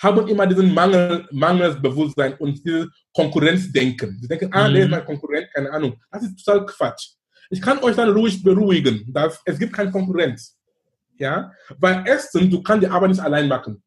haben 0.00 0.28
immer 0.28 0.46
diesen 0.46 0.72
Mangel, 0.72 1.26
Mangelsbewusstsein 1.30 2.34
und 2.38 2.64
dieses 2.64 2.88
Konkurrenzdenken. 3.14 4.18
Sie 4.20 4.28
denken, 4.28 4.48
ah, 4.52 4.68
mhm. 4.68 4.74
der 4.74 4.84
ist 4.84 4.90
mein 4.90 5.04
Konkurrent, 5.04 5.48
keine 5.52 5.70
Ahnung. 5.70 6.00
Das 6.10 6.22
ist 6.22 6.44
total 6.44 6.66
Quatsch. 6.66 7.10
Ich 7.50 7.60
kann 7.60 7.78
euch 7.78 7.96
dann 7.96 8.10
ruhig 8.10 8.42
beruhigen, 8.42 9.04
dass 9.12 9.40
es 9.44 9.58
gibt 9.58 9.72
keine 9.72 9.90
Konkurrenz. 9.90 10.56
Ja, 11.18 11.52
weil 11.78 12.02
erstens, 12.06 12.50
du 12.50 12.62
kannst 12.62 12.84
die 12.84 12.90
Arbeit 12.90 13.10
nicht 13.10 13.20
allein 13.20 13.46
machen. 13.46 13.82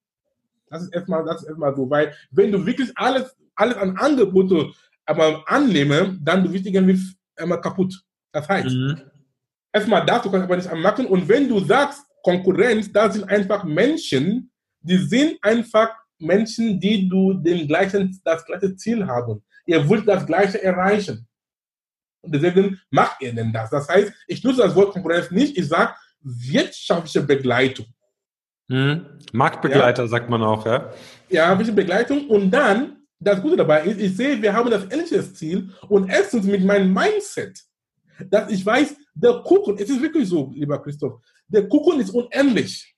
Das 0.69 0.83
ist 0.83 0.93
erstmal, 0.93 1.25
das 1.25 1.41
ist 1.41 1.47
erstmal 1.47 1.75
so, 1.75 1.89
weil 1.89 2.13
wenn 2.31 2.51
du 2.51 2.65
wirklich 2.65 2.91
alles, 2.95 3.35
alles 3.55 3.75
an 3.77 3.97
Angebote 3.97 4.71
aber 5.05 5.43
annehme, 5.47 6.17
dann 6.21 6.43
du 6.43 6.51
wirst 6.51 6.65
irgendwie 6.65 6.99
immer 7.37 7.57
kaputt. 7.57 8.01
Das 8.31 8.47
heißt, 8.47 8.67
mhm. 8.67 9.01
erstmal 9.71 10.05
das, 10.05 10.23
du 10.23 10.31
kannst 10.31 10.45
aber 10.45 10.57
nicht 10.57 10.73
machen. 10.75 11.05
Und 11.05 11.27
wenn 11.27 11.47
du 11.47 11.59
sagst, 11.59 12.03
Konkurrenz, 12.23 12.91
das 12.91 13.13
sind 13.13 13.29
einfach 13.29 13.63
Menschen, 13.63 14.51
die 14.85 14.97
sind 14.97 15.37
einfach 15.41 15.89
Menschen, 16.19 16.79
die 16.79 17.09
du 17.09 17.33
den 17.33 17.67
gleichen, 17.67 18.19
das 18.23 18.45
gleiche 18.45 18.75
Ziel 18.75 19.05
haben. 19.05 19.43
Ihr 19.65 19.87
wollt 19.87 20.07
das 20.07 20.25
gleiche 20.25 20.61
erreichen. 20.61 21.27
Und 22.21 22.33
deswegen 22.33 22.79
macht 22.89 23.21
ihr 23.21 23.33
denn 23.33 23.51
das. 23.51 23.69
Das 23.69 23.87
heißt, 23.87 24.11
ich 24.27 24.43
nutze 24.43 24.61
das 24.61 24.75
Wort 24.75 24.93
Konkurrenz 24.93 25.31
nicht, 25.31 25.57
ich 25.57 25.67
sage 25.67 25.93
wirtschaftliche 26.21 27.21
Begleitung. 27.21 27.85
Mhm. 28.67 29.05
Marktbegleiter 29.31 30.03
ja? 30.03 30.07
sagt 30.07 30.29
man 30.29 30.41
auch, 30.41 30.65
ja? 30.65 30.91
Ja, 31.29 31.51
ein 31.51 31.57
bisschen 31.57 31.75
Begleitung. 31.75 32.27
Und 32.27 32.49
dann 32.49 32.97
das 33.19 33.41
Gute 33.41 33.57
dabei 33.57 33.83
ist, 33.83 33.99
ich 33.99 34.15
sehe, 34.15 34.41
wir 34.41 34.53
haben 34.53 34.69
das 34.69 34.85
ähnliche 34.85 35.33
Ziel 35.33 35.71
und 35.87 36.09
erstens 36.09 36.45
mit 36.45 36.63
meinem 36.63 36.93
Mindset, 36.93 37.59
dass 38.29 38.51
ich 38.51 38.65
weiß, 38.65 38.95
der 39.13 39.41
Kuchen, 39.43 39.77
es 39.77 39.89
ist 39.89 40.01
wirklich 40.01 40.27
so, 40.27 40.51
lieber 40.55 40.81
Christoph, 40.81 41.21
der 41.47 41.67
Kuchen 41.67 41.99
ist 41.99 42.09
unendlich. 42.09 42.94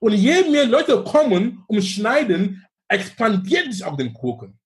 Und 0.00 0.12
je 0.12 0.48
mehr 0.50 0.66
Leute 0.66 1.02
kommen 1.02 1.64
und 1.66 1.82
schneiden, 1.82 2.64
expandiert 2.88 3.72
sich 3.72 3.84
auch 3.84 3.96
den 3.96 4.12
Kuchen. 4.12 4.58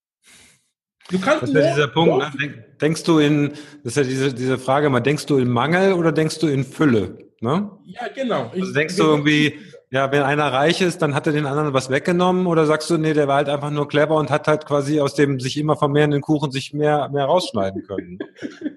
Du 1.10 1.18
kannst 1.18 1.42
das 1.42 1.50
ist 1.50 1.56
ja 1.56 1.74
dieser 1.74 1.88
Punkt. 1.88 2.38
Ne? 2.38 2.64
Denkst 2.80 3.02
du 3.02 3.18
in, 3.18 3.52
das 3.82 3.92
ist 3.92 3.96
ja 3.96 4.02
diese, 4.04 4.34
diese 4.34 4.58
Frage 4.58 4.88
mal, 4.88 5.00
denkst 5.00 5.26
du 5.26 5.38
in 5.38 5.48
Mangel 5.48 5.92
oder 5.94 6.12
denkst 6.12 6.38
du 6.38 6.46
in 6.46 6.64
Fülle? 6.64 7.18
Ne? 7.40 7.70
Ja, 7.84 8.08
genau. 8.14 8.50
Also 8.52 8.68
ich, 8.68 8.72
denkst 8.72 8.96
du 8.96 9.02
irgendwie, 9.02 9.58
ja, 9.90 10.10
wenn 10.10 10.22
einer 10.22 10.52
reich 10.52 10.80
ist, 10.80 11.02
dann 11.02 11.14
hat 11.14 11.26
er 11.26 11.32
den 11.32 11.44
anderen 11.44 11.74
was 11.74 11.90
weggenommen 11.90 12.46
oder 12.46 12.64
sagst 12.66 12.88
du, 12.88 12.96
nee, 12.96 13.12
der 13.12 13.28
war 13.28 13.36
halt 13.36 13.48
einfach 13.48 13.70
nur 13.70 13.88
clever 13.88 14.14
und 14.14 14.30
hat 14.30 14.48
halt 14.48 14.64
quasi 14.64 15.00
aus 15.00 15.14
dem 15.14 15.38
sich 15.40 15.58
immer 15.58 15.76
vermehrenden 15.76 16.22
Kuchen 16.22 16.50
sich 16.50 16.72
mehr, 16.72 17.10
mehr 17.10 17.26
rausschneiden 17.26 17.82
können. 17.82 18.18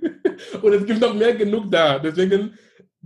und 0.61 0.73
es 0.73 0.85
gibt 0.85 0.99
noch 0.99 1.13
mehr 1.13 1.35
genug 1.35 1.71
da. 1.71 1.99
Deswegen 1.99 2.55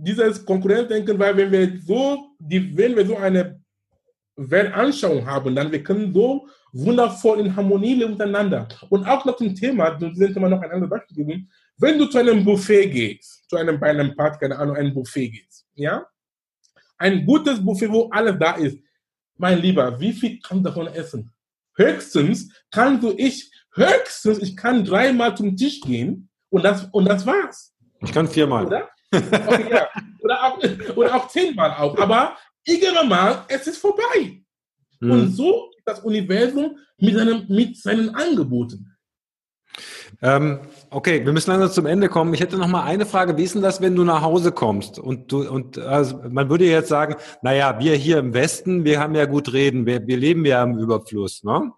dieses 0.02 0.44
Konkurrenzdenken, 0.44 1.18
weil 1.18 1.36
wenn 1.36 1.52
wir 1.52 1.80
so, 1.80 2.30
die, 2.38 2.76
wenn 2.76 2.96
wir 2.96 3.06
so 3.06 3.16
eine 3.16 3.60
Weltanschauung 4.36 5.26
haben, 5.26 5.54
dann 5.54 5.70
wir 5.70 5.82
können 5.82 6.12
so 6.12 6.48
wundervoll 6.72 7.40
in 7.40 7.54
Harmonie 7.54 7.94
leben 7.94 8.12
miteinander. 8.12 8.68
Und 8.88 9.06
auch 9.06 9.24
noch 9.24 9.36
zum 9.36 9.54
Thema, 9.54 9.90
du 9.90 10.14
sind 10.14 10.36
immer 10.36 10.48
noch 10.48 10.62
ein 10.62 10.70
anderes 10.70 10.90
Beispiel 10.90 11.16
geben, 11.16 11.50
wenn 11.76 11.98
du 11.98 12.06
zu 12.06 12.18
einem 12.18 12.44
Buffet 12.44 12.88
gehst, 12.88 13.48
zu 13.48 13.56
einem, 13.56 13.78
bei 13.78 13.90
einem 13.90 14.14
Party, 14.14 14.38
keine 14.38 14.58
Ahnung, 14.58 14.76
ein 14.76 14.94
Buffet 14.94 15.30
gehst, 15.30 15.66
ja, 15.74 16.06
ein 16.96 17.24
gutes 17.26 17.62
Buffet, 17.62 17.90
wo 17.90 18.08
alles 18.10 18.36
da 18.38 18.52
ist. 18.52 18.78
Mein 19.36 19.60
Lieber, 19.60 19.98
wie 19.98 20.12
viel 20.12 20.38
kannst 20.40 20.64
du 20.64 20.68
davon 20.68 20.86
essen? 20.88 21.32
Höchstens 21.76 22.52
kannst 22.70 23.02
du 23.02 23.14
ich, 23.16 23.50
höchstens, 23.74 24.38
ich 24.38 24.56
kann 24.56 24.84
dreimal 24.84 25.36
zum 25.36 25.56
Tisch 25.56 25.80
gehen 25.80 26.28
und 26.50 26.62
das, 26.62 26.84
und 26.92 27.06
das 27.06 27.26
war's. 27.26 27.74
Ich 28.02 28.12
kann 28.12 28.28
viermal. 28.28 28.66
Oder? 28.66 28.88
Okay, 29.12 29.70
ja. 29.70 29.88
oder, 30.20 30.44
auch, 30.44 30.58
oder 30.96 31.14
auch 31.14 31.28
zehnmal 31.28 31.72
auch. 31.72 31.98
Aber 31.98 32.36
irgendwann 32.64 33.08
mal, 33.08 33.44
es 33.48 33.66
ist 33.66 33.78
vorbei. 33.78 34.42
Mhm. 35.00 35.10
Und 35.10 35.30
so 35.30 35.70
ist 35.76 35.86
das 35.86 36.00
Universum 36.00 36.76
mit, 36.98 37.16
seinem, 37.16 37.46
mit 37.48 37.76
seinen 37.76 38.14
Angeboten. 38.14 38.86
Ähm, 40.22 40.60
okay, 40.90 41.24
wir 41.24 41.32
müssen 41.32 41.50
langsam 41.50 41.70
zum 41.70 41.86
Ende 41.86 42.08
kommen. 42.08 42.34
Ich 42.34 42.40
hätte 42.40 42.58
noch 42.58 42.68
mal 42.68 42.84
eine 42.84 43.06
Frage. 43.06 43.36
Wie 43.36 43.44
ist 43.44 43.54
denn 43.54 43.62
das, 43.62 43.80
wenn 43.80 43.96
du 43.96 44.04
nach 44.04 44.20
Hause 44.20 44.52
kommst? 44.52 44.98
Und 44.98 45.32
du, 45.32 45.48
und 45.48 45.78
also 45.78 46.20
man 46.28 46.50
würde 46.50 46.66
jetzt 46.66 46.88
sagen, 46.88 47.14
naja, 47.42 47.78
wir 47.78 47.94
hier 47.94 48.18
im 48.18 48.34
Westen, 48.34 48.84
wir 48.84 49.00
haben 49.00 49.14
ja 49.14 49.24
gut 49.26 49.52
reden, 49.52 49.86
wir, 49.86 50.06
wir 50.06 50.16
leben 50.16 50.44
ja 50.44 50.62
im 50.62 50.78
Überfluss. 50.78 51.42
Ne? 51.44 51.72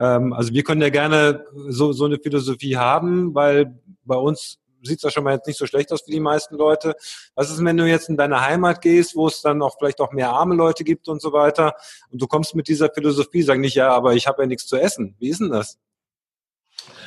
Ähm, 0.00 0.32
also 0.32 0.52
wir 0.52 0.62
können 0.64 0.82
ja 0.82 0.90
gerne 0.90 1.44
so, 1.68 1.92
so 1.92 2.04
eine 2.04 2.18
Philosophie 2.18 2.76
haben, 2.76 3.34
weil 3.34 3.74
bei 4.04 4.16
uns 4.16 4.58
sieht 4.82 4.98
es 4.98 5.02
ja 5.02 5.10
schon 5.10 5.24
mal 5.24 5.34
jetzt 5.34 5.46
nicht 5.46 5.58
so 5.58 5.66
schlecht 5.66 5.92
aus 5.92 6.02
für 6.02 6.10
die 6.10 6.20
meisten 6.20 6.56
Leute. 6.56 6.94
Was 7.34 7.50
ist, 7.50 7.64
wenn 7.64 7.76
du 7.76 7.86
jetzt 7.86 8.08
in 8.08 8.16
deine 8.16 8.40
Heimat 8.40 8.80
gehst, 8.80 9.16
wo 9.16 9.26
es 9.26 9.42
dann 9.42 9.62
auch 9.62 9.76
vielleicht 9.78 10.00
auch 10.00 10.12
mehr 10.12 10.30
arme 10.30 10.54
Leute 10.54 10.84
gibt 10.84 11.08
und 11.08 11.20
so 11.20 11.32
weiter, 11.32 11.74
und 12.10 12.20
du 12.20 12.26
kommst 12.26 12.54
mit 12.54 12.68
dieser 12.68 12.90
Philosophie, 12.90 13.42
sag 13.42 13.58
nicht, 13.58 13.74
ja, 13.74 13.90
aber 13.90 14.14
ich 14.14 14.26
habe 14.26 14.42
ja 14.42 14.46
nichts 14.46 14.66
zu 14.66 14.76
essen. 14.76 15.14
Wie 15.18 15.28
ist 15.28 15.40
denn 15.40 15.50
das? 15.50 15.78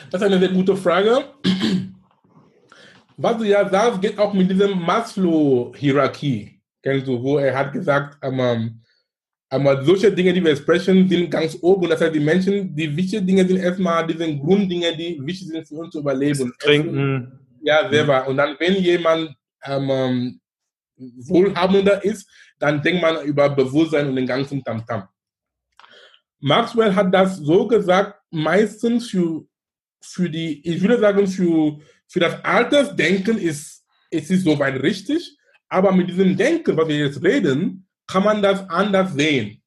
Das 0.10 0.22
ist 0.22 0.28
eine 0.28 0.40
sehr 0.40 0.50
gute 0.50 0.76
Frage. 0.76 1.26
Was 3.18 3.38
du 3.38 3.44
ja 3.44 3.68
sagst, 3.70 4.02
geht 4.02 4.18
auch 4.18 4.34
mit 4.34 4.50
dieser 4.50 4.76
Maslow-Hierarchie. 4.76 6.60
Kennst 6.82 7.08
du, 7.08 7.22
wo 7.22 7.38
er 7.38 7.56
hat 7.56 7.72
gesagt, 7.72 8.18
ähm, 8.24 8.82
aber 9.50 9.84
solche 9.84 10.12
Dinge, 10.12 10.34
die 10.34 10.44
wir 10.44 10.56
sprechen, 10.56 11.10
sind 11.10 11.30
ganz 11.30 11.58
oben. 11.62 11.90
Das 11.90 12.00
heißt, 12.00 12.16
die 12.16 12.22
Menschen, 12.22 12.74
die 12.74 12.96
wichtigen 12.96 13.28
Dinge 13.28 13.46
sind 13.46 13.58
erstmal 13.58 14.08
diese 14.08 14.26
Grunddinge, 14.38 14.96
die 14.96 15.20
wichtig 15.22 15.50
sind 15.50 15.68
für 15.68 15.76
uns 15.76 15.92
zu 15.92 16.00
überleben. 16.00 16.54
Trinken. 16.58 17.41
Ja, 17.62 17.90
selber. 17.90 18.28
Und 18.28 18.38
dann, 18.38 18.56
wenn 18.60 18.76
jemand 18.76 19.36
ähm, 19.64 20.40
wohlhabender 20.98 22.04
ist, 22.04 22.30
dann 22.60 22.82
denkt 22.82 23.02
man 23.02 23.24
über 23.26 23.50
Bewusstsein 23.50 24.08
und 24.08 24.16
den 24.16 24.28
ganzen 24.28 24.64
Tamtam. 24.64 25.02
-Tam. 25.02 25.08
Maxwell 26.40 26.96
hat 26.96 27.14
das 27.14 27.38
so 27.38 27.68
gesagt, 27.68 28.20
meistens 28.32 29.10
für 29.10 29.46
für 30.02 30.30
die, 30.30 30.68
ich 30.68 30.82
würde 30.82 31.00
sagen, 31.00 31.28
für, 31.28 31.80
für 32.08 32.20
das 32.20 32.44
Altersdenken 32.44 33.38
ist, 33.38 33.84
ist 34.10 34.32
es 34.32 34.44
soweit 34.44 34.82
richtig, 34.82 35.38
aber 35.70 35.92
mit 35.92 36.10
diesem 36.10 36.36
Denken, 36.36 36.76
was 36.76 36.88
wir 36.88 36.98
jetzt 36.98 37.24
reden, 37.24 37.88
kann 38.08 38.24
man 38.24 38.42
das 38.42 38.68
anders 38.70 39.14
sehen. 39.14 39.62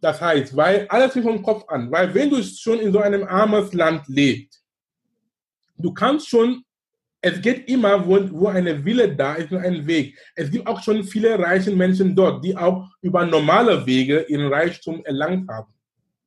Das 0.00 0.20
heißt, 0.20 0.56
weil 0.56 0.86
alles 0.88 1.12
fängt 1.12 1.24
vom 1.24 1.42
Kopf 1.42 1.64
an, 1.68 1.90
weil 1.90 2.12
wenn 2.12 2.28
du 2.28 2.42
schon 2.42 2.80
in 2.80 2.92
so 2.92 2.98
einem 2.98 3.22
armes 3.22 3.72
Land 3.72 4.06
lebst, 4.08 4.62
du 5.76 5.94
kannst 5.94 6.28
schon, 6.28 6.64
es 7.24 7.40
geht 7.40 7.68
immer, 7.68 8.04
wo, 8.04 8.18
wo 8.32 8.48
eine 8.48 8.84
Wille 8.84 9.14
da 9.14 9.34
ist, 9.34 9.50
nur 9.52 9.60
ein 9.60 9.86
Weg. 9.86 10.18
Es 10.34 10.50
gibt 10.50 10.66
auch 10.66 10.82
schon 10.82 11.04
viele 11.04 11.38
reiche 11.38 11.70
Menschen 11.70 12.16
dort, 12.16 12.44
die 12.44 12.56
auch 12.56 12.88
über 13.00 13.24
normale 13.24 13.86
Wege 13.86 14.26
ihren 14.28 14.52
Reichtum 14.52 15.04
erlangt 15.04 15.48
haben. 15.48 15.72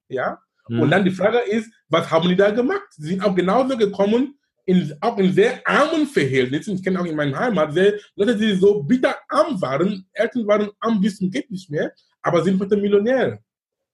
Ja? 0.08 0.40
Mhm. 0.70 0.80
Und 0.80 0.92
dann 0.92 1.04
die 1.04 1.12
Frage 1.12 1.40
ist, 1.40 1.70
was 1.90 2.10
haben 2.10 2.30
die 2.30 2.36
da 2.36 2.50
gemacht? 2.50 2.88
Sie 2.92 3.10
sind 3.10 3.24
auch 3.24 3.36
genauso 3.36 3.78
gekommen 3.78 4.40
in, 4.66 4.94
auch 5.02 5.18
in 5.18 5.34
sehr 5.34 5.62
armen 5.68 6.08
Verhältnissen, 6.08 6.76
ich 6.76 6.84
kenne 6.84 7.00
auch 7.00 7.06
in 7.06 7.16
meiner 7.16 7.38
Heimat, 7.38 7.74
sehr, 7.74 7.94
Leute, 8.16 8.38
die 8.38 8.56
so 8.56 8.82
bitter 8.82 9.16
arm 9.28 9.62
waren, 9.62 10.08
Eltern 10.14 10.48
waren 10.48 10.70
arm 10.80 11.02
bis 11.02 11.18
zum 11.18 11.30
geht 11.30 11.52
nicht 11.52 11.70
mehr, 11.70 11.92
aber 12.22 12.42
sind 12.42 12.60
heute 12.60 12.78
Millionäre. 12.78 13.40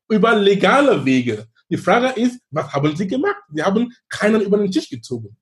Über 0.08 0.36
legale 0.36 1.04
Wege. 1.04 1.46
Die 1.70 1.78
Frage 1.78 2.20
ist, 2.22 2.40
was 2.52 2.72
haben 2.72 2.96
sie 2.96 3.08
gemacht? 3.08 3.42
Sie 3.52 3.64
haben 3.64 3.92
keinen 4.08 4.42
über 4.42 4.58
den 4.58 4.72
Tisch 4.72 4.90
gezogen. 4.90 5.36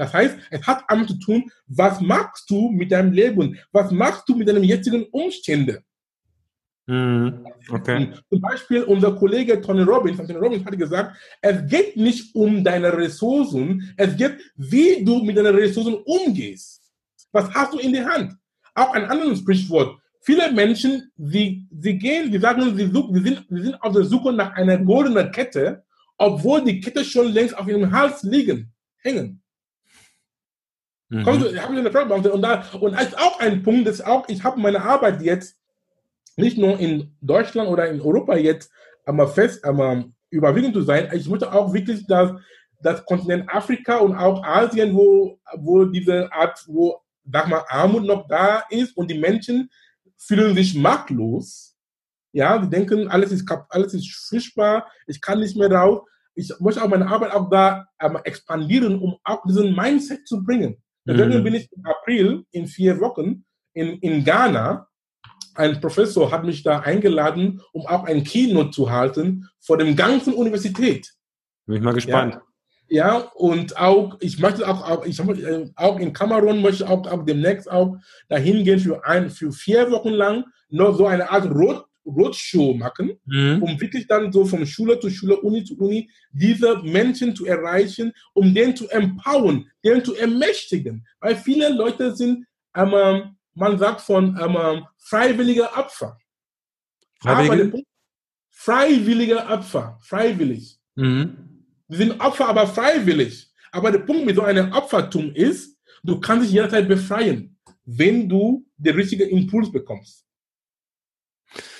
Das 0.00 0.14
heißt, 0.14 0.38
es 0.50 0.66
hat 0.66 0.84
damit 0.88 1.08
zu 1.08 1.18
tun, 1.18 1.44
was 1.66 2.00
machst 2.00 2.48
du 2.48 2.70
mit 2.70 2.90
deinem 2.90 3.12
Leben? 3.12 3.58
Was 3.70 3.90
machst 3.90 4.26
du 4.26 4.34
mit 4.34 4.48
deinen 4.48 4.64
jetzigen 4.64 5.04
Umständen? 5.10 5.76
Mhm. 6.86 7.44
Okay. 7.68 8.14
Zum 8.30 8.40
Beispiel 8.40 8.82
unser 8.84 9.14
Kollege 9.14 9.60
Tony 9.60 9.82
Robbins, 9.82 10.16
Tony 10.16 10.38
Robbins 10.38 10.64
hat 10.64 10.78
gesagt, 10.78 11.18
es 11.42 11.66
geht 11.68 11.98
nicht 11.98 12.34
um 12.34 12.64
deine 12.64 12.96
Ressourcen, 12.96 13.92
es 13.98 14.16
geht, 14.16 14.38
wie 14.56 15.04
du 15.04 15.22
mit 15.22 15.36
deinen 15.36 15.54
Ressourcen 15.54 15.96
umgehst. 16.06 16.80
Was 17.30 17.52
hast 17.52 17.74
du 17.74 17.78
in 17.78 17.92
der 17.92 18.06
Hand? 18.06 18.32
Auch 18.74 18.94
ein 18.94 19.04
anderes 19.04 19.40
Sprichwort. 19.40 20.00
Viele 20.22 20.50
Menschen, 20.50 21.12
sie, 21.18 21.68
sie 21.78 21.98
gehen, 21.98 22.32
sie 22.32 22.38
sagen, 22.38 22.74
sie, 22.74 22.86
suchen, 22.86 23.14
sie, 23.16 23.22
sind, 23.22 23.46
sie 23.50 23.62
sind 23.64 23.82
auf 23.82 23.92
der 23.92 24.04
Suche 24.04 24.32
nach 24.32 24.54
einer 24.54 24.78
goldenen 24.78 25.30
Kette, 25.30 25.84
obwohl 26.16 26.64
die 26.64 26.80
Kette 26.80 27.04
schon 27.04 27.30
längst 27.34 27.54
auf 27.58 27.68
ihrem 27.68 27.92
Hals 27.92 28.22
liegen, 28.22 28.72
hängen. 29.02 29.39
Mhm. 31.10 31.24
Kommst 31.24 31.46
du, 31.46 31.60
habe 31.60 31.76
eine 31.76 31.90
Frage 31.90 32.32
und 32.32 32.42
da 32.42 32.64
und 32.80 32.94
als 32.94 33.14
auch 33.14 33.40
ein 33.40 33.62
Punkt, 33.62 33.86
das 33.86 34.00
auch, 34.00 34.28
ich 34.28 34.42
habe 34.44 34.60
meine 34.60 34.82
Arbeit 34.82 35.20
jetzt 35.22 35.58
nicht 36.36 36.56
nur 36.56 36.78
in 36.78 37.16
Deutschland 37.20 37.68
oder 37.68 37.88
in 37.88 38.00
Europa 38.00 38.36
jetzt 38.36 38.70
einmal 39.04 39.26
fest, 39.26 39.64
einmal 39.64 40.04
überwiegend 40.30 40.74
zu 40.74 40.82
sein. 40.82 41.10
Ich 41.12 41.28
möchte 41.28 41.52
auch 41.52 41.72
wirklich, 41.72 42.06
dass 42.06 42.32
das 42.80 43.04
Kontinent 43.04 43.52
Afrika 43.52 43.98
und 43.98 44.14
auch 44.14 44.42
Asien, 44.44 44.94
wo, 44.94 45.38
wo 45.58 45.84
diese 45.84 46.32
Art, 46.32 46.62
wo, 46.68 47.00
sag 47.30 47.48
mal, 47.48 47.64
Armut 47.68 48.04
noch 48.04 48.26
da 48.28 48.62
ist 48.70 48.96
und 48.96 49.10
die 49.10 49.18
Menschen 49.18 49.68
fühlen 50.16 50.54
sich 50.54 50.76
machtlos. 50.76 51.76
Ja, 52.32 52.58
die 52.58 52.70
denken, 52.70 53.08
alles 53.08 53.32
ist, 53.32 53.44
alles 53.70 53.94
ist 53.94 54.08
fischbar, 54.28 54.86
ich 55.08 55.20
kann 55.20 55.40
nicht 55.40 55.56
mehr 55.56 55.70
raus. 55.70 56.02
Ich 56.36 56.52
möchte 56.60 56.82
auch 56.82 56.88
meine 56.88 57.08
Arbeit 57.08 57.32
auch 57.32 57.50
da 57.50 57.86
einmal 57.98 58.22
expandieren, 58.24 59.00
um 59.00 59.18
auch 59.24 59.42
diesen 59.44 59.74
Mindset 59.74 60.28
zu 60.28 60.44
bringen. 60.44 60.80
Deswegen 61.10 61.40
mhm. 61.40 61.44
bin 61.44 61.54
ich 61.54 61.68
im 61.72 61.84
April 61.84 62.44
in 62.50 62.66
vier 62.66 63.00
Wochen 63.00 63.44
in, 63.72 63.98
in 63.98 64.24
Ghana 64.24 64.86
ein 65.54 65.80
Professor 65.80 66.30
hat 66.30 66.44
mich 66.44 66.62
da 66.62 66.80
eingeladen, 66.80 67.60
um 67.72 67.86
auch 67.86 68.04
ein 68.04 68.24
Keynote 68.24 68.70
zu 68.70 68.90
halten 68.90 69.48
vor 69.58 69.78
dem 69.78 69.96
ganzen 69.96 70.32
Universität. 70.32 71.12
Bin 71.66 71.76
ich 71.76 71.82
mal 71.82 71.92
gespannt. 71.92 72.40
Ja, 72.88 73.18
ja 73.18 73.30
und 73.34 73.76
auch, 73.76 74.16
ich 74.20 74.38
möchte 74.38 74.66
auch, 74.66 75.04
ich, 75.04 75.18
äh, 75.20 75.70
auch 75.76 75.98
in 75.98 76.12
Kamerun 76.12 76.62
möchte 76.62 76.88
auch, 76.88 77.06
auch 77.06 77.24
demnächst 77.24 77.70
auch 77.70 77.96
dahin 78.28 78.64
gehen 78.64 78.78
für, 78.78 79.04
ein, 79.04 79.30
für 79.30 79.52
vier 79.52 79.90
Wochen 79.90 80.10
lang, 80.10 80.44
noch 80.68 80.96
so 80.96 81.06
eine 81.06 81.30
Art 81.30 81.50
Rot, 81.50 81.84
Roadshow 82.04 82.74
machen, 82.74 83.12
mhm. 83.26 83.62
um 83.62 83.80
wirklich 83.80 84.06
dann 84.06 84.32
so 84.32 84.44
von 84.44 84.66
Schule 84.66 84.98
zu 84.98 85.10
Schule, 85.10 85.40
Uni 85.40 85.64
zu 85.64 85.78
Uni, 85.78 86.10
diese 86.32 86.78
Menschen 86.82 87.36
zu 87.36 87.46
erreichen, 87.46 88.12
um 88.32 88.54
den 88.54 88.74
zu 88.74 88.88
empowern, 88.88 89.66
den 89.84 90.04
zu 90.04 90.14
ermächtigen. 90.14 91.06
Weil 91.20 91.36
viele 91.36 91.68
Leute 91.68 92.14
sind 92.14 92.46
ähm, 92.74 93.36
man 93.54 93.78
sagt 93.78 94.00
von 94.00 94.38
ähm, 94.40 94.86
freiwilliger 94.98 95.76
Opfer. 95.76 96.18
Freiwillige? 97.20 97.82
Freiwilliger 98.50 99.50
Opfer, 99.50 99.98
freiwillig. 100.02 100.78
Mhm. 100.94 101.64
Sie 101.88 101.96
sind 101.96 102.20
Opfer, 102.20 102.48
aber 102.48 102.66
freiwillig. 102.66 103.52
Aber 103.72 103.90
der 103.90 104.00
Punkt 104.00 104.26
mit 104.26 104.36
so 104.36 104.42
einem 104.42 104.72
Opfertum 104.72 105.32
ist, 105.34 105.76
du 106.02 106.20
kannst 106.20 106.46
dich 106.46 106.52
jederzeit 106.52 106.88
befreien, 106.88 107.58
wenn 107.84 108.28
du 108.28 108.66
den 108.76 108.94
richtigen 108.94 109.28
Impuls 109.28 109.70
bekommst. 109.70 110.26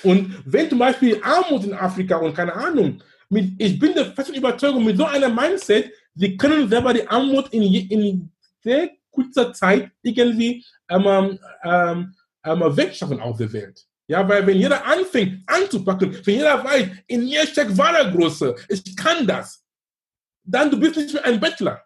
Und 0.03 0.41
wenn 0.45 0.69
zum 0.69 0.79
Beispiel 0.79 1.21
Armut 1.23 1.63
in 1.63 1.73
Afrika 1.73 2.17
und 2.17 2.33
keine 2.33 2.53
Ahnung, 2.53 3.01
mit, 3.29 3.53
ich 3.57 3.79
bin 3.79 3.93
der 3.93 4.07
festen 4.07 4.35
Überzeugung, 4.35 4.83
mit 4.83 4.97
so 4.97 5.05
einem 5.05 5.33
Mindset, 5.33 5.91
sie 6.13 6.35
können 6.35 6.67
selber 6.67 6.93
die 6.93 7.07
Armut 7.07 7.49
in, 7.53 7.63
in 7.63 8.31
sehr 8.61 8.89
kurzer 9.09 9.53
Zeit 9.53 9.91
irgendwie 10.01 10.65
ähm, 10.89 11.39
ähm, 11.63 12.15
ähm, 12.43 12.77
wegschaffen 12.77 13.19
auf 13.19 13.37
der 13.37 13.51
Welt. 13.53 13.85
Ja, 14.07 14.27
weil 14.27 14.45
wenn 14.45 14.57
jeder 14.57 14.85
anfängt 14.85 15.41
anzupacken, 15.47 16.13
wenn 16.25 16.35
jeder 16.35 16.63
weiß, 16.63 16.89
in 17.07 17.23
mir 17.23 17.47
steckt 17.47 17.77
wahre 17.77 18.11
Größe, 18.11 18.55
ich 18.67 18.95
kann 18.95 19.25
das, 19.25 19.63
dann 20.43 20.69
du 20.69 20.79
bist 20.79 20.97
nicht 20.97 21.13
mehr 21.13 21.23
ein 21.23 21.39
Bettler. 21.39 21.81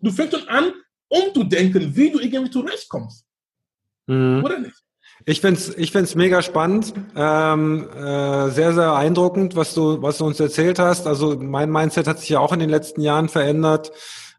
Du 0.00 0.10
fängst 0.10 0.36
schon 0.36 0.48
an, 0.48 0.72
umzudenken, 1.08 1.94
wie 1.94 2.10
du 2.10 2.18
irgendwie 2.18 2.50
zurechtkommst. 2.50 3.24
Mhm. 4.06 4.42
Oder 4.44 4.58
nicht? 4.58 4.82
Ich 5.26 5.40
finde 5.40 5.60
es 5.60 5.76
ich 5.76 5.92
find's 5.92 6.14
mega 6.14 6.42
spannend, 6.42 6.94
ähm, 7.14 7.88
äh, 7.90 8.48
sehr, 8.50 8.72
sehr 8.72 8.90
beeindruckend, 8.90 9.54
was 9.54 9.74
du, 9.74 10.00
was 10.02 10.18
du 10.18 10.26
uns 10.26 10.40
erzählt 10.40 10.78
hast. 10.78 11.06
Also 11.06 11.36
mein 11.38 11.70
Mindset 11.70 12.06
hat 12.06 12.18
sich 12.18 12.30
ja 12.30 12.40
auch 12.40 12.52
in 12.52 12.60
den 12.60 12.70
letzten 12.70 13.02
Jahren 13.02 13.28
verändert. 13.28 13.92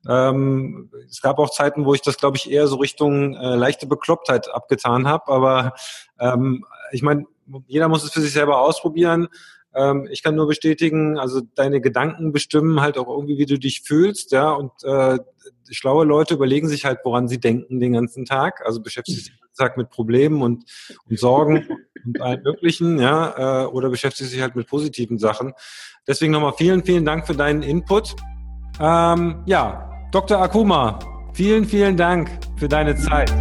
Ähm, 0.07 0.89
es 1.07 1.21
gab 1.21 1.38
auch 1.38 1.51
Zeiten, 1.51 1.86
wo 1.86 1.93
ich 1.93 2.01
das, 2.01 2.17
glaube 2.17 2.38
ich, 2.38 2.49
eher 2.49 2.67
so 2.67 2.77
Richtung 2.77 3.36
äh, 3.36 3.55
leichte 3.55 3.86
Beklopptheit 3.86 4.49
abgetan 4.49 5.07
habe. 5.07 5.32
Aber 5.32 5.73
ähm, 6.19 6.65
ich 6.91 7.03
meine, 7.03 7.25
jeder 7.67 7.88
muss 7.88 8.03
es 8.03 8.11
für 8.11 8.21
sich 8.21 8.34
selber 8.34 8.61
ausprobieren. 8.61 9.27
Ähm, 9.75 10.07
ich 10.11 10.23
kann 10.23 10.36
nur 10.36 10.47
bestätigen, 10.47 11.19
also 11.19 11.41
deine 11.55 11.82
Gedanken 11.82 12.32
bestimmen 12.32 12.82
halt 12.82 12.97
auch 12.97 13.07
irgendwie, 13.07 13.38
wie 13.38 13.45
du 13.45 13.59
dich 13.59 13.82
fühlst, 13.82 14.32
ja. 14.32 14.51
Und 14.51 14.71
äh, 14.84 15.19
schlaue 15.72 16.05
Leute 16.05 16.34
überlegen 16.34 16.67
sich 16.67 16.86
halt, 16.86 16.99
woran 17.03 17.28
sie 17.28 17.39
denken 17.39 17.80
den 17.80 17.93
ganzen 17.93 18.26
Tag. 18.26 18.65
Also 18.65 18.82
beschäftigen 18.82 19.17
sich 19.17 19.28
den 19.28 19.39
ganzen 19.39 19.57
Tag 19.57 19.78
mit 19.78 19.89
Problemen 19.89 20.41
und, 20.41 20.65
und 21.09 21.19
Sorgen 21.19 21.67
und 22.05 22.22
allen 22.22 22.43
möglichen, 22.43 22.99
ja, 22.99 23.63
äh, 23.63 23.65
oder 23.67 23.89
beschäftigen 23.89 24.30
sich 24.30 24.41
halt 24.41 24.55
mit 24.55 24.67
positiven 24.67 25.17
Sachen. 25.17 25.53
Deswegen 26.07 26.32
nochmal 26.32 26.53
vielen, 26.57 26.84
vielen 26.84 27.05
Dank 27.05 27.28
für 27.28 27.36
deinen 27.36 27.63
Input. 27.63 28.15
Ähm, 28.80 29.43
ja, 29.45 29.89
Dr. 30.11 30.41
Akuma, 30.41 30.99
vielen, 31.34 31.65
vielen 31.65 31.95
Dank 31.95 32.30
für 32.57 32.67
deine 32.67 32.95
Zeit. 32.95 33.32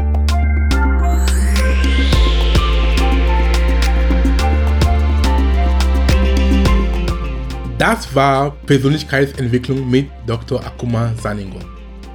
Das 7.80 8.14
war 8.14 8.50
Persönlichkeitsentwicklung 8.66 9.88
mit 9.88 10.10
Dr. 10.26 10.62
Akuma 10.62 11.14
Saningo. 11.16 11.60